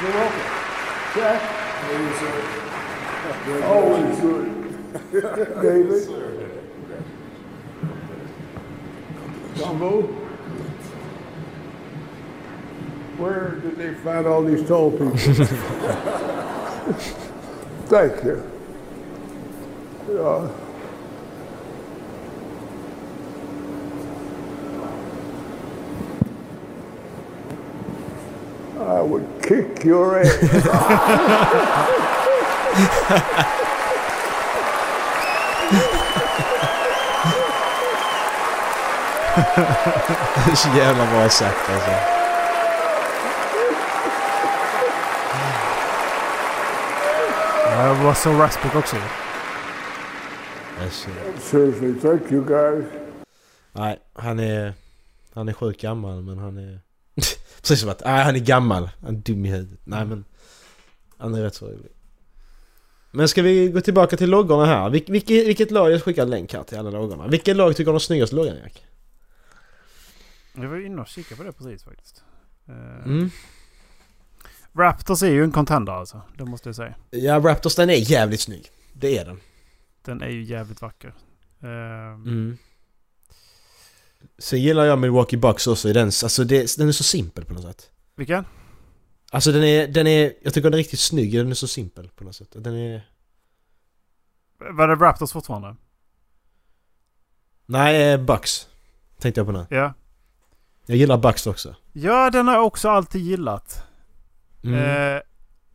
You're 0.00 0.12
welcome. 0.14 0.44
Jack? 1.16 1.42
How 1.82 1.94
are 1.94 2.02
you, 2.02 2.12
sir? 2.14 2.32
Always 3.64 4.20
good. 4.20 4.44
David? 5.62 6.08
Jumbo? 9.60 10.02
Where 13.18 13.56
did 13.56 13.76
they 13.76 13.92
find 13.92 14.26
all 14.26 14.42
these 14.42 14.66
tall 14.66 14.90
people? 14.90 15.10
Thank 17.90 18.24
you. 18.24 18.42
Yeah. 20.08 20.48
I 28.82 29.02
would 29.02 29.28
kick 29.42 29.84
your 29.84 30.20
ass. 30.20 30.38
Det 40.44 40.50
är 40.50 40.56
så 40.56 40.68
jävla 40.76 41.10
bra 41.10 41.28
sagt 41.28 41.70
alltså. 41.70 41.90
Ja, 47.66 48.10
Russell 48.10 48.36
Westbrook 48.36 48.74
också. 48.74 48.96
Alltså, 50.82 51.08
Seriously, 51.38 51.94
thank 51.94 52.32
you 52.32 52.44
guys. 52.44 52.84
nej, 53.72 53.98
han 54.12 54.38
är... 54.38 54.74
Han 55.34 55.48
är 55.48 55.52
sjukt 55.52 55.80
gammal 55.80 56.22
men 56.22 56.38
han 56.38 56.58
är... 56.58 56.80
Precis 57.60 57.80
som 57.80 57.90
att, 57.90 58.02
nej 58.04 58.24
han 58.24 58.36
är 58.36 58.40
gammal. 58.40 58.90
Han 59.02 59.14
är 59.16 59.18
dum 59.18 59.46
i 59.46 59.48
huvudet. 59.50 59.80
Nej 59.84 60.04
men... 60.04 60.24
Han 61.18 61.34
är 61.34 61.42
rätt 61.42 61.54
så 61.54 61.66
rolig. 61.66 61.92
Men 63.10 63.28
ska 63.28 63.42
vi 63.42 63.68
gå 63.68 63.80
tillbaka 63.80 64.16
till 64.16 64.30
loggorna 64.30 64.66
här? 64.66 64.90
Vil, 64.90 65.04
vilket, 65.08 65.46
vilket 65.46 65.70
lag, 65.70 65.90
jag 65.92 66.02
skickar 66.02 66.22
en 66.22 66.30
länk 66.30 66.52
här 66.52 66.62
till 66.62 66.78
alla 66.78 66.90
loggorna. 66.90 67.26
Vilket 67.28 67.56
lag 67.56 67.72
tycker 67.72 67.84
du 67.84 67.88
har 67.90 67.94
den 67.94 68.00
snyggaste 68.00 68.36
loggan 68.36 68.56
Erik? 68.56 68.84
Jag 70.54 70.68
var 70.68 70.86
inne 70.86 71.00
och 71.00 71.06
kikade 71.08 71.36
på 71.36 71.42
det 71.42 71.52
precis 71.52 71.84
faktiskt. 71.84 72.24
Eh, 72.68 73.04
Mm. 73.06 73.30
Raptors 74.72 75.22
är 75.22 75.30
ju 75.30 75.44
en 75.44 75.52
contender 75.52 75.92
alltså. 75.92 76.22
Det 76.38 76.44
måste 76.44 76.68
jag 76.68 76.76
säga. 76.76 76.94
Ja, 77.10 77.38
Raptors 77.40 77.74
den 77.74 77.90
är 77.90 77.94
jävligt 78.10 78.40
snygg. 78.40 78.66
Det 78.92 79.18
är 79.18 79.24
den. 79.24 79.40
Den 80.02 80.22
är 80.22 80.28
ju 80.28 80.42
jävligt 80.42 80.82
vacker. 80.82 81.14
Eh, 81.62 81.68
Mm. 82.14 82.58
Sen 84.38 84.60
gillar 84.62 84.84
jag 84.84 84.98
Milwaukee 84.98 85.36
Bucks 85.38 85.66
också 85.66 85.88
i 85.88 85.92
den, 85.92 86.06
alltså 86.06 86.44
det, 86.44 86.76
den 86.78 86.88
är 86.88 86.92
så 86.92 87.04
simpel 87.04 87.44
på 87.44 87.54
något 87.54 87.62
sätt. 87.62 87.90
Vilken? 88.14 88.44
Alltså 89.32 89.52
den 89.52 89.64
är, 89.64 89.88
den 89.88 90.06
är, 90.06 90.32
jag 90.42 90.54
tycker 90.54 90.62
den 90.70 90.74
är 90.74 90.78
riktigt 90.78 91.00
snygg, 91.00 91.34
den 91.36 91.50
är 91.50 91.54
så 91.54 91.68
simpel 91.68 92.08
på 92.08 92.24
något 92.24 92.36
sätt. 92.36 92.48
Den 92.56 92.74
är... 92.74 93.10
Var 94.58 94.88
det 94.88 94.94
Raptors 94.94 95.32
fortfarande? 95.32 95.76
Nej, 97.66 98.12
eh, 98.12 98.20
Bucks. 98.20 98.68
Tänkte 99.18 99.40
jag 99.40 99.46
på 99.46 99.52
nu. 99.52 99.66
Ja. 99.70 99.94
Jag 100.90 100.96
gillar 100.96 101.18
Bucks 101.18 101.46
också. 101.46 101.74
Ja, 101.92 102.30
den 102.30 102.48
har 102.48 102.54
jag 102.54 102.66
också 102.66 102.88
alltid 102.88 103.20
gillat. 103.20 103.86
Mm. 104.62 104.74
Eh, 104.74 105.22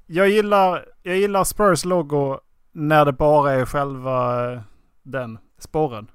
jag, 0.05 0.29
gillar, 0.29 0.85
jag 1.03 1.17
gillar 1.17 1.43
Spurs 1.43 1.85
logo 1.85 2.39
när 2.71 3.05
det 3.05 3.13
bara 3.13 3.51
är 3.51 3.65
själva 3.65 4.51
eh, 4.53 4.61
den 5.03 5.37
sporren. 5.57 6.11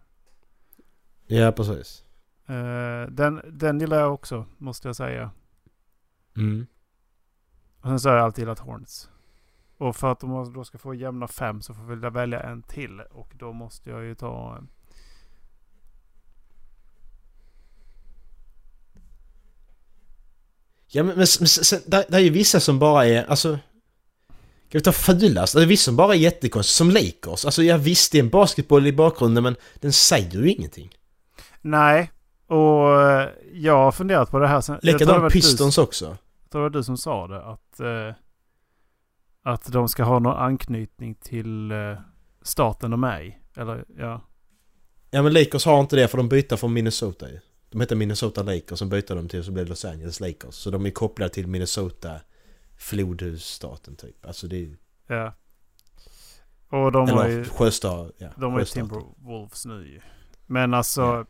Ja, 1.26 1.52
precis. 1.52 2.04
Eh, 2.46 3.10
den, 3.10 3.40
den 3.52 3.80
gillar 3.80 4.00
jag 4.00 4.14
också, 4.14 4.46
måste 4.58 4.88
jag 4.88 4.96
säga. 4.96 5.30
Mm. 6.36 6.66
Och 7.80 7.88
sen 7.88 8.00
så 8.00 8.08
har 8.08 8.16
jag 8.16 8.24
alltid 8.24 8.42
gillat 8.42 8.58
Hornets. 8.58 9.10
Och 9.78 9.96
för 9.96 10.12
att 10.12 10.20
de 10.20 10.52
då 10.52 10.64
ska 10.64 10.78
få 10.78 10.94
jämna 10.94 11.28
fem 11.28 11.62
så 11.62 11.74
får 11.74 12.04
jag 12.04 12.10
välja 12.10 12.40
en 12.40 12.62
till. 12.62 13.00
Och 13.00 13.32
då 13.34 13.52
måste 13.52 13.90
jag 13.90 14.04
ju 14.04 14.14
ta... 14.14 14.58
Ja 20.92 21.02
men, 21.02 21.16
men, 21.16 21.26
men 21.40 21.48
sen, 21.48 21.80
där, 21.86 22.04
där 22.08 22.18
är 22.18 22.22
ju 22.22 22.30
vissa 22.30 22.60
som 22.60 22.78
bara 22.78 23.06
är, 23.06 23.24
alltså... 23.24 23.58
Kan 24.68 24.78
vi 24.78 24.80
ta 24.80 24.92
fulast? 24.92 25.54
Det 25.54 25.62
är 25.62 25.66
vissa 25.66 25.84
som 25.84 25.96
bara 25.96 26.14
är 26.14 26.18
jättekonstiga, 26.18 26.72
som 26.72 26.90
Lakers. 26.90 27.44
Alltså 27.44 27.62
jag 27.62 27.78
visst 27.78 28.12
det 28.12 28.18
är 28.18 28.22
en 28.22 28.28
basketboll 28.28 28.86
i 28.86 28.92
bakgrunden 28.92 29.42
men 29.42 29.56
den 29.74 29.92
säger 29.92 30.30
ju 30.30 30.50
ingenting. 30.50 30.90
Nej. 31.60 32.10
Och 32.46 33.02
eh, 33.02 33.28
jag 33.52 33.76
har 33.76 33.92
funderat 33.92 34.30
på 34.30 34.38
det 34.38 34.48
här 34.48 34.60
sen. 34.60 34.78
Likadant 34.82 35.32
Pistons 35.32 35.74
Du, 35.74 35.82
också. 35.82 36.04
jag 36.42 36.50
tror 36.50 36.60
det 36.60 36.68
var 36.68 36.70
du 36.70 36.84
som 36.84 36.96
sa 36.96 37.26
det. 37.26 37.44
Att, 37.44 37.80
eh, 37.80 38.14
att 39.44 39.72
de 39.72 39.88
ska 39.88 40.04
ha 40.04 40.18
någon 40.18 40.36
anknytning 40.36 41.14
till 41.14 41.70
eh, 41.70 41.76
staten 42.42 42.90
de 42.90 43.04
är 43.04 43.22
i. 43.22 43.36
Eller 43.56 43.84
ja. 43.98 44.20
Ja 45.10 45.22
men 45.22 45.32
Lakers 45.32 45.64
har 45.64 45.80
inte 45.80 45.96
det 45.96 46.08
för 46.08 46.16
de 46.16 46.28
byter 46.28 46.56
från 46.56 46.72
Minnesota 46.72 47.28
ju. 47.28 47.40
De 47.70 47.80
heter 47.80 47.96
Minnesota 47.96 48.42
Lakers, 48.42 48.78
sen 48.78 48.88
byter 48.88 49.14
de 49.14 49.28
till 49.28 49.44
så 49.44 49.50
det 49.50 49.64
Los 49.64 49.84
Angeles 49.84 50.20
Lakers. 50.20 50.54
Så 50.54 50.70
de 50.70 50.86
är 50.86 50.90
kopplade 50.90 51.34
till 51.34 51.46
Minnesota 51.46 52.20
flodhusstaten 52.78 53.96
typ. 53.96 54.26
Alltså 54.26 54.46
det 54.46 54.56
är 54.56 54.60
ju... 54.60 54.76
ja. 55.06 55.34
Och 56.68 56.92
de 56.92 57.08
har 57.08 57.28
ju... 57.28 57.44
sjöstad... 57.44 58.12
Ja, 58.18 58.28
De 58.36 58.52
har 58.52 58.60
ju. 58.60 58.64
Timberwolves 58.66 59.66
nu 59.66 59.86
ju. 59.88 60.00
Men 60.46 60.74
alltså... 60.74 61.00
Ja. 61.02 61.26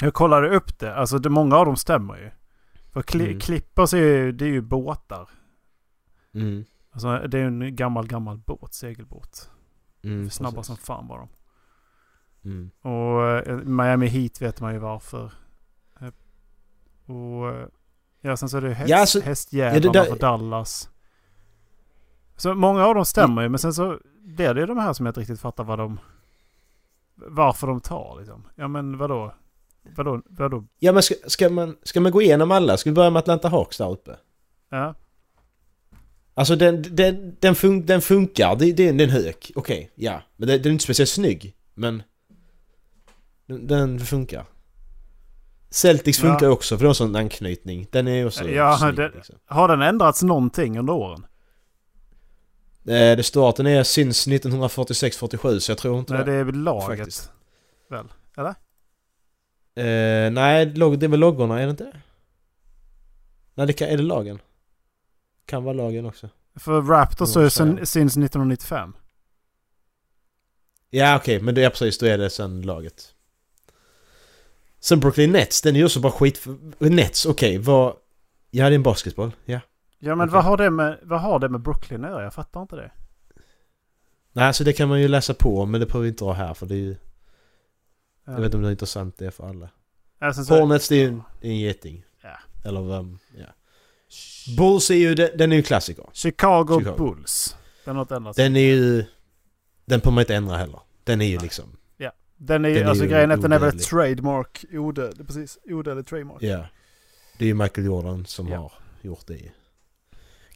Jag 0.00 0.14
kollade 0.14 0.56
upp 0.56 0.78
det. 0.78 0.94
Alltså 0.94 1.18
det, 1.18 1.28
många 1.30 1.56
av 1.56 1.66
dem 1.66 1.76
stämmer 1.76 2.16
ju. 2.16 2.30
För 2.92 3.02
kli, 3.02 3.24
Mm. 3.26 3.40
Clippers 3.40 3.94
är 3.94 3.98
ju, 3.98 4.32
det 4.32 4.44
är 4.44 4.48
ju 4.48 4.60
båtar. 4.60 5.28
Mm. 6.34 6.64
Alltså 6.90 7.18
det 7.18 7.38
är 7.38 7.44
en 7.44 7.76
gammal, 7.76 8.06
gammal 8.06 8.38
båt. 8.38 8.74
Segelbåt. 8.74 9.50
Mm, 10.02 10.30
Snabba 10.30 10.56
precis. 10.56 10.66
som 10.66 10.76
fan 10.76 11.08
var 11.08 11.18
de. 11.18 11.28
Mm. 12.48 12.70
Och 12.82 13.22
eh, 13.28 13.56
Miami 13.56 14.06
Heat 14.06 14.42
vet 14.42 14.60
man 14.60 14.72
ju 14.72 14.78
varför. 14.78 15.32
Eh, 16.00 16.08
Och 17.14 17.48
eh, 17.48 17.66
ja, 18.20 18.36
sen 18.36 18.48
så 18.48 18.56
är 18.56 18.60
det 18.60 18.74
häst, 18.74 18.90
Ja, 18.90 19.00
alltså- 19.00 19.20
hästjävlarna 19.20 19.90
ja, 19.94 20.02
det 20.04 20.10
för 20.10 20.18
Dallas. 20.18 20.88
Så 22.36 22.54
många 22.54 22.86
av 22.86 22.94
dem 22.94 23.04
stämmer 23.04 23.42
ju. 23.42 23.48
Men 23.48 23.58
sen 23.58 23.74
så 23.74 23.98
blir 24.20 24.54
det 24.54 24.60
ju 24.60 24.66
de 24.66 24.78
här 24.78 24.92
som 24.92 25.06
jag 25.06 25.10
inte 25.10 25.20
riktigt 25.20 25.40
fattar 25.40 25.64
vad 25.64 25.78
de... 25.78 25.98
Varför 27.14 27.66
de 27.66 27.80
tar 27.80 28.16
liksom. 28.18 28.44
Ja 28.54 28.68
men 28.68 28.98
vadå? 28.98 29.34
Vadå? 29.96 30.22
Vadå? 30.26 30.64
Ja 30.78 30.92
men 30.92 31.02
ska, 31.02 31.14
ska, 31.26 31.48
man, 31.50 31.76
ska 31.82 32.00
man 32.00 32.12
gå 32.12 32.22
igenom 32.22 32.50
alla? 32.50 32.76
Ska 32.76 32.90
vi 32.90 32.94
börja 32.94 33.10
med 33.10 33.20
Atlanta 33.20 33.48
Hawks 33.48 33.78
där 33.78 33.90
uppe? 33.90 34.16
Ja. 34.68 34.94
Alltså 36.34 36.56
den, 36.56 36.84
den, 36.96 37.36
den, 37.40 37.54
fun, 37.54 37.86
den 37.86 38.00
funkar, 38.00 38.56
det, 38.56 38.64
det, 38.72 38.92
det 38.92 39.04
är 39.04 39.08
en 39.08 39.10
hök. 39.10 39.52
Okej, 39.54 39.90
ja. 39.94 40.22
Men 40.36 40.48
den, 40.48 40.58
den 40.62 40.66
är 40.66 40.72
inte 40.72 40.84
speciellt 40.84 41.10
snygg. 41.10 41.54
Men... 41.74 42.02
Den, 43.48 43.66
den 43.66 44.00
funkar. 44.00 44.44
Celtics 45.70 46.18
Ja. 46.22 46.28
funkar 46.30 46.48
också 46.48 46.76
för 46.76 46.84
de 46.84 46.86
har 46.86 46.94
sån 46.94 47.16
anknytning. 47.16 47.86
Den 47.90 48.08
är 48.08 48.26
också 48.26 48.48
Ja, 48.48 48.78
snygg. 48.78 48.96
det- 48.96 49.10
liksom. 49.14 49.36
Har 49.46 49.68
den 49.68 49.82
ändrats 49.82 50.22
någonting 50.22 50.78
under 50.78 50.92
åren? 50.92 51.26
Eh, 52.84 53.16
Det 53.16 53.22
står 53.26 53.48
att 53.48 53.56
den 53.56 53.66
är 53.66 53.82
since 53.82 54.30
1946-47 54.30 55.58
så 55.60 55.70
jag 55.70 55.78
tror 55.78 55.98
inte 55.98 56.12
Nej, 56.14 56.24
det. 56.24 56.32
det 56.32 56.38
är 56.38 56.44
väl 56.44 56.54
laget. 56.62 56.98
faktiskt. 56.98 57.30
Väl? 57.90 58.06
Eller? 58.36 58.54
Eh, 59.74 60.30
nej, 60.30 60.66
det 60.66 61.06
är 61.06 61.08
väl 61.08 61.20
loggorna, 61.20 61.60
är 61.60 61.64
det 61.64 61.70
inte 61.70 61.84
det? 61.84 62.00
Nej, 63.54 63.66
det 63.66 63.72
kan, 63.72 63.88
är 63.88 63.96
det 63.96 64.02
lagen? 64.02 64.38
Kan 65.46 65.64
vara 65.64 65.72
lagen 65.74 66.06
också. 66.06 66.28
För 66.56 66.82
Raptors 66.82 67.36
är 67.36 67.48
sen, 67.48 67.76
since 67.86 68.20
1995. 68.20 68.96
Ja 70.90 71.16
okej, 71.16 71.40
men 71.42 71.54
det 71.54 71.64
är 71.64 71.70
precis, 71.70 71.98
då 71.98 72.06
är 72.06 72.18
det 72.18 72.30
sen 72.30 72.62
laget. 72.62 73.14
Sen 74.80 75.00
Brooklyn 75.00 75.32
Nets, 75.32 75.62
den 75.62 75.74
är 75.74 75.78
ju 75.78 75.84
också 75.84 76.00
bara 76.00 76.12
skit... 76.12 76.46
Nets, 76.78 77.26
okej, 77.26 77.58
vad... 77.58 77.96
Ja, 78.50 78.64
det 78.64 78.72
är 78.72 78.74
en 78.74 78.82
basketboll, 78.82 79.30
ja. 79.44 79.60
Ja 79.98 80.14
men 80.14 80.28
Okej. 80.28 80.34
vad, 80.34 80.44
har 80.44 80.56
det 80.56 80.70
med, 80.70 80.98
vad 81.02 81.20
har 81.20 81.38
det 81.38 81.48
med 81.48 81.60
Brooklyn 81.60 82.04
att 82.04 82.10
göra? 82.10 82.22
Jag 82.22 82.34
fattar 82.34 82.62
inte 82.62 82.76
det. 82.76 82.90
Nej, 84.32 84.44
alltså 84.44 84.64
det 84.64 84.72
kan 84.72 84.88
man 84.88 85.00
ju 85.00 85.08
läsa 85.08 85.34
på 85.34 85.66
men 85.66 85.80
det 85.80 85.86
behöver 85.86 86.02
vi 86.02 86.08
inte 86.08 86.24
ha 86.24 86.32
här 86.32 86.54
för 86.54 86.66
det 86.66 86.74
är 86.74 86.78
ju... 86.78 86.96
Ja. 88.24 88.32
Jag 88.32 88.36
vet 88.36 88.44
inte 88.44 88.56
om 88.56 88.62
det 88.62 88.68
är 88.68 88.70
intressant 88.70 89.18
det 89.18 89.26
är 89.26 89.30
för 89.30 89.48
alla. 89.48 89.68
Sen 90.34 90.44
så- 90.44 90.58
Hornets, 90.60 90.88
det 90.88 90.94
är 90.94 91.00
ju 91.00 91.08
en, 91.08 91.22
en 91.40 91.58
geting. 91.58 92.04
Ja. 92.22 92.38
Eller 92.64 92.80
vem, 92.82 93.18
ja. 93.38 93.46
Bulls 94.56 94.90
är 94.90 94.94
ju, 94.94 95.14
den, 95.14 95.52
är 95.52 95.56
ju 95.56 95.62
klassiker. 95.62 96.04
Chicago, 96.12 96.78
Chicago. 96.78 96.96
Bulls. 96.98 97.56
Den 97.84 97.96
har 97.96 98.02
inte 98.02 98.16
ändrats. 98.16 98.36
Den 98.36 98.56
är 98.56 98.60
ju... 98.60 99.04
Den 99.84 100.00
får 100.00 100.10
man 100.10 100.20
inte 100.22 100.34
ändra 100.34 100.56
heller. 100.56 100.80
Den 101.04 101.20
är 101.20 101.26
ju 101.26 101.38
liksom... 101.38 101.76
Den 102.38 102.64
är, 102.64 102.68
ju- 102.68 102.74
den 102.74 102.84
är 102.84 102.88
alltså 102.88 103.04
ju 103.04 103.10
grejen 103.10 103.30
är 103.30 103.34
att 103.34 103.42
den 103.42 103.52
är 103.52 103.58
väl 103.58 103.68
ett 103.76 103.82
trademark. 103.82 104.64
Odödlig, 104.72 105.26
precis. 105.26 105.58
Odödlig 105.64 106.06
trademark. 106.06 106.42
Ja. 106.42 106.64
Det 107.38 107.44
är 107.44 107.48
ju 107.48 107.54
Michael 107.54 107.86
Jordan 107.86 108.26
som 108.26 108.48
Ja. 108.48 108.56
har 108.58 108.72
gjort 109.02 109.26
det. 109.26 109.34
ju. 109.34 109.50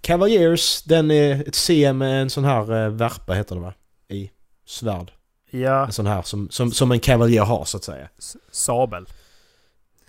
Cavaliers, 0.00 0.82
den 0.82 1.10
är 1.10 1.48
ett 1.48 1.54
C 1.54 1.92
med 1.92 2.22
en 2.22 2.30
sån 2.30 2.44
här 2.44 2.84
eh, 2.84 2.90
värpa 2.90 3.32
heter 3.34 3.54
det 3.54 3.60
va? 3.60 3.74
I 4.08 4.30
svärd. 4.64 5.12
Ja, 5.50 5.86
En 5.86 5.92
sån 5.92 6.06
här 6.06 6.22
som, 6.22 6.50
som, 6.50 6.70
som 6.72 6.92
en 6.92 7.00
kavaljer 7.00 7.42
har 7.44 7.64
så 7.64 7.76
att 7.76 7.84
säga. 7.84 8.08
s- 8.18 8.36
sabel. 8.50 9.06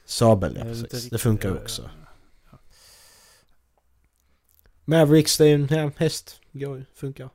Sabel 0.05 0.55
ja, 0.55 0.61
är 0.61 0.65
precis. 0.65 0.89
Det 0.89 0.97
riktigt- 0.97 1.21
funkar 1.21 1.49
ju 1.49 1.55
ja, 1.55 1.61
också. 1.61 1.89
ja, 2.51 2.57
Mavericks, 4.85 5.37
det 5.37 5.45
är 5.47 5.55
en 5.55 5.67
ja, 5.71 5.91
häst. 5.97 6.39
Går 6.51 6.77
ju, 6.77 6.85
funkar. 6.95 7.29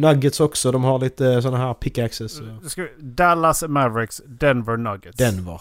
Nuggets 0.00 0.40
också, 0.40 0.72
de 0.72 0.84
har 0.84 0.98
lite 0.98 1.42
såna 1.42 1.56
här 1.56 1.74
pickaxes. 1.74 2.40
ja. 2.40 2.60
Vi- 2.76 2.88
Dallas 2.98 3.62
Mavericks, 3.68 4.22
Denver 4.26 4.76
Nuggets. 4.76 5.18
Denver. 5.18 5.60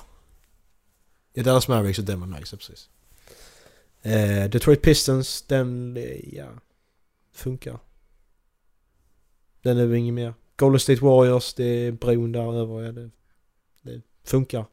Ja, 1.33 1.43
Dallas 1.43 1.67
Mavericks 1.67 1.99
och 1.99 2.05
Denver 2.05 2.27
Nuggets, 2.27 2.51
ja, 2.51 2.57
precis. 2.57 2.89
Eh, 4.01 4.49
Detroit 4.49 4.81
Pistons, 4.81 5.41
den, 5.41 5.97
eh, 5.97 6.35
ja, 6.35 6.47
funkar. 7.33 7.79
Den 9.61 9.77
är 9.77 9.85
väl 9.85 9.95
inget 9.97 10.13
mer. 10.13 10.33
Golden 10.55 10.79
State 10.79 11.01
Warriors, 11.01 11.53
det 11.53 11.63
är 11.63 11.91
bron 11.91 12.31
där 12.31 12.53
över, 12.61 12.81
ja, 12.81 12.91
det, 12.91 13.09
det 13.81 14.01
funkar. 14.23 14.65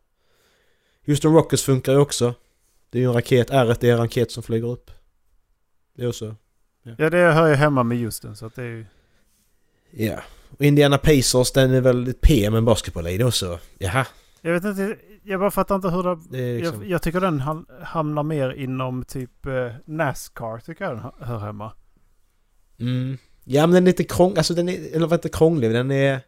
Houston 1.06 1.34
Rockets 1.34 1.62
funkar 1.62 1.92
ju 1.92 1.98
också. 1.98 2.34
Det 2.90 2.98
är 2.98 3.02
ju 3.02 3.08
en 3.08 3.14
raket, 3.14 3.50
r 3.50 3.76
är 3.80 3.84
en 3.92 3.98
raket 3.98 4.30
som 4.30 4.42
flyger 4.42 4.68
upp. 4.68 4.90
Det 5.94 6.02
är 6.02 6.08
också, 6.08 6.36
Ja, 6.98 7.10
det 7.10 7.18
hör 7.32 7.48
ju 7.48 7.54
hemma 7.54 7.82
med 7.82 7.98
Houston 7.98 8.36
så 8.36 8.46
att 8.46 8.54
det 8.54 8.62
är 8.62 8.66
ju... 8.66 8.86
ja. 9.96 10.20
Och 10.50 10.64
Indiana 10.64 10.98
Pacers, 10.98 11.52
den 11.52 11.74
är 11.74 11.80
väl 11.80 12.08
ett 12.08 12.20
P 12.20 12.50
med 12.50 12.58
en 12.58 12.64
basketboll 12.64 13.06
i 13.06 13.18
det 13.18 13.24
också. 13.24 13.58
Jaha. 13.78 14.06
Jag 14.40 14.52
vet 14.52 14.64
inte, 14.64 14.96
jag 15.22 15.40
bara 15.40 15.50
fattar 15.50 15.74
inte 15.74 15.88
hur 15.88 16.02
det... 16.02 16.18
Det 16.30 16.56
liksom, 16.58 16.80
Jag, 16.82 16.90
jag 16.90 17.02
tycker 17.02 17.20
den 17.20 17.40
ham- 17.40 17.82
hamnar 17.84 18.22
mer 18.22 18.50
inom 18.50 19.04
typ 19.04 19.46
eh, 19.46 19.72
Nascar 19.84 20.58
tycker 20.60 20.84
jag 20.84 20.94
den 20.94 21.02
hör- 21.02 21.14
hör 21.26 21.38
hemma. 21.38 21.72
Mm. 22.78 23.18
Ja 23.44 23.66
men 23.66 23.74
den 23.74 23.82
är 23.82 23.86
lite 23.86 24.04
krånglig, 24.04 24.38
alltså 24.38 24.54
den 24.54 24.68
är, 24.68 24.96
eller 24.96 25.06
vad 25.06 25.18
inte 25.18 25.28
krånglig, 25.28 25.70
den 25.72 25.90
är... 25.90 26.20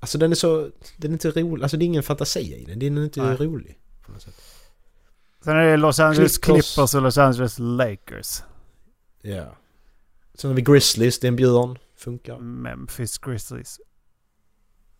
Alltså 0.00 0.18
den 0.18 0.30
är 0.30 0.34
så, 0.36 0.70
den 0.96 1.10
är 1.10 1.12
inte 1.12 1.30
rolig, 1.30 1.62
alltså 1.62 1.76
det 1.76 1.84
är 1.84 1.86
ingen 1.86 2.02
fantasi 2.02 2.54
i 2.54 2.64
den, 2.64 2.78
den 2.78 2.98
är 2.98 3.04
inte 3.04 3.22
Nej. 3.22 3.36
rolig. 3.36 3.78
På 4.06 4.12
något 4.12 4.22
sätt. 4.22 4.34
Sen 5.44 5.56
är 5.56 5.64
det 5.64 5.76
Los 5.76 6.00
Angeles 6.00 6.38
Clippers. 6.38 6.74
Clippers 6.74 6.94
och 6.94 7.02
Los 7.02 7.18
Angeles 7.18 7.58
Lakers. 7.58 8.42
Ja. 9.22 9.56
Sen 10.34 10.50
har 10.50 10.54
vi 10.54 10.62
Grizzlies, 10.62 11.18
det 11.18 11.26
är 11.26 11.28
en 11.28 11.36
björn, 11.36 11.78
funkar. 11.96 12.38
Memphis 12.38 13.18
Grizzlies. 13.18 13.80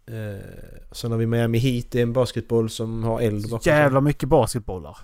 Eh, 0.06 0.92
sen 0.92 1.10
har 1.10 1.18
vi 1.18 1.26
Miami 1.26 1.58
Heat, 1.58 1.86
det 1.90 1.98
är 1.98 2.02
en 2.02 2.12
basketboll 2.12 2.70
som 2.70 3.04
har 3.04 3.20
eld 3.20 3.50
bakom 3.50 3.72
jävla 3.72 4.00
mycket 4.00 4.28
basketbollar. 4.28 4.98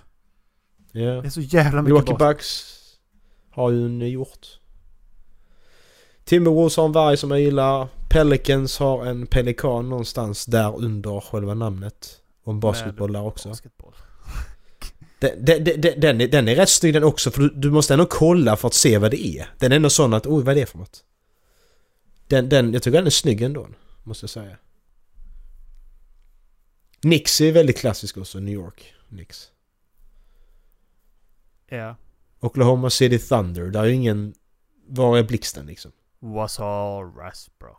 Ja. 0.91 1.21
Det 1.21 1.27
är 1.27 1.29
så 1.29 1.41
jävla 1.41 1.81
mycket 1.81 2.07
Milwaukee. 2.07 2.25
Bucks 2.27 2.75
har 3.51 3.71
ju 3.71 3.85
en 3.85 3.99
hjort. 3.99 4.47
Timberwolves 6.23 6.77
har 6.77 6.85
en 6.85 6.91
varg 6.91 7.17
som 7.17 7.31
jag 7.31 7.39
gillar. 7.39 7.87
Pelicans 8.09 8.79
har 8.79 9.05
en 9.05 9.27
pelikan 9.27 9.89
någonstans 9.89 10.45
där 10.45 10.77
under 10.77 11.19
själva 11.19 11.53
namnet. 11.53 12.21
Och 12.43 12.53
en 12.53 12.59
basketboll 12.59 13.13
där 13.13 13.21
också. 13.21 13.49
Basketboll. 13.49 13.93
Den, 15.19 15.45
den, 15.45 15.81
den, 15.97 16.21
är, 16.21 16.27
den 16.27 16.47
är 16.47 16.55
rätt 16.55 16.69
snygg 16.69 16.93
den 16.93 17.03
också 17.03 17.31
för 17.31 17.41
du, 17.41 17.49
du 17.49 17.71
måste 17.71 17.93
ändå 17.93 18.05
kolla 18.05 18.55
för 18.55 18.67
att 18.67 18.73
se 18.73 18.97
vad 18.97 19.11
det 19.11 19.25
är. 19.25 19.49
Den 19.57 19.71
är 19.71 19.75
ändå 19.75 19.89
sån 19.89 20.13
att 20.13 20.27
oj 20.27 20.43
vad 20.43 20.57
är 20.57 20.59
det 20.59 20.65
för 20.65 20.77
något? 20.77 21.03
Den, 22.27 22.49
den, 22.49 22.73
jag 22.73 22.83
tycker 22.83 22.97
den 22.97 23.05
är 23.05 23.11
snygg 23.11 23.41
ändå. 23.41 23.67
Måste 24.03 24.23
jag 24.23 24.29
säga. 24.29 24.57
Knicks 27.01 27.41
är 27.41 27.51
väldigt 27.51 27.77
klassisk 27.77 28.17
också, 28.17 28.39
New 28.39 28.53
York. 28.53 28.93
Knicks. 29.09 29.51
Ja. 31.69 31.95
Oklahoma 32.39 32.89
City 32.89 33.19
Thunder, 33.19 33.65
där 33.65 33.79
är 33.79 33.85
ju 33.85 33.93
ingen... 33.93 34.33
Var 34.87 35.17
är 35.17 35.23
blixten 35.23 35.65
liksom? 35.65 35.91
Was 36.19 36.59
all 36.59 37.03
Rasbrook. 37.03 37.77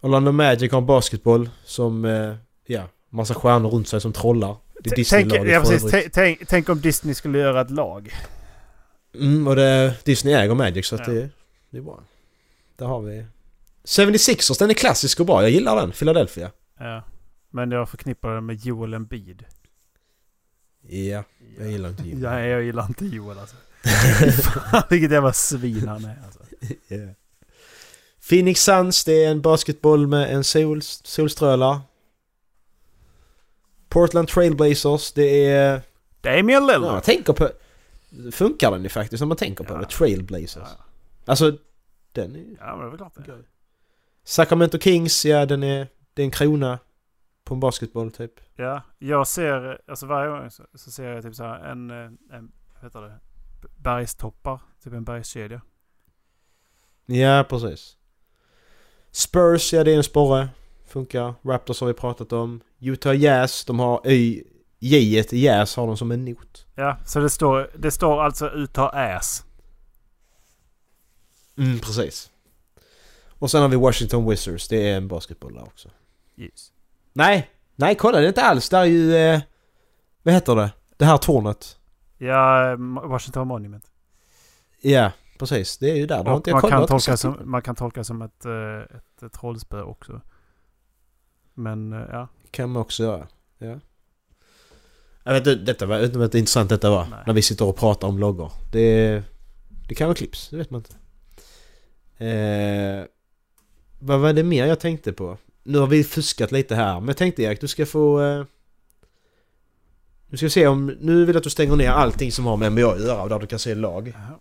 Orlando 0.00 0.32
Magic 0.32 0.72
har 0.72 0.78
en 0.78 0.86
basketboll 0.86 1.50
som, 1.64 2.04
eh, 2.04 2.36
ja, 2.64 2.88
massa 3.10 3.34
stjärnor 3.34 3.70
runt 3.70 3.88
sig 3.88 4.00
som 4.00 4.12
trollar. 4.12 4.56
Det 4.80 4.90
är 4.92 4.96
Disney-laget 4.96 5.52
ja, 5.52 5.60
precis. 5.60 6.12
Tänk- 6.12 6.42
tänk, 6.48 6.68
om 6.68 6.80
Disney 6.80 7.14
skulle 7.14 7.38
göra 7.38 7.60
ett 7.60 7.70
lag. 7.70 8.14
Mm, 9.14 9.46
och 9.48 9.56
det, 9.56 9.94
Disney 10.04 10.34
äger 10.34 10.54
Magic 10.54 10.86
så 10.86 10.94
att 10.94 11.06
Ja. 11.06 11.12
det, 11.12 11.28
det 11.70 11.78
är 11.78 11.82
bra. 11.82 12.00
Där 12.76 12.86
har 12.86 13.00
vi... 13.00 13.24
76ers, 13.84 14.58
den 14.58 14.70
är 14.70 14.74
klassisk 14.74 15.20
och 15.20 15.26
bra. 15.26 15.42
Jag 15.42 15.50
gillar 15.50 15.76
den. 15.76 15.90
Philadelphia. 15.92 16.50
Ja. 16.78 17.02
Men 17.50 17.70
jag 17.70 17.88
förknippar 17.88 18.34
den 18.34 18.46
med 18.46 18.64
Joel 18.64 18.94
Embiid. 18.94 19.44
Ja, 20.88 21.24
jag 21.58 21.70
gillar 21.70 21.88
inte 21.88 22.02
Jimmy. 22.02 22.22
Ja, 22.22 22.40
jag 22.40 22.62
gillar 22.62 22.86
inte 22.86 23.06
Joel 23.06 23.38
alltså. 23.38 23.56
Fan 24.42 24.82
vilket 24.90 25.10
jävla 25.10 25.32
svin 25.32 25.88
han 25.88 26.04
är 26.04 26.18
alltså. 26.24 26.40
Ja. 26.88 26.98
Phoenix 28.28 28.60
Suns, 28.64 29.04
det 29.04 29.24
är 29.24 29.30
en 29.30 29.40
basketboll 29.40 30.06
med 30.06 30.34
en 30.34 30.44
sol, 30.44 30.82
solstråla. 30.82 31.82
Portland 33.96 34.28
Trailblazers, 34.28 35.12
det 35.12 35.46
är... 35.46 35.80
Damian 36.20 36.62
Ja, 36.68 36.72
Lillard. 36.72 36.94
jag 36.96 37.04
tänker 37.04 37.32
på... 37.32 37.50
Funkar 38.32 38.70
den 38.70 38.82
ju 38.82 38.88
faktiskt 38.88 39.20
när 39.20 39.26
man 39.26 39.36
tänker 39.36 39.64
på 39.64 39.74
Ja. 39.74 39.78
det. 39.78 39.86
Trailblazers. 39.86 40.68
Ja, 40.68 40.84
alltså, 41.24 41.52
den 42.12 42.34
är 42.34 42.38
ju... 42.38 42.56
ja 42.60 42.76
men 42.76 42.88
det 42.90 42.94
är 42.94 42.96
klart 42.96 43.14
det. 43.26 43.42
Sacramento 44.24 44.78
Kings, 44.78 45.24
ja 45.26 45.46
den 45.46 45.62
är... 45.62 45.88
Det 46.14 46.22
är 46.22 46.24
en 46.24 46.30
krona 46.30 46.78
på 47.44 47.54
en 47.54 47.60
basketboll 47.60 48.10
typ. 48.12 48.32
Ja, 48.56 48.82
jag 48.98 49.26
ser, 49.26 49.80
alltså 49.86 50.06
varje 50.06 50.30
gång 50.30 50.50
så, 50.50 50.62
så 50.74 50.90
ser 50.90 51.04
jag 51.12 51.22
typ 51.24 51.34
så 51.34 51.44
här 51.44 51.64
en, 51.64 51.90
eh, 51.90 51.96
en 52.36 52.52
vad 52.74 52.82
heter 52.84 53.00
det, 53.00 53.18
bergstoppar, 53.76 54.60
typ 54.84 54.92
en 54.92 55.04
bergskedja. 55.04 55.60
Ja, 57.06 57.44
precis. 57.48 57.96
Spurs, 59.10 59.72
ja 59.72 59.84
det 59.84 59.92
är 59.92 59.96
en 59.96 60.04
sporre. 60.04 60.48
Funkar. 60.86 61.34
Raptors 61.42 61.80
har 61.80 61.86
vi 61.86 61.94
pratat 61.94 62.32
om. 62.32 62.60
Utah 62.80 63.16
Jazz, 63.16 63.64
de 63.64 63.78
har 63.78 64.00
Ö... 64.04 64.42
J 64.78 65.24
i 65.30 65.44
Jazz 65.44 65.76
har 65.76 65.86
de 65.86 65.96
som 65.96 66.10
en 66.10 66.24
not. 66.24 66.66
Ja, 66.74 66.98
så 67.04 67.20
det 67.20 67.30
står, 67.30 67.70
det 67.78 67.90
står 67.90 68.22
alltså 68.22 68.46
utta 68.46 68.88
ass. 68.88 69.44
Mm, 71.58 71.78
precis. 71.78 72.30
Och 73.38 73.50
sen 73.50 73.62
har 73.62 73.68
vi 73.68 73.76
Washington 73.76 74.30
Wizards, 74.30 74.68
det 74.68 74.90
är 74.90 74.96
en 74.96 75.08
basketboll 75.08 75.54
där 75.54 75.62
också. 75.62 75.88
Yes. 76.36 76.72
Nej! 77.12 77.50
Nej, 77.76 77.94
kolla 77.94 78.18
det 78.18 78.26
är 78.26 78.28
inte 78.28 78.42
alls. 78.42 78.68
Det 78.68 78.76
är 78.76 78.84
ju... 78.84 79.16
Eh, 79.16 79.40
vad 80.22 80.34
heter 80.34 80.56
det? 80.56 80.70
Det 80.96 81.04
här 81.04 81.18
tornet. 81.18 81.78
Ja, 82.18 82.76
Washington 83.04 83.48
Monument. 83.48 83.90
Ja, 84.80 85.12
precis. 85.38 85.78
Det 85.78 85.90
är 85.90 85.96
ju 85.96 86.06
där. 86.06 86.24
Man 86.24 86.42
kan, 86.42 86.86
tolka 86.86 87.16
som, 87.16 87.38
man 87.44 87.62
kan 87.62 87.74
tolka 87.74 88.04
som 88.04 88.22
ett, 88.22 88.44
eh, 88.44 88.96
ett, 88.96 89.22
ett 89.22 89.32
trollspö 89.32 89.82
också. 89.82 90.20
Men 91.58 91.92
eh, 91.92 92.08
ja, 92.12 92.28
kan 92.50 92.70
man 92.70 92.82
också 92.82 93.02
göra. 93.02 93.26
Ja. 93.58 93.80
Jag 95.24 95.32
vet 95.32 95.46
inte, 95.46 95.54
detta 95.54 95.86
var, 95.86 95.96
jag 95.96 96.08
vet 96.08 96.14
inte 96.14 96.38
intressant 96.38 96.68
detta 96.68 96.90
var. 96.90 97.06
Nej. 97.10 97.18
När 97.26 97.34
vi 97.34 97.42
sitter 97.42 97.64
och 97.64 97.76
pratar 97.76 98.08
om 98.08 98.18
loggor. 98.18 98.52
Det, 98.72 99.22
det 99.88 99.94
kan 99.94 100.06
vara 100.06 100.16
clips, 100.16 100.48
det 100.50 100.56
vet 100.56 100.70
man 100.70 100.80
inte. 100.80 100.94
Eh, 102.24 103.04
vad 103.98 104.20
var 104.20 104.32
det 104.32 104.42
mer 104.42 104.66
jag 104.66 104.80
tänkte 104.80 105.12
på? 105.12 105.38
Nu 105.62 105.78
har 105.78 105.86
vi 105.86 106.04
fuskat 106.04 106.52
lite 106.52 106.74
här. 106.74 107.00
Men 107.00 107.06
jag 107.06 107.16
tänkte 107.16 107.42
Erik, 107.42 107.60
du 107.60 107.68
ska 107.68 107.86
få... 107.86 108.22
Eh, 108.22 108.44
nu 110.26 110.36
ska 110.36 110.46
vi 110.46 110.50
se 110.50 110.66
om... 110.66 110.86
Nu 111.00 111.24
vill 111.24 111.34
jag 111.34 111.36
att 111.36 111.44
du 111.44 111.50
stänger 111.50 111.76
ner 111.76 111.90
allting 111.90 112.32
som 112.32 112.46
har 112.46 112.56
med 112.56 112.72
NBA 112.72 112.92
att 112.92 113.00
göra 113.00 113.22
och 113.22 113.28
där 113.28 113.38
du 113.38 113.46
kan 113.46 113.58
se 113.58 113.74
lag. 113.74 114.08
Jaha. 114.08 114.38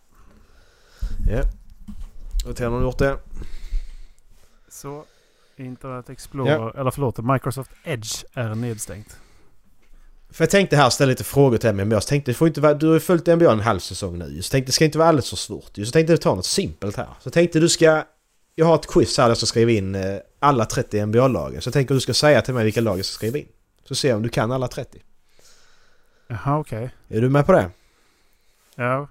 Ja. 1.29 1.41
Och 2.49 2.59
har 2.59 2.81
gjort 2.81 2.97
det. 2.97 3.17
så 4.69 5.05
Internet 5.57 6.09
Explorer, 6.09 6.79
eller 6.79 6.91
förlåt, 6.91 7.17
Microsoft 7.17 7.71
Edge 7.83 8.25
är 8.33 8.55
nedstängt. 8.55 9.17
För 10.29 10.43
jag 10.43 10.49
tänkte 10.49 10.77
här 10.77 10.89
ställa 10.89 11.09
lite 11.09 11.23
frågor 11.23 11.57
till 11.57 11.73
NBA. 11.73 12.01
Så 12.01 12.07
tänkte, 12.07 12.31
det 12.31 12.35
får 12.35 12.47
inte 12.47 12.61
vara, 12.61 12.73
du 12.73 12.87
har 12.87 12.93
ju 12.93 12.99
följt 12.99 13.27
NBA 13.27 13.51
en 13.51 13.59
halv 13.59 13.79
säsong 13.79 14.17
nu. 14.17 14.41
Så 14.41 14.51
tänkte 14.51 14.69
det 14.69 14.73
ska 14.73 14.85
inte 14.85 14.97
vara 14.97 15.07
alldeles 15.09 15.29
för 15.29 15.37
svårt. 15.37 15.71
Så 15.75 15.91
tänkte 15.91 16.13
jag 16.13 16.21
ta 16.21 16.35
något 16.35 16.45
simpelt 16.45 16.97
här. 16.97 17.07
Så 17.19 17.29
tänkte 17.29 17.59
du 17.59 17.69
ska... 17.69 18.03
Jag 18.55 18.65
har 18.65 18.75
ett 18.75 18.87
quiz 18.87 19.17
här 19.17 19.23
där 19.25 19.29
jag 19.29 19.37
ska 19.37 19.45
skriva 19.45 19.71
in 19.71 19.95
eh, 19.95 20.17
alla 20.39 20.65
30 20.65 21.05
NBA-lagen. 21.05 21.61
Så 21.61 21.67
jag 21.67 21.73
tänker 21.73 21.93
du 21.93 21.99
ska 21.99 22.13
säga 22.13 22.41
till 22.41 22.53
mig 22.53 22.63
vilka 22.63 22.81
lag 22.81 22.97
jag 22.97 23.05
ska 23.05 23.13
skriva 23.13 23.37
in. 23.37 23.47
Så 23.87 23.95
ser 23.95 24.09
jag 24.09 24.15
om 24.15 24.23
du 24.23 24.29
kan 24.29 24.51
alla 24.51 24.67
30. 24.67 25.01
Jaha, 26.27 26.59
okej. 26.59 26.89
Är 27.07 27.21
du 27.21 27.29
med 27.29 27.45
på 27.45 27.51
det? 27.51 27.69
Ja, 28.75 29.07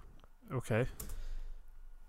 okej. 0.53 0.86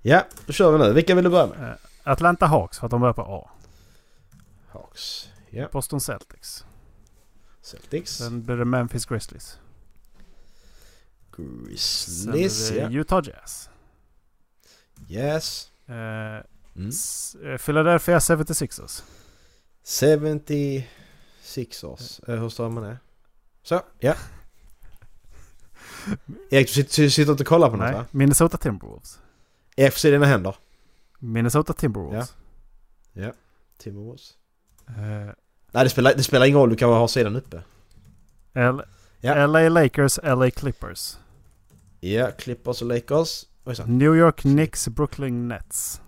Ja, 0.02 0.26
då 0.46 0.54
kör 0.54 0.72
vi 0.72 0.78
nu. 0.78 0.94
Vilka 0.94 1.16
vill 1.16 1.24
du 1.24 1.30
börja 1.30 1.48
med? 1.48 1.70
Eh, 1.70 1.76
Atlanta 2.04 2.46
Hawks 2.46 2.80
för 2.80 2.88
att 2.88 2.92
de 2.92 3.02
börjar 3.02 3.14
på 3.14 3.22
A. 3.22 3.50
Hawks. 4.76 5.30
Ja. 5.50 5.68
Boston 5.72 6.00
Celtics. 6.02 6.66
Celtics. 7.62 8.12
Sen 8.18 8.44
blir 8.46 8.56
det 8.58 8.66
Memphis 8.66 9.06
Grizzlies. 9.06 9.60
Sen 11.36 11.66
Grizzlies. 11.66 12.72
blir 12.72 12.82
Ja. 12.82 12.88
det 12.90 12.96
Utah 12.96 13.24
Jazz. 13.28 13.70
Yes. 15.10 15.72
Eh, 15.88 15.96
Mm. 16.78 16.92
eh, 17.44 17.58
Philadelphia 17.58 18.20
76ers. 18.20 19.04
76ers. 21.44 22.30
Eh, 22.30 22.40
hur 22.40 22.50
står 22.50 22.70
man 22.70 22.84
det? 22.84 22.98
Så, 23.64 23.82
ja. 24.00 24.16
Erik, 26.52 26.68
du 26.76 26.84
sitter, 26.84 27.32
inte 27.32 27.44
och 27.44 27.48
kollar 27.48 27.70
på 27.70 27.76
något 27.78 27.86
Nej, 27.86 27.94
va? 27.94 28.06
Minnesota 28.12 28.58
Timberwolves. 28.58 29.20
Se 29.94 30.12
dina 30.12 30.26
händer. 30.26 30.56
Minnesota 31.20 31.74
Timberwolves. 31.74 32.36
Timberwolves. 33.78 34.38
Eh, 34.88 35.32
Nej, 35.72 35.84
det 35.84 35.90
spelar, 35.90 36.14
det 36.14 36.24
spelar 36.24 36.46
ingen 36.46 36.60
roll. 36.60 36.70
Du 36.70 36.76
kan 36.76 36.90
bara 36.90 37.00
ha 37.00 37.08
sidan 37.08 37.36
uppe. 37.36 37.62
L- 38.54 38.82
Ja. 39.22 39.46
LA 39.48 39.70
Lakers, 39.70 40.20
LA 40.24 40.50
Clippers. 40.52 41.18
Ja, 42.00 42.32
Clippers 42.32 42.82
och 42.82 42.88
Lakers. 42.88 43.46
New 43.86 44.16
York 44.16 44.36
Knicks, 44.42 44.88
Brooklyn 44.88 45.48
Nets. 45.48 46.02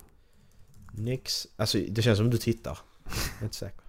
Knicks. 0.96 1.48
Alltså, 1.58 1.78
det 1.90 2.02
känns 2.02 2.18
som 2.18 2.30
du 2.30 2.38
tittar. 2.38 2.78
Jag 3.04 3.14
är 3.40 3.44
inte 3.44 3.56
säker. 3.56 3.80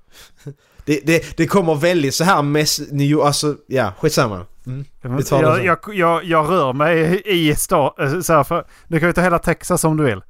Det, 0.85 1.01
det, 1.07 1.37
det 1.37 1.47
kommer 1.47 1.75
väldigt 1.75 2.15
så 2.15 2.25
här 2.25 2.43
mess... 2.43 2.81
New, 2.91 3.21
alltså, 3.21 3.57
ja, 3.67 3.93
skitsamma. 3.99 4.47
Mm. 4.67 4.85
Jag, 5.01 5.11
Vi 5.11 5.23
tar 5.25 5.43
det 5.43 5.57
sen. 5.57 5.65
jag, 5.65 5.79
jag, 5.95 6.25
jag 6.25 6.49
rör 6.51 6.73
mig 6.73 7.23
i 7.25 7.55
stan. 7.57 8.23
Så 8.23 8.33
här, 8.33 8.45
för, 8.45 8.67
du 8.87 8.99
kan 9.01 9.09
ju 9.09 9.13
ta 9.13 9.21
hela 9.21 9.39
Texas 9.39 9.85
om 9.85 9.97
du 9.97 10.05
vill. 10.05 10.23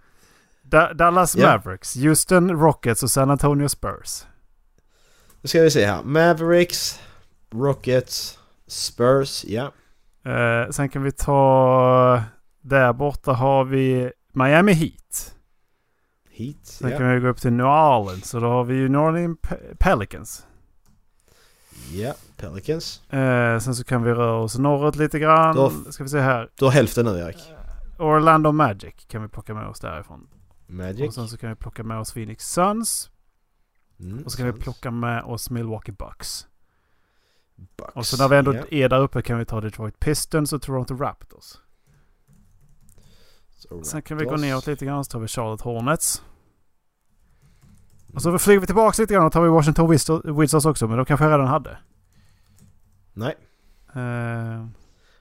Da, 0.62 0.92
Dallas 0.92 1.36
Ja. 1.36 1.46
Mavericks, 1.46 1.96
Houston 1.96 2.50
Rockets 2.60 3.02
och 3.02 3.10
San 3.10 3.30
Antonio 3.30 3.68
Spurs. 3.68 4.22
Nu 5.42 5.48
ska 5.48 5.60
vi 5.62 5.70
se 5.70 5.86
här. 5.86 6.02
Mavericks, 6.02 7.00
Rockets, 7.50 8.38
Spurs, 8.66 9.44
ja. 9.44 9.72
Eh, 10.24 10.70
sen 10.70 10.88
kan 10.88 11.02
vi 11.02 11.12
ta... 11.12 12.22
Där 12.60 12.92
borta 12.92 13.32
har 13.32 13.64
vi 13.64 14.12
Miami 14.32 14.72
Heat. 14.72 15.34
Heat, 16.30 16.56
Sen 16.66 16.90
ja. 16.90 16.98
kan 16.98 17.14
vi 17.14 17.20
gå 17.20 17.28
upp 17.28 17.40
till 17.40 17.52
New 17.52 17.66
Orleans. 17.66 18.28
Så 18.28 18.40
då 18.40 18.46
har 18.46 18.64
vi 18.64 18.74
ju 18.74 18.88
New 18.88 19.00
Orleans 19.00 19.38
Pe- 19.42 19.74
Pelicans. 19.78 20.46
Ja, 21.92 22.14
Pelicans. 22.36 23.02
Eh, 23.12 23.58
sen 23.58 23.74
så 23.74 23.84
kan 23.84 24.02
vi 24.02 24.10
röra 24.12 24.34
oss 24.42 24.58
norrut 24.58 24.96
lite 24.96 25.18
grann. 25.18 25.56
Då- 25.56 25.70
Ska 25.70 26.02
vi 26.04 26.08
se 26.10 26.20
här. 26.20 26.48
Du 26.54 26.64
har 26.64 26.72
hälften 26.72 27.04
nu 27.06 27.18
Erik. 27.18 27.52
Orlando 27.98 28.52
Magic 28.52 28.94
kan 29.08 29.22
vi 29.22 29.28
plocka 29.28 29.54
med 29.54 29.66
oss 29.68 29.80
därifrån. 29.80 30.26
Magic. 30.66 31.08
Och 31.08 31.14
sen 31.14 31.28
så 31.28 31.36
kan 31.38 31.48
vi 31.50 31.56
plocka 31.56 31.82
med 31.82 31.98
oss 31.98 32.12
Phoenix 32.12 32.44
Suns. 32.52 33.10
Mm, 34.00 34.22
Och 34.24 34.32
så 34.32 34.36
kan 34.38 34.46
vi 34.46 34.52
Suns. 34.52 34.62
plocka 34.64 34.90
med 34.90 35.22
oss 35.24 35.50
Milwaukee 35.50 35.92
Bucks. 35.92 36.46
Bucks. 37.76 37.92
Och 37.94 38.06
så 38.06 38.22
när 38.22 38.28
vi 38.28 38.36
ändå 38.36 38.54
ja. 38.54 38.62
är 38.70 38.88
där 38.88 39.00
uppe 39.00 39.22
kan 39.22 39.38
vi 39.38 39.44
ta 39.44 39.60
Detroit 39.60 40.00
Pistons 40.00 40.52
och 40.52 40.62
Toronto 40.62 40.94
Raptors. 40.96 41.56
Så 43.50 43.82
Sen 43.84 44.02
kan 44.02 44.16
vi 44.18 44.24
gå 44.24 44.30
Raptors. 44.30 44.40
neråt 44.46 44.66
lite 44.66 44.84
grann 44.86 45.04
så 45.04 45.10
tar 45.10 45.18
vi 45.20 45.28
Charlotte 45.28 45.60
Hornets. 45.60 46.22
Och 48.14 48.22
så 48.22 48.38
flyger 48.38 48.60
vi 48.60 48.66
tillbaka 48.66 49.02
lite 49.02 49.14
grann 49.14 49.26
och 49.26 49.32
tar 49.32 49.42
vi 49.42 49.48
Washington 49.48 49.88
Wizards- 49.92 50.66
också. 50.68 50.88
Men 50.88 50.96
de 50.96 51.06
kanske 51.06 51.24
jag 51.26 51.32
redan 51.32 51.46
hade. 51.46 51.78
Nej, 53.12 53.36
Eh, 53.94 54.66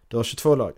du 0.08 0.18
har 0.18 0.24
22 0.24 0.56
lag 0.56 0.74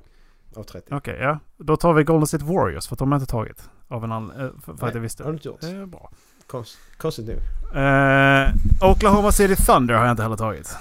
av 0.55 0.63
30. 0.63 0.95
Okej, 0.95 1.17
ja. 1.19 1.39
Då 1.57 1.77
tar 1.77 1.93
vi 1.93 2.03
Golden 2.03 2.27
State 2.27 2.45
Warriors 2.45 2.87
för 2.87 2.95
att 2.95 2.99
de 2.99 3.11
har 3.11 3.19
inte 3.19 3.31
tagit. 3.31 3.69
Av 3.87 4.03
en 4.03 4.11
anledning. 4.11 4.45
eh, 4.47 4.59
för, 4.61 4.73
för 4.73 4.87
att 4.87 4.93
jag 4.93 5.01
visste. 5.01 5.23
har 5.23 5.31
du 5.31 5.37
inte 5.37 5.47
gjort. 5.47 5.61
Det 5.61 5.67
är 5.69 5.85
bra. 5.85 6.11
Konst, 6.49 6.77
konstigt 6.97 7.27
nog. 7.27 7.37
Eh, 7.83 8.49
Oklahoma 8.81 9.31
City 9.31 9.55
Thunder 9.55 9.95
har 9.95 10.05
jag 10.05 10.13
inte 10.13 10.23
heller 10.23 10.37
tagit. 10.37 10.75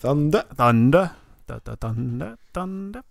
Thunder. 0.00 0.42
Thunder. 0.56 1.08
Da, 1.46 1.76
thunder, 1.76 2.36
thunder. 2.52 3.02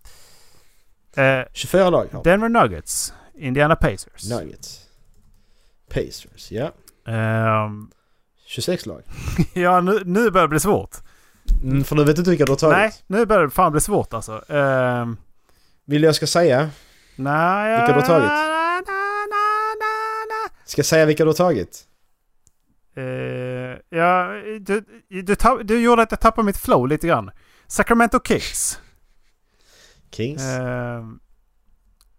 Eh, 1.16 1.46
24 1.54 1.90
lag 1.90 2.08
har 2.12 2.24
Denver 2.24 2.50
Nuggets. 2.50 3.14
Indiana 3.36 3.76
Pacers. 3.76 4.30
Nuggets. 4.30 4.80
Pacers, 5.90 6.52
ja. 6.52 6.72
Ehm, 7.08 7.90
26 8.46 8.86
lag. 8.86 9.02
ja, 9.54 9.82
nu, 9.82 10.02
nu 10.06 10.32
börjar 10.32 10.48
det 10.48 10.50
bli 10.50 10.60
svårt. 10.60 10.96
Mm, 11.64 11.84
för 11.84 11.96
nu 11.96 12.04
vet 12.04 12.16
du 12.16 12.20
inte 12.20 12.30
vilka 12.30 12.46
du 12.46 12.52
har 12.52 12.58
tagit. 12.58 12.78
Nej, 12.78 12.94
nu 13.08 13.26
börjar 13.26 13.44
det 13.44 13.50
fan 13.50 13.72
bli 13.72 13.82
svårt 13.82 14.14
alltså. 14.14 14.52
Ehm, 14.54 15.18
Vill 15.86 16.04
jag 16.04 16.16
ska 16.16 16.28
säga? 16.28 16.70
nej, 17.16 17.78
Vilka 17.78 17.94
du 17.94 18.00
har 18.00 18.08
tagit? 18.08 18.57
Ska 20.68 20.80
jag 20.80 20.86
säga 20.86 21.06
vilka 21.06 21.24
du 21.24 21.30
har 21.30 21.36
tagit? 21.36 21.88
Eh, 22.96 23.04
ja, 24.00 24.28
du, 24.60 24.84
du, 25.24 25.36
tapp, 25.36 25.60
du 25.64 25.80
gjorde 25.80 26.02
att 26.02 26.12
jag 26.12 26.20
tappade 26.20 26.46
mitt 26.46 26.58
flow 26.58 26.88
lite 26.88 27.08
grann. 27.08 27.32
Sacramento 27.68 28.20
Kings. 28.24 28.80
Kings. 30.12 30.42
Ehm, 30.42 31.20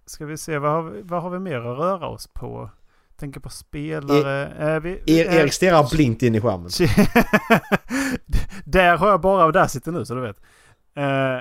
ska 0.06 0.26
vi 0.26 0.36
se, 0.36 0.58
vad 0.58 0.72
har 0.72 0.82
vi, 0.82 1.02
vad 1.02 1.22
har 1.22 1.30
vi 1.30 1.38
mer 1.38 1.56
att 1.56 1.78
röra 1.78 2.08
oss 2.08 2.26
på? 2.26 2.70
Tänker 3.16 3.40
på 3.40 3.50
spelare. 3.50 4.80
Vi, 4.80 5.02
er, 5.06 5.28
eh, 5.28 5.36
Erik 5.36 5.52
stirrar 5.52 5.90
blint 5.90 6.22
in 6.22 6.34
i 6.34 6.40
skärmen. 6.40 6.70
där 8.64 8.96
har 8.96 9.08
jag 9.08 9.20
bara 9.20 9.52
där 9.52 9.66
sitter 9.66 9.92
nu 9.92 10.04
så 10.04 10.14
du 10.14 10.20
vet. 10.20 10.40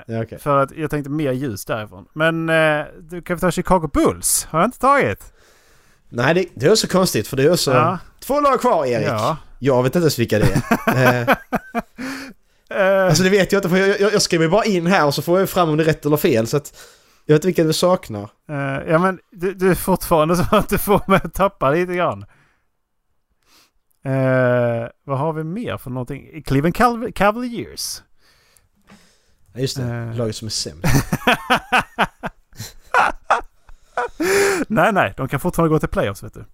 Ja, 0.06 0.22
okej. 0.22 0.38
För 0.38 0.58
att 0.58 0.76
jag 0.76 0.90
tänkte 0.90 1.10
mer 1.10 1.32
ljus 1.32 1.64
därifrån. 1.64 2.06
Men 2.12 2.48
eh, 2.48 2.86
du 3.00 3.22
kan 3.22 3.36
vi 3.36 3.40
ta 3.40 3.50
Chicago 3.50 3.90
Bulls? 3.92 4.46
Har 4.50 4.60
jag 4.60 4.66
inte 4.66 4.78
tagit? 4.78 5.32
Nej, 6.08 6.34
det, 6.34 6.46
det 6.54 6.66
är 6.66 6.74
så 6.74 6.88
konstigt 6.88 7.28
för 7.28 7.36
det 7.36 7.42
är 7.42 7.52
också 7.52 7.72
Ja. 7.72 7.98
två 8.20 8.40
lag 8.40 8.60
kvar 8.60 8.86
Erik. 8.86 9.08
Ja. 9.08 9.36
Jag 9.58 9.82
vet 9.82 9.90
inte 9.96 9.98
ens 10.04 10.18
vilka 10.18 10.38
det 10.38 10.62
är. 10.86 11.28
eh, 12.70 13.06
alltså 13.06 13.22
det 13.22 13.30
vet 13.30 13.52
jag 13.52 13.58
inte 13.58 13.68
för 13.68 13.76
jag, 13.76 14.00
jag, 14.00 14.12
jag 14.12 14.22
skriver 14.22 14.48
bara 14.48 14.64
in 14.64 14.86
här 14.86 15.06
och 15.06 15.14
så 15.14 15.22
får 15.22 15.38
jag 15.40 15.48
fram 15.50 15.68
om 15.68 15.76
det 15.76 15.82
är 15.82 15.84
rätt 15.84 16.06
eller 16.06 16.16
fel 16.16 16.46
så 16.46 16.56
att 16.56 16.78
jag 17.26 17.34
vet 17.34 17.38
inte 17.40 17.46
vilka 17.46 17.64
du 17.64 17.72
saknar. 17.72 18.22
eh, 18.48 18.90
ja 18.90 18.98
men 18.98 19.18
du, 19.32 19.54
du 19.54 19.70
är 19.70 19.74
fortfarande 19.74 20.36
så 20.50 20.56
att 20.56 20.68
du 20.68 20.78
får 20.78 21.02
mig 21.06 21.20
att 21.24 21.34
tappa 21.34 21.70
lite 21.70 21.94
grann. 21.94 22.22
Eh, 24.04 24.88
vad 25.04 25.18
har 25.18 25.32
vi 25.32 25.44
mer 25.44 25.76
för 25.76 25.90
någonting? 25.90 26.42
Cleveland 26.46 26.74
Cav- 26.76 27.12
Cavaliers. 27.12 28.02
Ja, 29.54 29.60
just 29.60 29.76
det, 29.76 29.82
Eh. 29.82 30.16
laget 30.16 30.36
som 30.36 30.46
är 30.46 30.50
sämst. 30.50 30.84
nej, 34.68 34.92
nej. 34.92 35.14
De 35.16 35.28
kan 35.28 35.40
fortfarande 35.40 35.74
gå 35.74 35.78
till 35.78 35.88
playoffs 35.88 36.22
vet 36.22 36.34
du. 36.34 36.44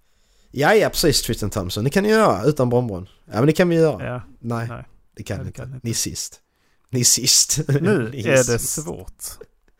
Ja, 0.51 0.73
ja 0.75 0.89
precis 0.89 1.21
Tristan 1.21 1.49
Thompson. 1.49 1.83
Det 1.83 1.89
kan 1.89 2.03
ni 2.03 2.09
göra 2.09 2.43
utan 2.43 2.69
Bronbron. 2.69 3.07
Ja 3.25 3.33
men 3.35 3.45
det 3.45 3.53
kan 3.53 3.69
vi 3.69 3.75
göra. 3.75 4.05
Ja. 4.05 4.21
Nej, 4.39 4.67
Nej. 4.67 4.85
det 5.15 5.23
kan 5.23 5.45
ni 5.45 5.51
kan 5.51 5.65
inte. 5.65 5.79
ni 5.83 5.89
är 5.89 5.93
sist. 5.93 6.41
Ni 6.89 6.99
är 6.99 7.03
sist. 7.03 7.59
Nu 7.67 8.09
Ni 8.09 8.27
är 8.27 8.51
det 8.51 8.59
svårt. 8.59 9.23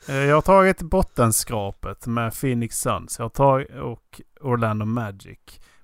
Eh, 0.07 0.15
Jag 0.15 0.35
har 0.35 0.41
tagit 0.41 0.81
bottenskrapet 0.81 2.07
med 2.07 2.33
Phoenix 2.39 2.79
Suns. 2.79 3.15
Jag 3.19 3.25
har 3.25 3.29
tagit 3.29 3.69
och 3.71 4.21
Orlando 4.41 4.85
Magic. 4.85 5.39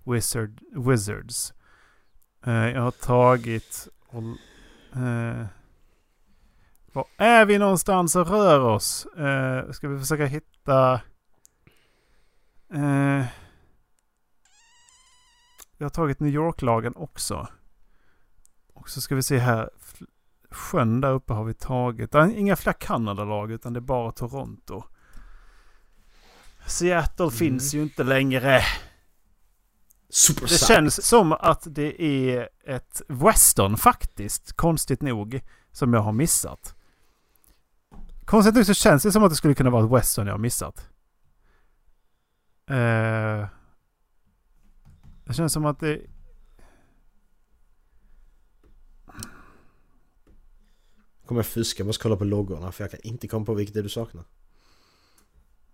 Wizard, 0.06 0.60
Wizards. 0.88 1.54
Eh, 2.46 2.54
Jag 2.54 2.82
har 2.82 2.92
tagit... 2.92 3.88
Eh, 4.96 5.46
var 6.94 7.06
är 7.18 7.46
vi 7.46 7.58
någonstans 7.58 8.16
och 8.16 8.28
rör 8.30 8.60
oss? 8.60 9.06
Eh, 9.06 9.72
ska 9.72 9.88
vi 9.88 10.00
försöka 10.00 10.26
hitta... 10.26 11.02
Eh, 12.74 13.26
jag 15.78 15.86
har 15.86 15.90
tagit 15.90 16.20
New 16.20 16.34
York-lagen 16.34 16.94
också. 16.96 17.48
Och 18.74 18.90
så 18.90 19.02
ska 19.02 19.16
vi 19.16 19.24
se 19.24 19.38
här. 19.38 19.70
Sjön 20.52 21.02
där 21.02 21.12
uppe 21.12 21.34
har 21.34 21.44
vi 21.44 21.54
tagit. 21.54 22.12
Det 22.12 22.20
är 22.20 22.38
inga 22.38 22.56
fler 22.56 22.74
Kanada-lag 22.74 23.52
utan 23.52 23.74
det 23.74 23.80
är 23.80 23.82
bara 23.82 24.12
Toronto. 24.12 24.84
Seattle 26.66 27.26
Mm. 27.26 27.32
finns 27.32 27.74
ju 27.74 27.82
inte 27.82 28.04
längre. 28.04 28.62
Super 30.10 30.42
Det 30.42 30.58
känns 30.58 31.06
som 31.06 31.32
att 31.32 31.64
det 31.70 32.02
är 32.04 32.50
ett 32.66 33.02
western 33.08 33.78
faktiskt, 33.78 34.54
konstigt 34.54 35.02
nog, 35.02 35.42
som 35.72 35.94
jag 35.94 36.02
har 36.02 36.12
missat. 36.12 36.76
Konstigt 38.26 38.56
nog 38.56 38.66
så 38.66 38.74
känns 38.74 39.04
det 39.04 39.12
som 39.12 39.24
att 39.24 39.30
det 39.30 39.36
skulle 39.36 39.54
kunna 39.56 39.70
vara 39.70 39.86
ett 39.86 39.92
western 39.92 40.28
jag 40.28 40.34
har 40.34 40.40
missat. 40.40 40.91
Eh, 42.72 43.48
det 45.26 45.34
känns 45.34 45.54
som 45.54 45.66
att 45.66 45.80
det... 45.80 46.02
Kommer 51.26 51.40
jag 51.40 51.46
fuska, 51.46 51.82
jag 51.82 51.88
måste 51.88 52.04
kolla 52.04 52.16
på 52.16 52.24
loggorna 52.24 52.72
för 52.72 52.84
jag 52.84 52.92
kan 52.92 53.00
inte 53.04 53.28
komma 53.28 53.46
på 53.46 53.54
vilket 53.54 53.74
det 53.74 53.82
du 53.82 53.90
saknar. 53.90 54.24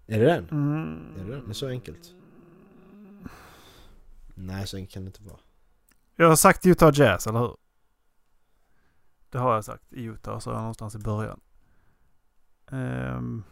Är 0.07 0.19
det 0.19 0.25
den? 0.25 0.49
Mm, 0.49 1.15
Är 1.19 1.25
det 1.25 1.31
den? 1.31 1.45
Det 1.45 1.51
är 1.51 1.53
så 1.53 1.67
enkelt. 1.67 2.13
Nej, 4.35 4.67
så 4.67 4.77
enkelt 4.77 4.93
kan 4.93 5.03
det 5.03 5.07
inte 5.07 5.23
vara. 5.23 5.39
Jag 6.15 6.27
har 6.27 6.35
sagt 6.35 6.65
Utah 6.65 6.91
Jazz, 6.99 7.27
eller 7.27 7.39
hur? 7.39 7.57
Det 9.29 9.37
har 9.37 9.53
jag 9.55 9.65
sagt. 9.65 9.93
I 9.93 10.03
Utah 10.03 10.39
så 10.39 10.49
är 10.49 10.53
jag 10.53 10.61
någonstans 10.61 10.95
i 10.95 10.99
början. 10.99 11.39
Ehm. 12.71 13.43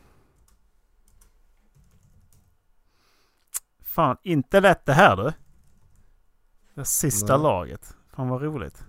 Fan, 3.96 4.18
inte 4.24 4.60
lätt 4.60 4.86
det 4.86 4.94
här 4.94 5.16
du. 5.16 5.34
Det 6.74 6.86
sista 6.86 7.38
Nej. 7.38 7.44
laget. 7.44 7.96
Fan 8.16 8.30
vad 8.30 8.42
roligt. 8.42 8.84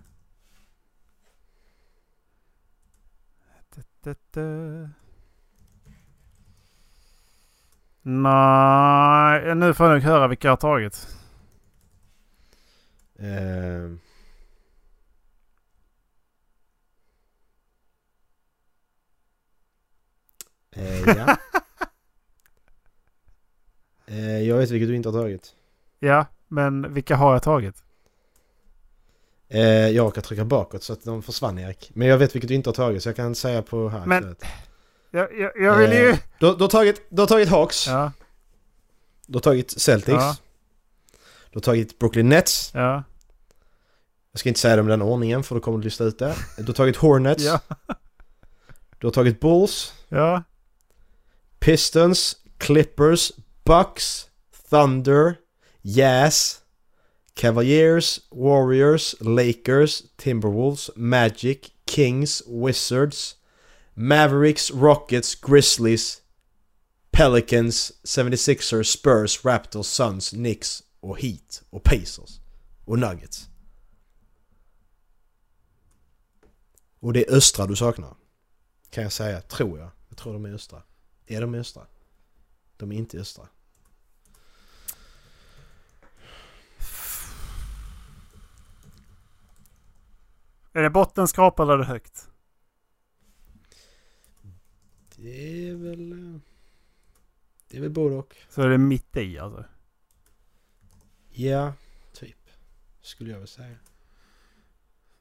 Nej, 8.01 9.55
nu 9.55 9.73
får 9.73 9.85
jag 9.85 9.93
nog 9.93 10.03
höra 10.03 10.27
vilka 10.27 10.47
jag 10.47 10.51
har 10.51 10.57
tagit. 10.57 11.07
Ehm. 13.19 13.99
Eh, 20.71 20.99
ja. 21.01 21.37
eh, 24.07 24.41
jag 24.57 24.61
vet 24.61 24.71
vilket 24.71 24.89
du 24.89 24.95
inte 24.95 25.09
har 25.09 25.21
tagit. 25.21 25.53
Ja, 25.99 26.25
men 26.47 26.93
vilka 26.93 27.15
har 27.15 27.33
jag 27.33 27.43
tagit? 27.43 27.83
Eh, 29.49 29.61
jag 29.89 30.03
råkar 30.05 30.21
trycka 30.21 30.45
bakåt 30.45 30.83
så 30.83 30.93
att 30.93 31.03
de 31.03 31.21
försvann 31.23 31.59
Erik. 31.59 31.91
Men 31.93 32.07
jag 32.07 32.17
vet 32.17 32.35
vilket 32.35 32.47
du 32.47 32.53
inte 32.55 32.69
har 32.69 32.73
tagit 32.73 33.03
så 33.03 33.09
jag 33.09 33.15
kan 33.15 33.35
säga 33.35 33.61
på 33.61 33.89
här. 33.89 34.05
Men-. 34.05 34.35
Jag, 35.11 35.39
jag, 35.39 35.51
jag 35.61 35.77
vill 35.77 35.91
ju... 35.91 36.09
Eh, 36.09 36.17
Du, 36.39 36.55
du, 36.55 36.63
har 36.63 36.67
tagit, 36.69 37.01
du 37.09 37.21
har 37.21 37.27
tagit 37.27 37.49
Hawks. 37.49 37.87
Ja, 37.87 38.11
Du 39.27 39.33
har 39.33 39.41
tagit 39.41 39.71
Celtics. 39.81 40.15
Ja. 40.17 40.35
Du 41.51 41.57
har 41.57 41.61
tagit 41.61 41.99
Brooklyn 41.99 42.29
Nets. 42.29 42.71
ja, 42.73 43.03
Jag 44.31 44.39
ska 44.39 44.49
inte 44.49 44.59
säga 44.61 44.75
dem 44.75 44.87
i 44.87 44.89
den 44.89 45.01
ordningen 45.01 45.43
för 45.43 45.55
då 45.55 45.61
kommer 45.61 45.77
du 45.77 45.83
lista 45.83 46.03
ut 46.03 46.19
det. 46.19 46.35
Du 46.57 46.63
har 46.63 46.73
tagit 46.73 46.95
Hornets. 46.97 47.43
ja. 47.43 47.59
Du 48.99 49.07
har 49.07 49.11
tagit 49.11 49.39
Bulls, 49.39 49.93
Ja. 50.09 50.43
Pistons, 51.59 52.37
Clippers, 52.57 53.31
Bucks, 53.63 54.29
Thunder, 54.69 55.39
Jazz, 55.81 56.61
Cavaliers, 57.35 58.19
Warriors, 58.31 59.15
Lakers, 59.21 60.03
Timberwolves, 60.17 60.89
Magic, 60.95 61.71
Kings, 61.85 62.43
Wizards, 62.47 63.35
Mavericks, 63.95 64.71
Rockets, 64.71 65.35
Grizzlies, 65.35 66.21
Pelicans, 67.11 67.91
76ers, 68.03 68.91
Spurs, 68.91 69.45
Raptors, 69.45 69.85
Suns, 69.85 70.29
Knicks 70.29 70.83
och 70.99 71.19
Heat 71.19 71.63
och 71.69 71.83
Pacers 71.83 72.39
och 72.85 72.99
Nuggets. 72.99 73.49
Och 76.99 77.13
det 77.13 77.29
är 77.29 77.35
östra 77.35 77.65
du 77.65 77.75
saknar. 77.75 78.15
Kan 78.89 79.03
jag 79.03 79.11
säga, 79.11 79.41
tror 79.41 79.79
jag. 79.79 79.89
Jag 80.09 80.17
tror 80.17 80.33
de 80.33 80.45
är 80.45 80.53
östra. 80.53 80.83
Är 81.25 81.41
de 81.41 81.55
östra? 81.55 81.87
De 82.77 82.91
är 82.91 82.95
inte 82.95 83.17
östra. 83.17 83.47
Är 90.77 90.83
det 90.83 90.89
bottenskrapa 90.89 91.63
eller 91.63 91.73
är 91.73 91.77
det 91.77 91.83
högt? 91.85 92.29
Det 95.15 95.69
är 95.69 95.75
väl... 95.75 96.11
eh, 96.11 96.39
Det 97.69 97.77
är 97.77 97.81
väl 97.81 97.89
både 97.91 98.15
och. 98.15 98.35
Så 98.49 98.61
är 98.61 98.69
det 98.69 98.77
mitt 98.77 99.17
i 99.17 99.39
alltså. 99.39 99.65
Ja, 101.29 101.73
typ. 102.13 102.49
Skulle 103.01 103.31
jag 103.31 103.39
väl 103.39 103.47
säga. 103.47 103.75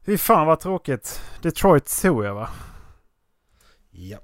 Fy 0.00 0.18
fan 0.18 0.46
vad 0.46 0.60
tråkigt. 0.60 1.22
Detroit 1.42 2.00
tog 2.02 2.24
jag 2.24 2.34
va? 2.34 2.50
Ja. 3.90 4.18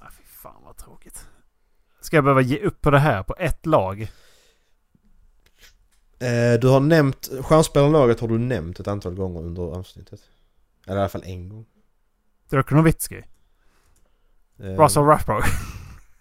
Ah, 0.00 0.10
fy 0.10 0.24
fan 0.24 0.62
vad 0.64 0.76
tråkigt. 0.76 1.28
Ska 2.00 2.16
jag 2.16 2.24
behöva 2.24 2.40
ge 2.40 2.58
upp 2.58 2.80
på 2.80 2.90
det 2.90 2.98
här 2.98 3.22
på 3.22 3.34
ett 3.38 3.66
lag? 3.66 4.10
Eh, 6.20 6.60
du 6.60 6.68
har 6.68 6.80
nämnt... 6.80 7.28
Stjärnspelarlaget 7.42 8.20
har 8.20 8.28
du 8.28 8.38
nämnt 8.38 8.80
ett 8.80 8.88
antal 8.88 9.14
gånger 9.14 9.40
under 9.40 9.62
avsnittet. 9.62 10.20
Eller 10.86 10.96
i 10.96 11.00
alla 11.00 11.08
fall 11.08 11.22
en 11.24 11.48
gång. 11.48 11.66
Dirk 12.50 12.70
Nowitzki. 12.70 13.22
Eh, 14.58 14.64
Russell 14.64 15.04
Westbrook. 15.06 15.44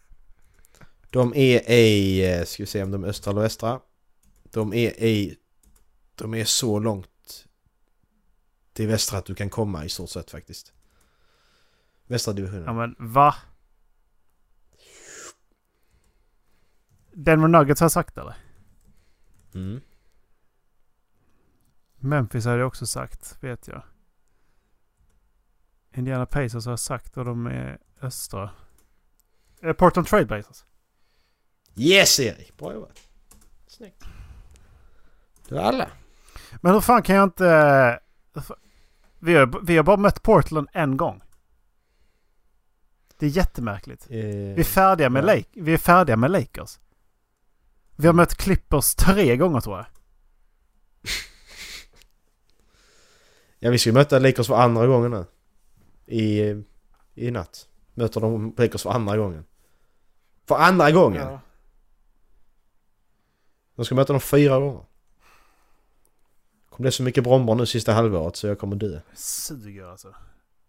De 1.12 1.34
är 1.36 1.70
i... 1.72 2.26
eh, 2.40 2.44
Ska 2.46 2.64
vi 2.64 2.68
se 2.68 2.84
om 2.84 2.92
de 2.92 3.04
är 3.04 3.08
östra 3.08 3.32
eller 3.32 3.42
västra. 3.42 3.80
De 4.44 4.74
är 4.74 4.90
i... 5.04 5.38
De 6.16 6.34
är 6.34 6.46
så 6.46 6.80
långt 6.80 7.08
till 8.74 8.88
västra 8.88 9.18
att 9.18 9.26
du 9.26 9.36
kan 9.36 9.50
komma 9.50 9.86
i 9.86 9.90
stort 9.90 10.10
sett 10.10 10.32
faktiskt. 10.32 10.74
Västra 12.08 12.34
divisionen. 12.34 12.64
Ja 12.66 12.74
men 12.74 12.96
va? 13.00 13.36
Denver 17.14 17.48
Nuggets 17.48 17.82
har 17.82 17.86
jag 17.86 17.92
sagt 17.92 18.18
eller? 18.18 18.36
Mm. 19.54 19.82
Memphis 22.00 22.46
har 22.46 22.58
jag 22.58 22.68
också 22.68 22.86
sagt, 22.88 23.38
vet 23.42 23.68
jag. 23.68 23.82
Indiana 25.96 26.26
Pacers 26.26 26.66
har 26.66 26.72
jag 26.72 26.80
sagt 26.80 27.18
och 27.18 27.26
de 27.26 27.46
är 27.48 27.78
östra. 28.02 28.50
Eh, 29.62 29.74
Portland 29.74 30.08
Trailblazers. 30.08 30.64
Yes 31.76 32.20
Erik! 32.20 32.58
Bra 32.58 32.74
jobbat. 32.74 33.00
Snyggt. 33.68 34.04
Du 35.48 35.56
har 35.56 35.64
alla. 35.64 35.90
Men 36.62 36.74
hur 36.74 36.82
fan 36.82 37.02
kan 37.04 37.16
jag 37.16 37.24
inte... 37.24 38.00
Vi 39.20 39.36
har, 39.36 39.66
vi 39.66 39.78
har 39.78 39.84
bara 39.84 39.98
mött 39.98 40.24
Portland 40.24 40.68
en 40.74 40.98
gång. 40.98 41.22
Det 43.18 43.26
är 43.26 43.30
jättemärkligt. 43.30 44.08
Eh, 44.10 44.18
Vi 44.18 44.60
är 44.60 44.64
färdiga 44.64 45.10
med, 45.10 45.24
ja. 45.24 45.26
Lake, 45.26 45.48
vi 45.54 45.74
är 45.74 45.78
färdiga 45.78 46.18
med 46.18 46.32
Lakers. 46.32 46.80
Vi 47.96 48.08
har 48.08 48.14
mött 48.14 48.36
Clippers 48.36 48.96
tre 48.96 49.38
gånger 49.38 49.60
tror 49.62 49.78
jag. 49.78 49.86
Ja, 53.60 53.70
vi 53.72 53.78
ska 53.78 53.90
ju 53.90 53.94
möta 53.94 54.20
Lakers 54.20 54.48
för 54.48 54.56
andra 54.56 54.88
gången 54.88 55.12
nu. 55.12 55.26
I, 56.06 56.56
i 57.16 57.32
natt. 57.32 57.68
Möter 57.94 58.22
de 58.22 58.54
Lakers 58.58 58.84
för 58.84 58.90
andra 58.90 59.18
gången. 59.18 59.46
För 60.48 60.56
andra 60.56 60.92
gången! 60.92 61.38
De 63.76 63.86
ska 63.86 63.96
möta 63.96 64.14
dem 64.14 64.20
fyra 64.22 64.60
gånger. 64.60 64.84
Kommer 66.70 66.88
det 66.88 66.92
så 66.92 67.04
mycket 67.04 67.24
brombar 67.24 67.56
nu 67.56 67.66
sista 67.66 67.94
halvåret 67.94 68.36
så 68.36 68.48
jag 68.48 68.60
kommer 68.60 68.76
dö. 68.76 68.90
Det 69.12 69.18
suger 69.18 69.86
alltså. 69.86 70.16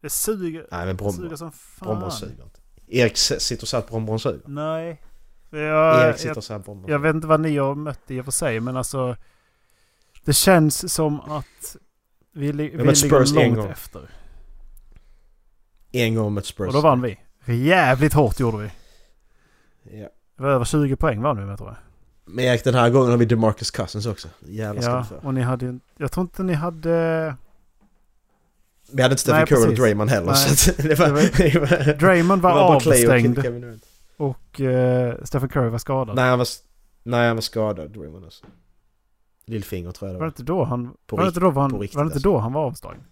Det 0.00 0.10
suger. 0.10 0.68
Nej 0.70 0.86
men 0.86 0.88
Det 0.88 0.94
brombar, 0.94 1.22
suger 1.22 1.36
som 1.36 1.52
fan. 1.52 1.86
brombar 1.88 2.10
suger 2.10 2.44
inte. 2.44 2.60
Erik 2.86 3.16
sitter 3.16 3.64
och 3.64 3.68
säger 3.68 3.82
att 3.84 3.90
brombar 3.90 4.18
suger. 4.18 4.40
Nej. 4.46 5.02
Jag, 5.50 6.08
Erik 6.08 6.18
sitter 6.18 6.36
och 6.36 6.44
säger 6.44 6.60
att 6.60 6.88
jag 6.90 6.98
vet 6.98 7.14
inte 7.14 7.26
vad 7.26 7.40
ni 7.40 7.56
har 7.56 7.74
mött 7.74 8.10
i 8.10 8.20
och 8.20 8.24
för 8.24 8.32
sig 8.32 8.60
men 8.60 8.76
alltså. 8.76 9.16
Det 10.24 10.32
känns 10.32 10.94
som 10.94 11.20
att 11.20 11.76
vi, 12.32 12.52
li- 12.52 12.70
vi 12.76 12.84
ligger 12.84 13.54
långt 13.56 13.70
efter. 13.70 14.00
En 15.92 16.14
gång 16.14 16.32
mot 16.32 16.46
Spurs. 16.46 16.66
Och 16.66 16.72
då 16.72 16.80
vann 16.80 17.02
vi. 17.02 17.18
Jävligt 17.46 18.12
hårt 18.12 18.40
gjorde 18.40 18.56
vi. 18.58 18.70
Ja. 20.00 20.08
Det 20.36 20.42
var 20.42 20.50
över 20.50 20.64
20 20.64 20.96
poäng 20.96 21.22
vann 21.22 21.38
vi 21.38 21.44
med 21.44 21.58
tror 21.58 21.68
jag. 21.68 21.76
Men 22.24 22.44
Erik 22.44 22.64
den 22.64 22.74
här 22.74 22.90
gången 22.90 23.10
har 23.10 23.16
vi 23.16 23.24
DeMarcus 23.24 23.70
Cousins 23.70 24.06
också. 24.06 24.28
Jävlar 24.40 24.82
Ja, 24.82 25.06
och 25.22 25.34
ni 25.34 25.40
hade. 25.40 25.78
Jag 25.96 26.12
tror 26.12 26.22
inte 26.24 26.42
ni 26.42 26.52
hade... 26.52 27.34
Vi 28.92 29.02
hade 29.02 29.12
inte 29.12 29.22
Stephen 29.22 29.46
Curry 29.46 29.68
och. 29.68 29.74
Draymond 29.74 30.10
heller 30.10 30.26
Nej. 30.26 30.36
så 30.36 30.72
det 30.82 30.98
var... 30.98 31.06
Det 31.08 31.58
var 31.60 31.94
Draymond 31.94 32.42
var, 32.42 32.52
och 32.52 32.74
avstängd 32.76 33.34
Durant. 33.34 33.84
och 34.16 34.60
uh, 34.60 35.14
Stephen 35.24 35.48
Curry 35.48 35.68
var 35.68 35.78
skadad. 35.78 36.16
Nej 36.16 36.28
han 36.28 36.38
var, 36.38 36.46
nej, 37.02 37.26
han 37.26 37.36
var 37.36 37.40
skadad, 37.40 37.90
Draymond 37.90 38.24
alltså. 38.24 38.46
Lillfinger 39.50 39.90
tror 39.92 40.08
jag 40.08 40.14
det 40.14 40.18
Var 40.18 40.26
det 40.26 40.30
var. 40.30 40.32
inte 40.32 40.42
då 40.42 40.64
han... 40.64 40.94
På 41.06 41.16
var 41.16 41.22
det 41.24 41.28
rikt- 41.28 41.36
inte 41.36 41.40
då 41.40 41.60
han, 41.60 41.70
på 41.70 41.78
riktigt, 41.78 41.96
var 41.96 42.04
det 42.04 42.06
inte 42.08 42.14
alltså. 42.16 42.28
då 42.28 42.38
han 42.38 42.52
var 42.52 42.64
avstängd? 42.66 43.02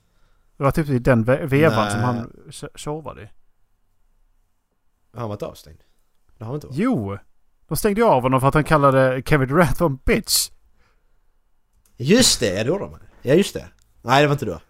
Det 0.57 0.62
var 0.64 0.70
typ 0.70 0.89
i 0.89 0.99
den 0.99 1.24
ve- 1.24 1.47
vevan 1.47 1.84
Nej. 1.84 1.91
som 1.93 2.01
han 2.01 2.32
tj- 2.49 2.76
tjorvade 2.76 3.22
i. 3.22 3.28
Han 5.14 5.28
varit 5.28 5.43
avstängd? 5.43 5.78
Det 6.39 6.45
har 6.45 6.47
han 6.47 6.55
inte 6.55 6.66
varit. 6.66 6.78
Jo! 6.78 7.18
De 7.68 7.76
stängde 7.76 8.01
ju 8.01 8.07
av 8.07 8.22
honom 8.22 8.41
för 8.41 8.49
att 8.49 8.55
han 8.55 8.64
kallade 8.64 9.22
Kevin 9.26 9.49
Durant 9.49 9.78
för 9.78 9.86
en 9.86 9.97
bitch. 9.97 10.51
Just 11.97 12.41
det, 12.41 12.47
ja 12.55 12.62
det 12.64 12.68
gjorde 12.68 12.84
de. 12.84 12.97
Ja 13.22 13.34
just 13.34 13.55
det. 13.55 13.66
Nej 14.03 14.22
det 14.22 14.28
var 14.28 14.32
inte 14.34 14.47
då. 14.47 14.61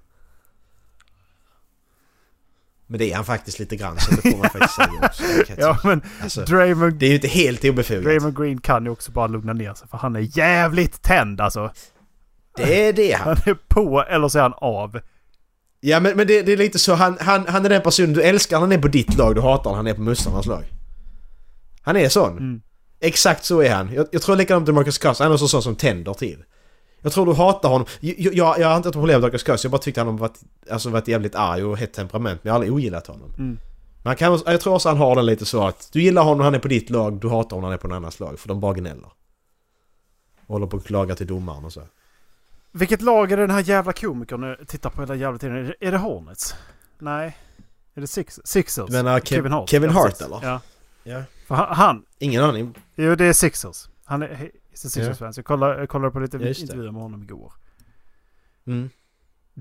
Men 2.91 2.99
det 2.99 3.13
är 3.13 3.17
han 3.17 3.25
faktiskt 3.25 3.59
lite 3.59 3.77
grann 3.77 4.01
så 4.01 4.11
det 4.15 4.31
får 4.31 4.39
man 4.39 4.51
faktiskt 4.51 4.75
säga 4.75 4.91
också. 5.03 5.53
Ja 5.57 5.79
men 5.85 6.03
Alltså, 6.23 6.45
Draymond, 6.45 6.95
det 6.95 7.07
är 7.07 7.09
ju 7.09 7.15
inte 7.15 7.29
helt 7.29 7.65
obefogat. 7.65 8.05
Draymond 8.05 8.39
Green 8.39 8.61
kan 8.61 8.85
ju 8.85 8.91
också 8.91 9.13
bara 9.13 9.27
lugna 9.27 9.53
ner 9.53 9.75
sig 9.75 9.89
för 9.89 9.99
han 9.99 10.17
är 10.17 10.39
jävligt 10.39 11.03
tänd 11.03 11.41
alltså. 11.41 11.73
Det 12.57 12.89
är 12.89 12.93
det 12.93 13.13
han. 13.13 13.29
Han 13.29 13.37
är 13.47 13.59
på 13.69 14.03
eller 14.03 14.29
så 14.29 14.39
är 14.39 14.43
han 14.43 14.55
av. 14.57 15.01
Ja 15.81 16.01
men, 16.01 16.17
men 16.17 16.27
det, 16.27 16.43
det 16.43 16.53
är 16.53 16.57
lite 16.57 16.79
så, 16.79 16.95
han, 16.95 17.19
han, 17.21 17.47
han 17.49 17.65
är 17.65 17.69
den 17.69 17.83
personen 17.83 18.13
du 18.13 18.23
älskar 18.23 18.61
han 18.61 18.73
är 18.73 18.79
på 18.79 18.89
ditt 18.89 19.17
lag, 19.17 19.35
du 19.35 19.41
hatar 19.41 19.75
han 19.75 19.87
är 19.87 19.95
på 19.95 20.01
motståndarnas 20.03 20.47
lag. 20.47 20.65
Han 21.83 21.97
är 21.97 22.09
sån. 22.09 22.33
Mm. 22.39 22.61
Exakt 23.01 23.45
så 23.45 23.61
är 23.61 23.71
han. 23.75 23.93
Jag, 23.95 24.07
jag 24.13 24.23
tror 24.23 24.37
likadant 24.37 24.67
med 24.67 24.75
Marcus 24.75 24.99
Cousins, 24.99 25.19
han 25.19 25.33
är 25.33 25.37
så 25.37 25.49
sån 25.49 25.63
som 25.63 25.77
tänder 25.77 26.15
till. 26.15 26.45
Jag 27.01 27.13
tror 27.13 27.27
du 27.27 27.33
hatar 27.33 27.69
honom. 27.69 27.87
Jag, 28.01 28.15
jag, 28.19 28.59
jag 28.59 28.69
har 28.69 28.77
inte 28.77 28.89
haft 28.89 28.93
problem 28.95 29.21
med 29.21 29.23
Marcus 29.23 29.43
Cousins, 29.43 29.65
jag 29.65 29.71
bara 29.71 29.79
tyckte 29.79 30.01
han 30.01 30.17
varit, 30.17 30.41
alltså 30.71 30.91
varit 30.91 31.09
jävligt 31.09 31.35
arg 31.35 31.65
och 31.65 31.77
hett 31.79 31.93
temperament, 31.93 32.41
men 32.45 32.49
jag 32.49 32.53
har 32.53 32.57
aldrig 32.57 32.73
ogillat 32.73 33.07
honom. 33.07 33.31
Mm. 33.39 33.59
Men 34.03 34.07
han 34.11 34.17
kan, 34.17 34.41
jag 34.47 34.61
tror 34.61 34.75
också 34.75 34.89
han 34.89 34.99
har 34.99 35.17
den 35.17 35.27
lite 35.27 35.45
så 35.45 35.67
att 35.67 35.89
du 35.93 36.03
gillar 36.03 36.23
honom 36.23 36.39
när 36.39 36.45
han 36.45 36.55
är 36.55 36.59
på 36.59 36.69
ditt 36.69 36.91
lag, 36.91 37.21
du 37.21 37.29
hatar 37.29 37.57
honom 37.57 37.61
när 37.61 37.69
han 37.69 37.73
är 37.75 37.79
på 37.79 37.89
någon 37.89 37.97
annans 37.97 38.21
lag, 38.21 38.39
för 38.39 38.49
de 38.49 38.61
bara 38.61 38.73
gnäller. 38.75 39.09
Och 40.47 40.55
håller 40.55 40.67
på 40.67 40.77
att 40.77 40.85
klaga 40.85 41.15
till 41.15 41.27
domaren 41.27 41.65
och 41.65 41.73
så. 41.73 41.83
Vilket 42.73 43.03
lag 43.03 43.33
är 43.33 43.37
det 43.37 43.43
den 43.43 43.51
här 43.51 43.63
jävla 43.63 43.93
komikern 43.93 44.67
tittar 44.67 44.91
på 44.91 45.01
hela 45.03 45.15
jävla 45.15 45.39
tiden? 45.39 45.57
Är 45.57 45.63
det, 45.81 45.87
är 45.87 45.93
det 45.93 45.99
Hornets? 45.99 46.55
Nej. 46.99 47.37
Är 47.95 48.01
det 48.01 48.07
Six, 48.07 48.41
Sixers? 48.45 48.87
Du 48.87 48.93
menar 48.93 49.21
Kev- 49.21 49.25
Kevin 49.25 49.53
Hart? 49.53 49.69
Kevin 49.71 49.91
Hart, 49.91 50.21
eller? 50.21 50.39
Ja. 50.43 50.61
Ja. 51.05 51.23
Han, 51.49 51.77
han, 51.77 52.05
Ingen 52.19 52.45
aning. 52.45 52.75
jo 52.95 53.15
det 53.15 53.25
är 53.25 53.33
Sixers. 53.33 53.89
Han 54.05 54.23
är, 54.23 54.51
he- 54.85 54.89
he's 54.89 54.99
a 54.99 55.01
Ja. 55.01 55.05
Sixers-fan. 55.05 55.33
Så 55.33 55.39
jag 55.39 55.45
kollade, 55.47 55.79
jag 55.79 55.89
kollade 55.89 56.13
på 56.13 56.21
lite 56.21 56.37
intervjuer 56.37 56.93
med 56.93 57.03
honom 57.03 57.23
igår. 57.23 57.53
Mm. 58.67 58.91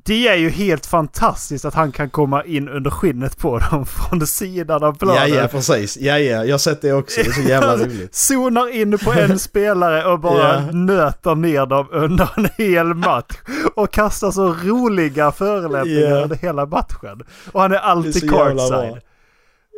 Det 0.05 0.27
är 0.27 0.35
ju 0.35 0.49
helt 0.49 0.85
fantastiskt 0.85 1.65
att 1.65 1.73
han 1.73 1.91
kan 1.91 2.09
komma 2.09 2.43
in 2.43 2.69
under 2.69 2.91
skinnet 2.91 3.37
på 3.37 3.59
dem 3.59 3.85
från 3.85 4.27
sidan 4.27 4.83
av 4.83 4.97
planen. 4.97 5.15
Ja, 5.15 5.41
ja, 5.41 5.47
precis. 5.47 5.97
Ja, 5.97 6.19
ja, 6.19 6.45
jag 6.45 6.53
har 6.53 6.57
sett 6.57 6.81
det 6.81 6.93
också. 6.93 7.21
Det 7.21 7.27
är 7.27 7.31
så 7.31 7.41
jävla 7.49 7.77
roligt. 7.77 8.15
Zonar 8.15 8.75
in 8.75 8.97
på 8.97 9.11
en 9.13 9.39
spelare 9.49 10.05
och 10.05 10.19
bara 10.19 10.53
Ja. 10.53 10.71
nöter 10.71 11.35
ner 11.35 11.65
dem 11.65 11.87
under 11.91 12.29
en 12.37 12.47
hel 12.57 12.93
match. 12.93 13.35
Och 13.75 13.91
kastar 13.93 14.31
så 14.31 14.53
roliga 14.53 15.31
förolämpningar 15.31 16.01
Ja. 16.09 16.23
under 16.23 16.35
hela 16.35 16.65
matchen. 16.65 17.21
Och 17.51 17.61
han 17.61 17.71
är 17.71 17.77
alltid 17.77 18.29
bra. 18.31 18.49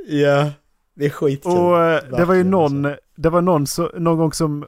Ja, 0.08 0.50
det 0.96 1.06
är 1.06 1.10
skitkul. 1.10 1.52
Och 1.52 1.84
eh, 1.84 2.04
det 2.18 2.26
var 2.26 2.36
ju 2.36 2.44
någon, 2.44 2.86
alltså. 2.86 3.02
det 3.16 3.30
var 3.30 3.42
någon, 3.42 3.68
så, 3.68 3.92
någon 3.98 4.18
gång 4.18 4.34
som 4.34 4.66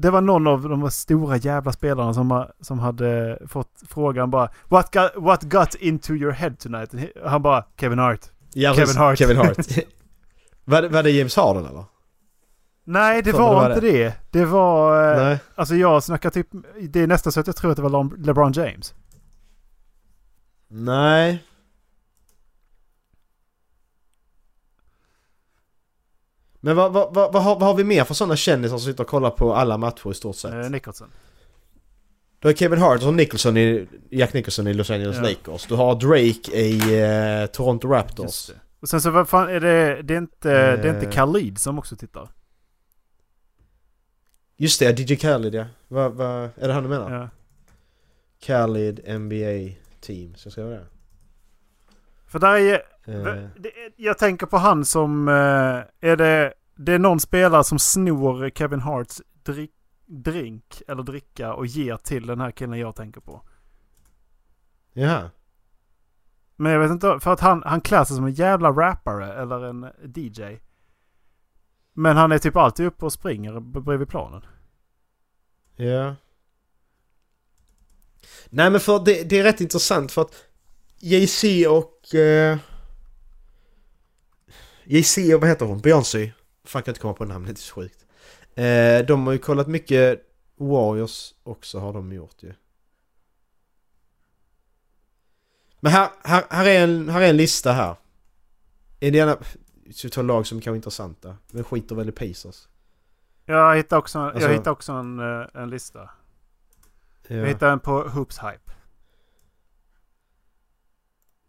det 0.00 0.10
var 0.10 0.20
någon 0.20 0.46
av 0.46 0.68
de 0.68 0.90
stora 0.90 1.36
jävla 1.36 1.72
spelarna 1.72 2.14
som, 2.14 2.46
som 2.60 2.78
hade 2.78 3.38
fått 3.48 3.82
frågan 3.88 4.30
bara 4.30 4.50
What 4.68 4.94
got, 4.94 5.10
what 5.16 5.42
got 5.42 5.74
into 5.74 6.12
your 6.12 6.32
head 6.32 6.54
tonight? 6.58 6.94
Han 7.24 7.42
bara 7.42 7.64
Kevin 7.80 7.98
Hart. 7.98 8.20
Ja, 8.52 8.74
Kevin. 8.74 8.96
Hart. 8.96 9.18
Kevin 9.18 9.36
Hart. 9.36 9.56
var, 10.64 10.82
det, 10.82 10.88
var 10.88 11.02
det 11.02 11.10
James 11.10 11.36
Harden 11.36 11.66
eller? 11.66 11.84
Nej, 12.84 13.22
det 13.22 13.32
var, 13.32 13.38
det 13.48 13.54
var 13.54 13.68
inte 13.70 13.80
det. 13.80 14.14
Det 14.30 14.44
var... 14.44 15.12
eh, 15.12 15.24
Nej. 15.24 15.38
Alltså 15.54 15.74
jag 15.74 16.02
snackar 16.02 16.30
typ... 16.30 16.48
Det 16.88 17.00
är 17.00 17.06
nästan 17.06 17.32
så 17.32 17.40
att 17.40 17.46
jag 17.46 17.56
tror 17.56 17.70
att 17.70 17.76
det 17.76 17.82
var 17.82 18.16
LeBron 18.26 18.52
James. 18.52 18.94
Nej. 20.68 21.44
Men 26.60 26.76
vad, 26.76 26.92
vad, 26.92 27.14
vad, 27.14 27.32
vad, 27.32 27.42
har, 27.42 27.54
vad 27.54 27.62
har 27.68 27.74
vi 27.74 27.84
mer 27.84 28.04
för 28.04 28.14
sådana 28.14 28.36
kändisar 28.36 28.78
som 28.78 28.86
sitter 28.86 29.04
och 29.04 29.10
kollar 29.10 29.30
på 29.30 29.54
alla 29.54 29.78
matcher 29.78 30.10
i 30.10 30.14
stort 30.14 30.36
sett? 30.36 30.54
Eh, 30.54 30.70
Nicholson. 30.70 31.08
Du 32.38 32.48
har 32.48 32.52
Kevin 32.52 32.78
Hart 32.78 33.02
och 33.02 33.14
Nicholson 33.14 33.56
i, 33.56 33.88
Jack 34.10 34.32
Nicholson 34.32 34.66
i 34.66 34.74
Los 34.74 34.90
Angeles 34.90 35.16
Ja. 35.16 35.22
Lakers. 35.22 35.66
Du 35.66 35.74
har 35.74 35.94
Drake 35.94 36.56
i 36.56 37.02
eh, 37.42 37.46
Toronto 37.46 37.88
Raptors. 37.88 38.50
Och 38.80 38.88
sen 38.88 39.00
så 39.00 39.10
vad 39.10 39.28
fan 39.28 39.48
är 39.48 39.60
det... 39.60 40.02
Det 40.02 40.14
är 40.14 40.18
inte, 40.18 40.76
det 40.76 40.88
är 40.88 40.94
inte 40.94 41.06
Eh. 41.06 41.12
Khalid 41.12 41.58
som 41.58 41.78
också 41.78 41.96
tittar. 41.96 42.28
Just 44.56 44.80
det, 44.80 44.98
DJ 44.98 45.16
Khaled 45.16 45.54
ja. 45.54 45.64
Vad, 45.88 46.12
vad, 46.12 46.50
är 46.56 46.68
det 46.68 46.72
han 46.72 46.82
du 46.82 46.88
menar? 46.88 47.12
Ja. 47.12 47.28
Khaled 48.40 49.20
NBA 49.20 49.74
Team, 50.00 50.34
ska 50.34 50.46
jag 50.46 50.52
skriva 50.52 50.68
det? 50.68 50.86
För 52.26 52.38
där 52.38 52.54
är... 52.56 52.82
Eh, 53.08 53.44
Jag 53.96 54.18
tänker 54.18 54.46
på 54.46 54.56
han 54.56 54.84
som... 54.84 55.28
eh, 55.28 55.34
Är 56.10 56.16
det... 56.16 56.54
Det 56.76 56.92
är 56.92 56.98
någon 56.98 57.20
spelare 57.20 57.64
som 57.64 57.78
snor 57.78 58.50
Kevin 58.54 58.80
Harts 58.80 59.22
drick, 59.42 59.72
drink 60.06 60.82
eller 60.88 61.02
dricka 61.02 61.54
och 61.54 61.66
ger 61.66 61.96
till 61.96 62.26
den 62.26 62.40
här 62.40 62.50
killen 62.50 62.78
jag 62.78 62.96
tänker 62.96 63.20
på. 63.20 63.42
Jaha. 64.92 65.30
Men 66.56 66.72
jag 66.72 66.80
vet 66.80 66.90
inte, 66.90 67.18
för 67.20 67.32
att 67.32 67.40
han, 67.40 67.62
han 67.66 67.80
klär 67.80 68.04
sig 68.04 68.16
som 68.16 68.24
en 68.24 68.32
jävla 68.32 68.70
rappare 68.70 69.34
eller 69.42 69.64
en 69.64 69.86
DJ. 70.14 70.42
Men 71.92 72.16
han 72.16 72.32
är 72.32 72.38
typ 72.38 72.56
alltid 72.56 72.86
uppe 72.86 73.04
och 73.04 73.12
springer 73.12 73.60
bredvid 73.60 74.08
planen. 74.08 74.42
Ja. 75.76 76.14
Nej 78.50 78.70
men 78.70 78.80
för 78.80 79.04
det, 79.04 79.22
det 79.30 79.38
är 79.38 79.42
rätt 79.42 79.60
intressant 79.60 80.12
för 80.12 80.22
att 80.22 80.34
Jay-Z 81.00 81.68
och... 81.70 82.14
Eh, 82.14 82.58
Jay-Z 84.90 85.34
och 85.34 85.40
vad 85.40 85.50
heter 85.50 85.66
hon? 85.66 85.80
Beyoncé? 85.80 86.32
Fan 86.64 86.82
kan 86.82 86.90
jag 86.90 86.92
inte 86.92 87.00
komma 87.00 87.14
på 87.14 87.24
namnet, 87.24 87.48
det 87.48 87.60
är 87.60 87.62
så 87.62 87.74
sjukt. 87.74 88.06
Eh, 88.54 89.06
de 89.06 89.26
har 89.26 89.32
ju 89.32 89.38
kollat 89.38 89.68
mycket 89.68 90.22
Warriors 90.56 91.34
också 91.42 91.78
har 91.78 91.92
de 91.92 92.12
gjort 92.12 92.42
ju. 92.42 92.54
Men 95.80 95.92
här, 95.92 96.10
här, 96.24 96.44
här, 96.50 96.66
är 96.66 96.84
en, 96.84 97.08
här 97.08 97.20
är 97.20 97.30
en 97.30 97.36
lista 97.36 97.72
här. 97.72 97.96
Indiana... 99.00 99.38
Ska 99.90 100.08
vi 100.08 100.10
ta 100.10 100.22
lag 100.22 100.46
som 100.46 100.60
kan 100.60 100.70
vara 100.70 100.76
intressanta? 100.76 101.36
Men 101.50 101.64
skiter 101.64 101.94
väl 101.94 102.08
i 102.08 102.12
Pacers. 102.12 102.68
Jag 103.44 103.76
hittade 103.76 103.98
också, 103.98 104.18
Alltså- 104.18 104.40
jag 104.42 104.50
hittade 104.50 104.70
också 104.70 104.92
en, 104.92 105.18
eh, 105.18 105.46
en 105.54 105.70
lista. 105.70 106.10
Ja. 107.28 107.36
Jag 107.36 107.46
hittade 107.46 107.72
en 107.72 107.80
på 107.80 108.08
Hoops 108.08 108.38
Hype. 108.38 108.72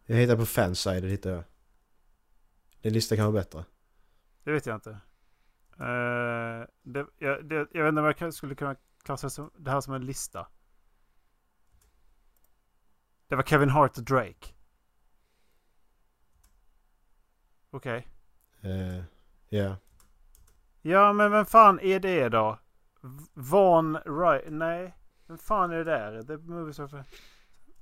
Jag 0.06 0.18
hittar 0.18 0.36
på 0.36 0.46
fanside, 0.46 1.04
det 1.04 1.10
hittar 1.10 1.30
jag. 1.30 1.44
Din 2.82 2.94
lista 2.94 3.16
kan 3.16 3.26
vara 3.26 3.44
bättre. 3.44 3.66
Det 4.44 4.52
vet 4.52 4.66
jag 4.66 4.76
inte. 4.76 4.90
Eh, 5.72 6.68
det, 6.84 7.06
jag, 7.18 7.46
det, 7.46 7.56
jag 7.72 7.84
vet 7.84 7.90
inte 7.90 8.02
om 8.02 8.14
jag 8.20 8.34
skulle 8.34 8.56
kunna 8.56 8.76
klassa 9.04 9.30
som, 9.30 9.52
det 9.58 9.72
här 9.72 9.82
som 9.82 9.94
en 9.94 10.06
lista. 10.06 10.48
Det 13.28 13.36
var 13.36 13.44
Kevin 13.44 13.70
Hart 13.70 13.98
och 13.98 14.04
Drake. 14.04 14.54
Okej. 17.72 18.08
Eh, 18.62 19.04
Ja. 19.50 19.76
Ja, 20.82 21.14
men 21.14 21.32
vem 21.32 21.46
fan 21.46 21.80
är 21.80 22.00
det 22.00 22.30
då? 22.30 22.60
V- 23.02 23.26
Von 23.34 23.98
Right? 23.98 24.44
Nej. 24.50 24.96
Vem 25.28 25.38
fan 25.38 25.72
är 25.72 25.78
det 25.78 25.84
där? 25.84 26.24
Det 26.24 26.38
movies 26.38 26.80
of... 26.80 26.92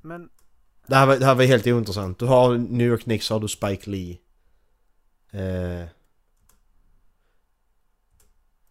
Men... 0.01 0.29
Det 0.87 0.95
här, 0.95 1.05
var, 1.07 1.17
det 1.17 1.25
här 1.25 1.35
var 1.35 1.43
helt 1.43 1.67
ointressant. 1.67 2.19
Du 2.19 2.25
har 2.25 2.57
New 2.57 2.87
York 2.87 3.01
Knicks, 3.03 3.29
har 3.29 3.39
du 3.39 3.47
Spike 3.47 3.89
Lee. 3.89 4.17
Eh, 5.38 5.88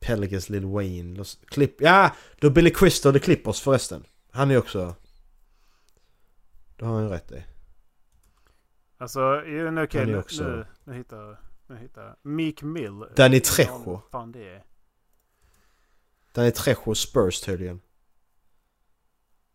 Pelicans 0.01 0.49
Lil 0.49 0.67
Wayne. 0.67 1.17
Los, 1.19 1.41
Clip, 1.47 1.81
ja! 1.81 2.17
Har 2.43 2.51
Billy 2.51 2.71
Crystal 2.71 3.17
i 3.17 3.21
Clippers 3.21 3.61
förresten. 3.61 4.05
Han 4.31 4.51
är 4.51 4.59
också... 4.59 4.95
Det 6.77 6.85
har 6.85 6.95
han 6.95 7.03
ju 7.03 7.09
rätt 7.09 7.33
i. 7.33 7.45
Alltså, 8.99 9.43
okej, 9.79 10.01
är 10.03 10.07
nu, 10.07 10.19
också- 10.19 10.45
nu, 10.45 10.67
nu 10.85 10.95
hittar 10.95 11.17
jag... 11.17 11.37
Hittar. 11.77 12.17
Meek 12.23 12.62
Mill. 12.62 13.05
Danny 13.17 13.37
Ingen 13.37 13.41
Trejo. 13.41 14.01
fan 14.11 14.33
det 14.33 14.55
är. 14.55 14.64
Är 16.33 16.51
Trejo 16.51 16.95
Spurs 16.95 17.41
tydligen. 17.41 17.81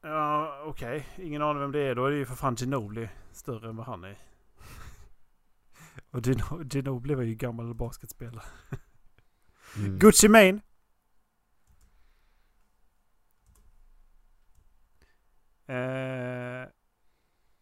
Ja, 0.01 0.63
okej. 0.65 1.07
Ingen 1.17 1.41
aning 1.41 1.61
vem 1.61 1.71
det 1.71 1.79
är. 1.79 1.95
Då 1.95 2.05
är 2.05 2.11
det 2.11 2.17
ju 2.17 2.25
för 2.25 2.35
fan 2.35 2.55
Ginobili 2.55 3.09
större 3.31 3.69
än 3.69 3.75
vad 3.75 3.85
han 3.85 4.03
är. 4.03 4.17
Och 6.11 6.21
Gino, 6.25 6.63
Ginobili 6.71 7.15
var 7.15 7.23
ju 7.23 7.35
gammal 7.35 7.73
basketspelare. 7.75 8.45
Mm. 9.77 9.99
Gucci 9.99 10.27
Mane. 10.27 10.59
Eh, 15.67 16.69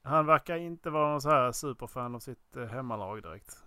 han 0.02 0.26
verkar 0.26 0.58
inte 0.58 0.89
vara 0.89 1.10
någon 1.12 1.22
så 1.22 1.30
här 1.30 1.52
superfan 1.52 2.16
av 2.16 2.20
sitt 2.20 2.56
eh, 2.56 2.66
hemmalag 2.66 3.22
direkt. 3.24 3.58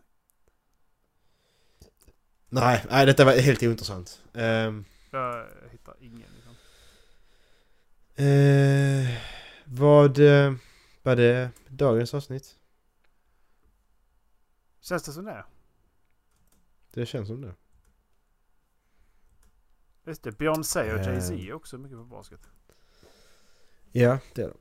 Nej, 2.48 2.84
nej, 2.90 3.06
detta 3.06 3.24
var 3.24 3.32
helt 3.32 3.62
ointressant. 3.62 4.22
Ehm, 4.34 4.84
Jag 5.10 5.46
hittar 5.72 5.94
ingen. 6.00 6.28
Liksom. 6.34 6.54
eh, 8.24 9.18
vad... 9.64 10.18
Eh, 10.18 10.54
var 11.02 11.16
det 11.16 11.50
dagens 11.68 12.14
avsnitt? 12.14 12.58
Känns 14.82 15.02
det 15.02 15.12
som 15.12 15.24
det? 15.24 15.44
Det 16.94 17.06
känns 17.06 17.28
som 17.28 17.40
det. 17.40 17.54
Just 20.06 20.22
det, 20.22 20.38
Beyoncé 20.38 20.92
och 20.92 20.98
Eh. 20.98 21.06
Jay-Z 21.06 21.34
är 21.34 21.52
också 21.52 21.78
mycket 21.78 21.98
på 21.98 22.04
basket. 22.04 22.40
Ja, 23.92 24.18
det 24.34 24.42
är 24.42 24.48
det. 24.48 24.54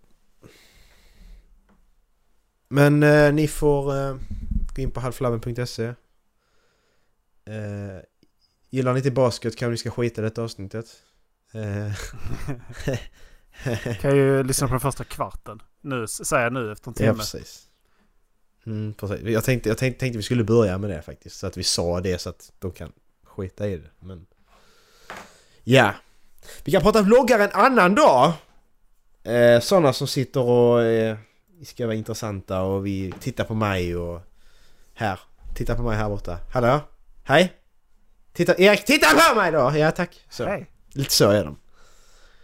Men 2.67 3.03
eh, 3.03 3.33
ni 3.33 3.47
får 3.47 3.97
eh, 3.97 4.17
gå 4.75 4.81
in 4.81 4.91
på 4.91 4.99
halvflabben.se. 4.99 5.85
Eh, 5.85 5.95
gillar 8.69 8.93
ni 8.93 8.99
inte 8.99 9.11
basket 9.11 9.57
kan 9.57 9.71
ni 9.71 9.77
ska 9.77 9.91
skita 9.91 10.21
i 10.21 10.23
detta 10.23 10.43
avsnittet. 10.43 11.03
Eh, 11.51 11.93
kan 14.01 14.15
ju 14.15 14.43
lyssna 14.47 14.67
på 14.67 14.73
den 14.73 14.81
första 14.81 15.03
kvarten. 15.03 15.61
Nu, 15.81 16.07
säger 16.07 16.43
jag 16.43 16.53
nu 16.53 16.71
efter 16.71 16.89
en 16.89 16.95
ja, 16.97 17.05
timme. 17.05 17.17
precis. 17.17 17.70
Mm, 18.65 18.93
precis. 18.93 19.21
Jag, 19.21 19.43
tänkte, 19.43 19.69
jag 19.69 19.77
tänkte, 19.77 19.99
tänkte 19.99 20.17
vi 20.17 20.23
skulle 20.23 20.43
börja 20.43 20.77
med 20.77 20.89
det 20.89 21.01
faktiskt. 21.01 21.39
Så 21.39 21.47
att 21.47 21.57
vi 21.57 21.63
sa 21.63 22.01
det 22.01 22.21
så 22.21 22.29
att 22.29 22.51
de 22.59 22.71
kan 22.71 22.91
skita 23.23 23.67
i 23.67 23.77
det. 23.77 23.89
Men... 23.99 24.25
Ja. 25.63 25.93
Vi 26.63 26.71
kan 26.71 26.81
prata 26.81 27.01
vloggar 27.01 27.39
en 27.39 27.51
annan 27.51 27.95
dag. 27.95 28.33
Eh, 29.23 29.59
sådana 29.59 29.93
som 29.93 30.07
sitter 30.07 30.41
och 30.41 30.83
eh, 30.83 31.17
ska 31.65 31.85
vara 31.85 31.95
intressanta 31.95 32.61
och 32.61 32.85
vi 32.85 33.13
tittar 33.19 33.43
på 33.43 33.53
mig 33.53 33.95
och... 33.95 34.21
Här. 34.93 35.19
Titta 35.55 35.75
på 35.75 35.83
mig 35.83 35.97
här 35.97 36.09
borta. 36.09 36.37
Hallå? 36.51 36.79
Hej? 37.23 37.53
Titta, 38.33 38.55
Erik, 38.57 38.85
titta 38.85 39.07
på 39.07 39.35
mig 39.35 39.51
då! 39.51 39.73
Ja, 39.75 39.91
tack. 39.91 40.25
Så. 40.29 40.45
Hej! 40.45 40.71
Lite 40.93 41.13
så 41.13 41.29
är 41.29 41.43
de. 41.43 41.57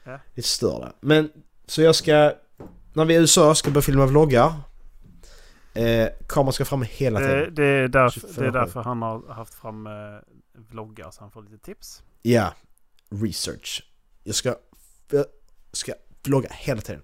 Ja. 0.03 0.20
Lite 0.34 0.49
störda. 0.49 0.93
Men, 0.99 1.30
så 1.68 1.82
jag 1.82 1.95
ska... 1.95 2.34
När 2.93 3.05
vi 3.05 3.15
är 3.15 3.20
i 3.20 3.22
USA 3.22 3.55
ska 3.55 3.68
jag 3.68 3.74
börja 3.74 3.84
filma 3.84 4.05
vloggar. 4.05 4.53
Eh, 5.78 6.09
kameran 6.28 6.53
ska 6.53 6.65
fram 6.65 6.82
hela 6.89 7.19
Det, 7.19 7.28
tiden. 7.28 7.55
det, 7.55 7.63
är 7.65 7.88
därför, 7.88 8.19
24 8.19 8.41
det 8.41 8.47
är 8.47 8.51
därför 8.51 8.82
han 8.84 9.01
har 9.01 9.34
haft 9.34 9.53
fram 9.53 9.88
eh, 9.88 9.93
vloggar 10.71 11.11
så 11.11 11.21
han 11.21 11.32
får 11.32 11.43
lite 11.43 11.57
tips. 11.57 12.03
Ja, 12.21 12.53
research. 13.09 13.84
Jag 14.23 14.36
ska, 14.36 14.55
jag 15.11 15.25
ska 15.71 15.93
vlogga 16.23 16.49
hela 16.51 16.82
tiden. 16.82 17.01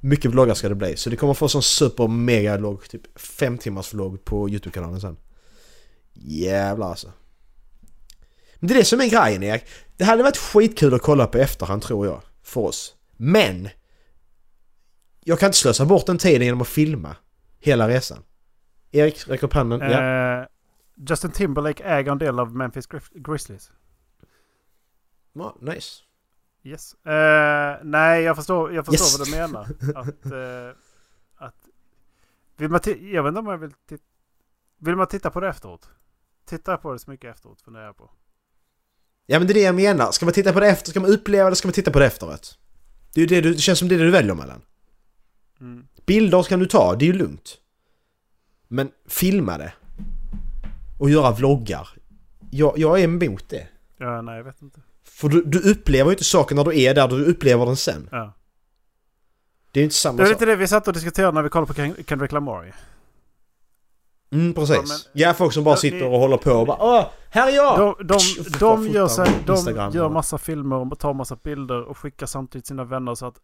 Mycket 0.00 0.30
vloggar 0.30 0.54
ska 0.54 0.68
det 0.68 0.74
bli. 0.74 0.96
Så 0.96 1.10
det 1.10 1.16
kommer 1.16 1.34
få 1.34 1.48
sån 1.48 1.62
super 1.62 2.08
mega 2.08 2.56
vlogg, 2.56 2.88
typ 2.88 3.20
fem 3.20 3.58
timmars 3.58 3.94
vlogg 3.94 4.24
på 4.24 4.48
YouTube-kanalen 4.48 5.00
sen. 5.00 5.16
Jävlar 6.12 6.88
alltså. 6.90 7.12
Men 8.56 8.68
det 8.68 8.74
är 8.74 8.78
det 8.78 8.84
som 8.84 9.00
är 9.00 9.06
grejen 9.08 9.42
Erik. 9.42 9.64
Det 9.96 10.04
hade 10.04 10.22
varit 10.22 10.36
skitkul 10.36 10.94
att 10.94 11.02
kolla 11.02 11.26
på 11.26 11.38
efterhand 11.38 11.82
tror 11.82 12.06
jag. 12.06 12.20
För 12.42 12.60
oss. 12.60 12.94
Men! 13.16 13.68
Jag 15.24 15.38
kan 15.38 15.46
inte 15.46 15.58
slösa 15.58 15.84
bort 15.84 16.06
den 16.06 16.18
tiden 16.18 16.42
genom 16.46 16.60
att 16.60 16.68
filma 16.68 17.16
hela 17.64 17.88
resan. 17.88 18.22
Erik, 18.90 19.28
räcker 19.28 19.46
upp 19.46 19.52
handen. 19.52 19.80
Ja. 19.80 20.40
Eh, 20.40 20.46
Justin 21.08 21.30
Timberlake 21.30 21.84
äger 21.84 22.12
en 22.12 22.18
del 22.18 22.38
av 22.38 22.56
Memphis 22.56 22.86
Grizzlies. 23.14 23.72
Ja, 25.32 25.56
nice. 25.60 26.02
Yes. 26.62 26.94
Eh, 26.94 27.78
nej, 27.82 28.22
jag 28.22 28.36
förstår, 28.36 28.72
jag 28.74 28.86
förstår 28.86 29.04
Yes. 29.06 29.18
vad 29.18 29.26
du 29.28 29.30
menar. 29.30 29.62
Att, 30.00 30.26
eh, 30.26 30.76
att, 31.36 31.68
vill 32.56 32.68
man 32.70 32.80
jag 33.12 33.22
vet 33.22 33.28
inte 33.28 33.40
om 33.40 33.46
jag 33.46 33.58
vill 33.58 33.72
titta... 33.88 34.04
Vill 34.78 34.96
man 34.96 35.06
titta 35.06 35.30
på 35.30 35.40
det 35.40 35.48
efteråt? 35.48 35.88
Tittar 36.46 36.76
på 36.76 36.92
det 36.92 36.98
så 36.98 37.10
mycket 37.10 37.34
efteråt 37.34 37.60
funderar 37.60 37.84
jag 37.84 37.96
på. 37.96 38.10
Ja 39.26 39.38
men 39.38 39.46
det 39.46 39.52
är 39.52 39.54
det 39.54 39.60
jag 39.60 39.74
menar. 39.74 40.12
Ska 40.12 40.26
man 40.26 40.32
titta 40.34 40.52
på 40.52 40.60
det 40.60 40.68
efter, 40.68 40.90
ska 40.90 41.00
man 41.00 41.10
uppleva 41.10 41.50
det, 41.50 41.56
ska 41.56 41.68
man 41.68 41.72
titta 41.72 41.90
på 41.90 41.98
det 41.98 42.06
efteråt? 42.06 42.58
Det, 43.14 43.22
är 43.22 43.26
det, 43.26 43.40
du, 43.40 43.52
det 43.52 43.58
känns 43.58 43.78
som 43.78 43.88
det 43.88 43.94
är 43.94 43.98
det 43.98 44.04
du 44.04 44.10
väljer 44.10 44.34
mellan. 44.34 44.62
Mm. 45.60 45.86
Bilder 46.06 46.42
kan 46.42 46.58
du 46.60 46.66
ta, 46.66 46.94
det 46.96 47.04
är 47.04 47.06
ju 47.06 47.12
lugnt. 47.12 47.56
Men 48.68 48.90
filma 49.08 49.58
det. 49.58 49.72
Och 50.98 51.10
göra 51.10 51.30
vloggar. 51.32 51.88
Jag, 52.50 52.78
jag 52.78 53.00
är 53.00 53.04
emot 53.04 53.48
det. 53.48 53.68
Ja, 53.98 54.22
nej, 54.22 54.36
jag 54.36 54.44
vet 54.44 54.62
inte. 54.62 54.80
För 55.04 55.28
du, 55.28 55.42
du 55.44 55.70
upplever 55.70 56.10
ju 56.10 56.14
inte 56.14 56.24
saken 56.24 56.56
när 56.56 56.64
du 56.64 56.80
är 56.80 56.94
där, 56.94 57.08
du 57.08 57.24
upplever 57.24 57.66
den 57.66 57.76
sen. 57.76 58.08
Ja. 58.12 58.32
Det 59.72 59.80
är 59.80 59.82
ju 59.82 59.84
inte 59.84 59.96
samma 59.96 60.16
Det 60.16 60.22
var 60.22 60.26
sak. 60.30 60.40
lite 60.40 60.50
det 60.52 60.56
vi 60.56 60.68
satt 60.68 60.88
och 60.88 60.94
diskuterade 60.94 61.32
när 61.32 61.42
vi 61.42 61.48
kollade 61.48 61.66
på 61.66 61.74
Ken- 61.74 62.04
Kendrick 62.08 62.32
Lamar. 62.32 62.74
Mm, 64.32 64.54
precis. 64.54 64.76
Ja, 64.76 64.82
Ja, 65.12 65.26
men- 65.28 65.34
folk 65.34 65.52
som 65.52 65.64
bara 65.64 65.72
Ja, 65.72 65.76
sitter 65.76 66.04
och 66.04 66.18
håller 66.18 66.36
på 66.36 66.50
och 66.52 66.66
bara 66.66 66.76
Åh, 66.80 67.06
här 67.30 67.48
är 67.52 67.54
jag! 67.56 67.78
De, 67.78 68.06
de, 68.06 68.18
de, 68.58 68.58
bara 68.60 68.86
gör, 68.94 69.08
sig, 69.08 69.28
de 69.46 69.52
Instagram 69.52 69.92
gör 69.92 70.08
massa 70.08 70.38
filmer 70.38 70.92
och 70.92 70.98
tar 70.98 71.14
massa 71.14 71.36
bilder 71.42 71.82
och 71.82 71.98
skickar 71.98 72.26
samtidigt 72.26 72.66
sina 72.66 72.84
vänner 72.84 73.14
så 73.14 73.26
att 73.26 73.40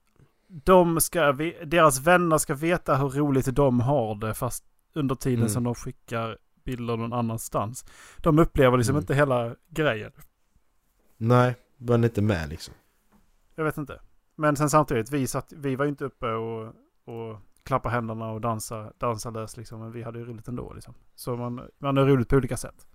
de 0.52 1.00
ska, 1.00 1.32
deras 1.64 2.00
vänner 2.00 2.38
ska 2.38 2.54
veta 2.54 2.96
hur 2.96 3.08
roligt 3.08 3.54
de 3.56 3.80
har 3.80 4.14
det 4.14 4.34
fast 4.34 4.64
under 4.94 5.14
tiden 5.14 5.38
Mm. 5.38 5.48
som 5.48 5.64
de 5.64 5.74
skickar 5.74 6.38
bilder 6.64 6.96
någon 6.96 7.12
annanstans. 7.12 7.84
De 8.18 8.38
upplever 8.38 8.76
liksom 8.76 8.94
Mm. 8.94 9.02
inte 9.02 9.14
hela 9.14 9.54
grejen. 9.68 10.12
Nej, 11.16 11.54
var 11.76 11.98
ni 11.98 12.06
inte 12.06 12.22
med 12.22 12.48
liksom. 12.48 12.74
Jag 13.54 13.64
vet 13.64 13.76
inte. 13.76 14.00
Men 14.36 14.56
sen 14.56 14.70
samtidigt, 14.70 15.10
vi, 15.10 15.26
satt, 15.26 15.52
vi 15.56 15.76
var 15.76 15.84
ju 15.84 15.88
inte 15.88 16.04
uppe 16.04 16.26
och, 16.32 16.66
och 17.04 17.38
klappa 17.62 17.88
händerna 17.88 18.30
och 18.30 18.40
dansa, 18.40 18.92
dansa 18.98 19.30
lös 19.30 19.56
liksom. 19.56 19.80
Men 19.80 19.92
vi 19.92 20.02
hade 20.02 20.18
ju 20.18 20.24
roligt 20.24 20.48
ändå 20.48 20.72
liksom. 20.74 20.94
Så 21.14 21.36
man, 21.36 21.60
man 21.78 21.96
har 21.96 22.04
roligt 22.06 22.28
på 22.28 22.36
olika 22.36 22.56
sätt. 22.56 22.86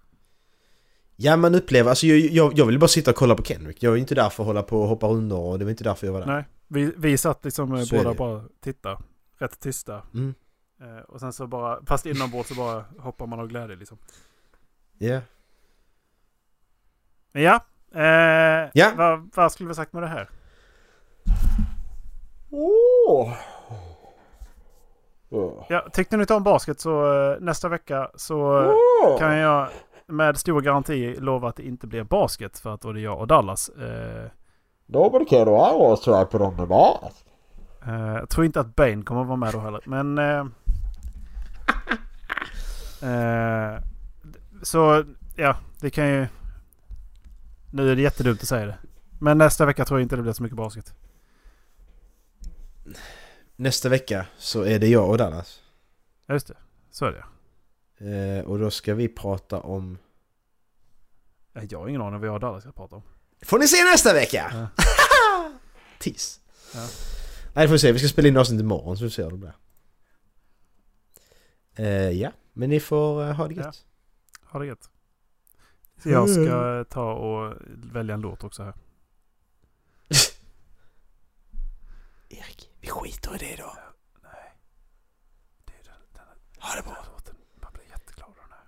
Ja 1.16 1.38
man 1.38 1.56
upplever, 1.56 1.90
alltså 1.90 2.08
jag, 2.08 2.20
jag, 2.20 2.54
jag 2.60 2.66
vill 2.66 2.80
bara 2.80 2.88
sitta 2.88 3.12
och 3.12 3.18
kolla 3.18 3.36
på 3.36 3.44
Kendrick. 3.44 3.84
Jag 3.84 3.94
är 3.94 3.98
inte 3.98 4.16
där 4.16 4.30
för 4.30 4.44
att 4.44 4.48
hålla 4.48 4.64
på 4.64 4.82
och 4.82 4.88
hoppa 4.88 5.08
runt 5.08 5.34
och 5.34 5.60
det 5.60 5.66
var 5.66 5.70
inte 5.72 5.84
därför 5.84 6.08
jag 6.08 6.14
var 6.14 6.20
där. 6.20 6.28
Nej, 6.28 6.46
vi, 6.68 6.94
vi 6.98 7.18
satt 7.18 7.46
liksom 7.46 7.74
eh, 7.74 7.82
Så 7.82 7.96
är 7.96 8.04
båda 8.04 8.14
bara 8.16 8.44
titta. 8.62 9.02
Rätt 9.38 9.60
tysta. 9.60 10.02
Mm. 10.14 10.34
Eh, 10.82 10.98
och 10.98 11.20
sen 11.20 11.34
så 11.34 11.48
bara, 11.48 11.86
fast 11.86 12.06
inombords 12.06 12.50
så 12.50 12.56
bara 12.56 12.86
hoppar 13.00 13.28
man 13.28 13.40
av 13.40 13.48
glädje 13.48 13.76
liksom. 13.76 13.98
Ja. 14.98 15.22
Men 17.32 17.44
ja. 17.44 17.66
Eh, 17.96 18.70
Ja. 18.74 18.92
Vad, 18.98 19.30
vad 19.36 19.52
skulle 19.52 19.68
vi 19.70 19.76
sagt 19.76 19.94
med 19.94 20.04
det 20.04 20.08
här? 20.08 20.30
Åh! 22.50 23.34
Ja, 25.70 25.88
tyckte 25.94 26.18
ni 26.18 26.22
inte 26.24 26.34
om 26.34 26.44
basket 26.44 26.80
så 26.80 27.14
eh, 27.32 27.40
nästa 27.40 27.70
vecka 27.70 28.12
så 28.16 28.62
eh, 28.62 29.18
kan 29.20 29.38
jag 29.38 29.70
med 30.08 30.38
stor 30.38 30.62
garanti 30.62 31.16
lova 31.20 31.50
att 31.50 31.56
det 31.56 31.64
inte 31.64 31.88
blir 31.88 32.04
basket 32.04 32.60
för 32.60 32.74
att 32.74 32.82
då 32.82 32.90
är 32.90 32.94
det 32.94 33.00
jag 33.00 33.20
och 33.20 33.28
Dallas. 33.28 33.70
Eh, 33.70 34.30
Nobody 34.86 35.26
can 35.26 35.48
allow 35.48 35.92
us 35.92 36.02
to 36.02 36.26
put 36.26 36.42
on 36.42 36.58
the 36.58 36.66
mask. 36.66 37.26
eh, 37.86 38.14
jag 38.14 38.30
tror 38.30 38.46
inte 38.46 38.60
att 38.60 38.76
Bane 38.76 39.04
kommer 39.04 39.22
att 39.22 39.28
vara 39.28 39.38
med 39.38 39.54
då 39.54 39.60
heller. 39.60 39.82
Men... 39.86 40.18
Eh, 40.18 40.46
eh, 43.12 43.80
så 44.64 45.04
ja, 45.36 45.58
det 45.82 45.90
kan 45.90 46.08
ju... 46.08 46.28
Nu 47.72 47.92
är 47.92 47.96
det 47.96 48.02
jättedumt 48.02 48.42
att 48.42 48.48
säga 48.48 48.66
det. 48.66 48.78
Men 49.20 49.38
nästa 49.38 49.66
vecka 49.66 49.86
tror 49.86 50.00
jag 50.00 50.06
inte 50.06 50.16
det 50.16 50.22
blir 50.22 50.34
så 50.34 50.44
mycket 50.44 50.58
basket. 50.58 50.94
Nästa 53.56 53.90
vecka 53.90 54.26
så 54.38 54.62
är 54.62 54.80
det 54.80 54.88
jag 54.88 55.10
och 55.10 55.18
Dallas. 55.18 55.62
Ja, 56.26 56.34
just 56.34 56.48
det. 56.48 56.58
Så 56.92 57.06
är 57.06 57.12
det. 57.12 57.26
Eh, 58.40 58.46
och 58.46 58.60
då 58.60 58.72
ska 58.72 58.94
vi 58.94 59.08
prata 59.08 59.60
om... 59.62 59.98
Ja, 61.54 61.62
Jag 61.70 61.80
har 61.80 61.88
ingen 61.88 62.02
aning 62.02 62.20
vad 62.20 62.28
jag 62.28 62.34
och 62.34 62.40
Dallas 62.40 62.64
ska 62.64 62.72
prata 62.72 62.96
om. 62.96 63.02
Får 63.42 63.60
ni 63.60 63.68
se 63.68 63.84
nästa 63.84 64.14
vecka! 64.14 64.52
Ja. 64.54 64.84
Tis. 66.00 66.40
Ja. 66.74 66.80
Nej 67.54 67.64
det 67.64 67.68
får 67.68 67.74
vi 67.74 67.80
se, 67.80 67.92
vi 67.92 68.00
ska 68.00 68.08
spela 68.08 68.28
in 68.28 68.38
avsnitt 68.38 68.60
imorgon 68.62 68.98
så 68.98 69.04
vi 69.04 69.10
får 69.10 69.14
se 69.16 69.24
hur 69.24 69.32
det 69.32 69.38
blir. 69.38 69.54
Eh, 71.76 72.10
ja, 72.10 72.32
men 72.54 72.70
ni 72.70 72.80
får 72.80 73.24
eh, 73.28 73.34
ha 73.36 73.48
det 73.48 73.54
gött. 73.54 73.86
Ha 74.44 74.60
det 74.60 74.66
gött. 74.66 74.90
Jag 76.04 76.30
ska 76.30 76.86
ta 76.90 77.14
och 77.14 77.54
välja 77.94 78.14
en 78.16 78.22
låt 78.22 78.44
också 78.44 78.64
här. 78.64 78.74
Erik, 82.30 82.70
vi 82.80 82.88
skiter 82.88 83.36
i 83.36 83.38
det 83.38 83.56
då. 83.56 83.78
Nej. 84.24 84.52
Det 85.66 85.74
är 85.74 85.84
den, 85.84 85.94
den, 86.14 86.24
Ha 86.60 86.76
det 86.76 86.82
bra. 86.84 86.94
den 87.04 87.12
låten. 87.14 87.36
Man 87.62 87.74
blir 87.74 87.84
jätteglad 87.90 88.30
av 88.30 88.36
den 88.36 88.52
här. 88.52 88.68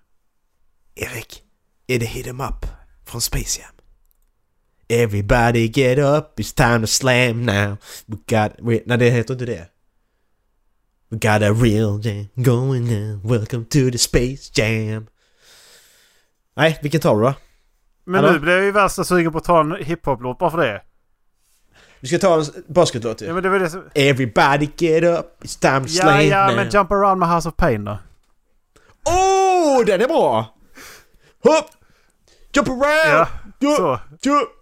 Erik, 1.16 1.44
är 1.86 1.98
det 1.98 2.06
Hit 2.06 2.26
'em 2.26 2.40
Up 2.40 2.66
från 3.04 3.20
Space 3.20 3.60
Jam? 3.60 3.74
Everybody 4.90 5.68
get 5.68 5.98
up, 5.98 6.40
it's 6.40 6.52
time 6.52 6.80
to 6.80 6.86
slam 6.86 7.44
now. 7.46 7.76
We 8.06 8.16
got... 8.26 8.52
Wait, 8.60 8.86
nej 8.86 8.98
det 8.98 9.10
heter 9.10 9.34
inte 9.34 9.44
det. 9.46 9.66
We 11.10 11.16
got 11.18 11.42
a 11.42 11.52
real 11.52 12.00
jam 12.06 12.28
going 12.34 12.84
now. 12.86 13.20
Welcome 13.24 13.64
to 13.64 13.90
the 13.92 13.98
Space 13.98 14.50
Jam. 14.54 15.06
Nej, 16.56 16.78
vilken 16.82 17.00
tar 17.00 17.16
du 17.16 17.22
då? 17.22 17.34
Men 18.04 18.14
Hallå? 18.24 18.32
nu 18.32 18.38
blir 18.38 18.52
jag 18.52 18.64
ju 18.64 18.70
värsta 18.72 19.04
sugen 19.04 19.32
på 19.32 19.38
att 19.38 19.44
ta 19.44 19.60
en 19.60 19.76
hiphop-låt 19.84 20.38
bara 20.38 20.50
för 20.50 20.58
det. 20.58 20.82
Vi 22.00 22.08
ska 22.08 22.18
ta 22.18 22.40
en 22.40 22.44
basketlåt 22.68 23.20
Ja 23.20 23.26
ju. 23.26 23.32
men 23.34 23.42
det 23.42 23.48
var 23.48 23.58
det 23.58 23.70
som... 23.70 23.82
Everybody 23.94 24.68
get 24.78 25.04
up, 25.04 25.26
it's 25.44 25.60
time 25.60 25.80
to 25.80 25.86
Ja, 25.92 26.02
slam 26.02 26.26
ja 26.26 26.46
now. 26.46 26.56
men 26.56 26.68
Jump 26.70 26.92
Around 26.92 27.18
med 27.20 27.28
House 27.28 27.48
of 27.48 27.56
Pain 27.56 27.84
då. 27.84 27.98
Oh, 29.04 29.84
den 29.84 30.00
är 30.00 30.06
bra! 30.08 30.56
Hopp! 31.44 31.66
Jump 32.52 32.68
around! 32.68 32.82
Ja, 33.08 33.28
så. 33.76 34.00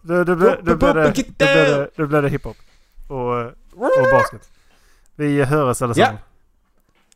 Då, 0.03 0.35
blir- 0.37 2.23
det, 2.23 2.29
hiphop. 2.29 2.57
Och, 3.09 3.39
och 3.73 4.07
basket. 4.13 4.51
Vi 5.15 5.45
hörs 5.45 5.83
allesammans. 5.83 5.99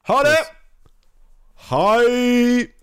Ha 0.07 0.23
det! 0.23 0.37
Hej! 1.57 2.75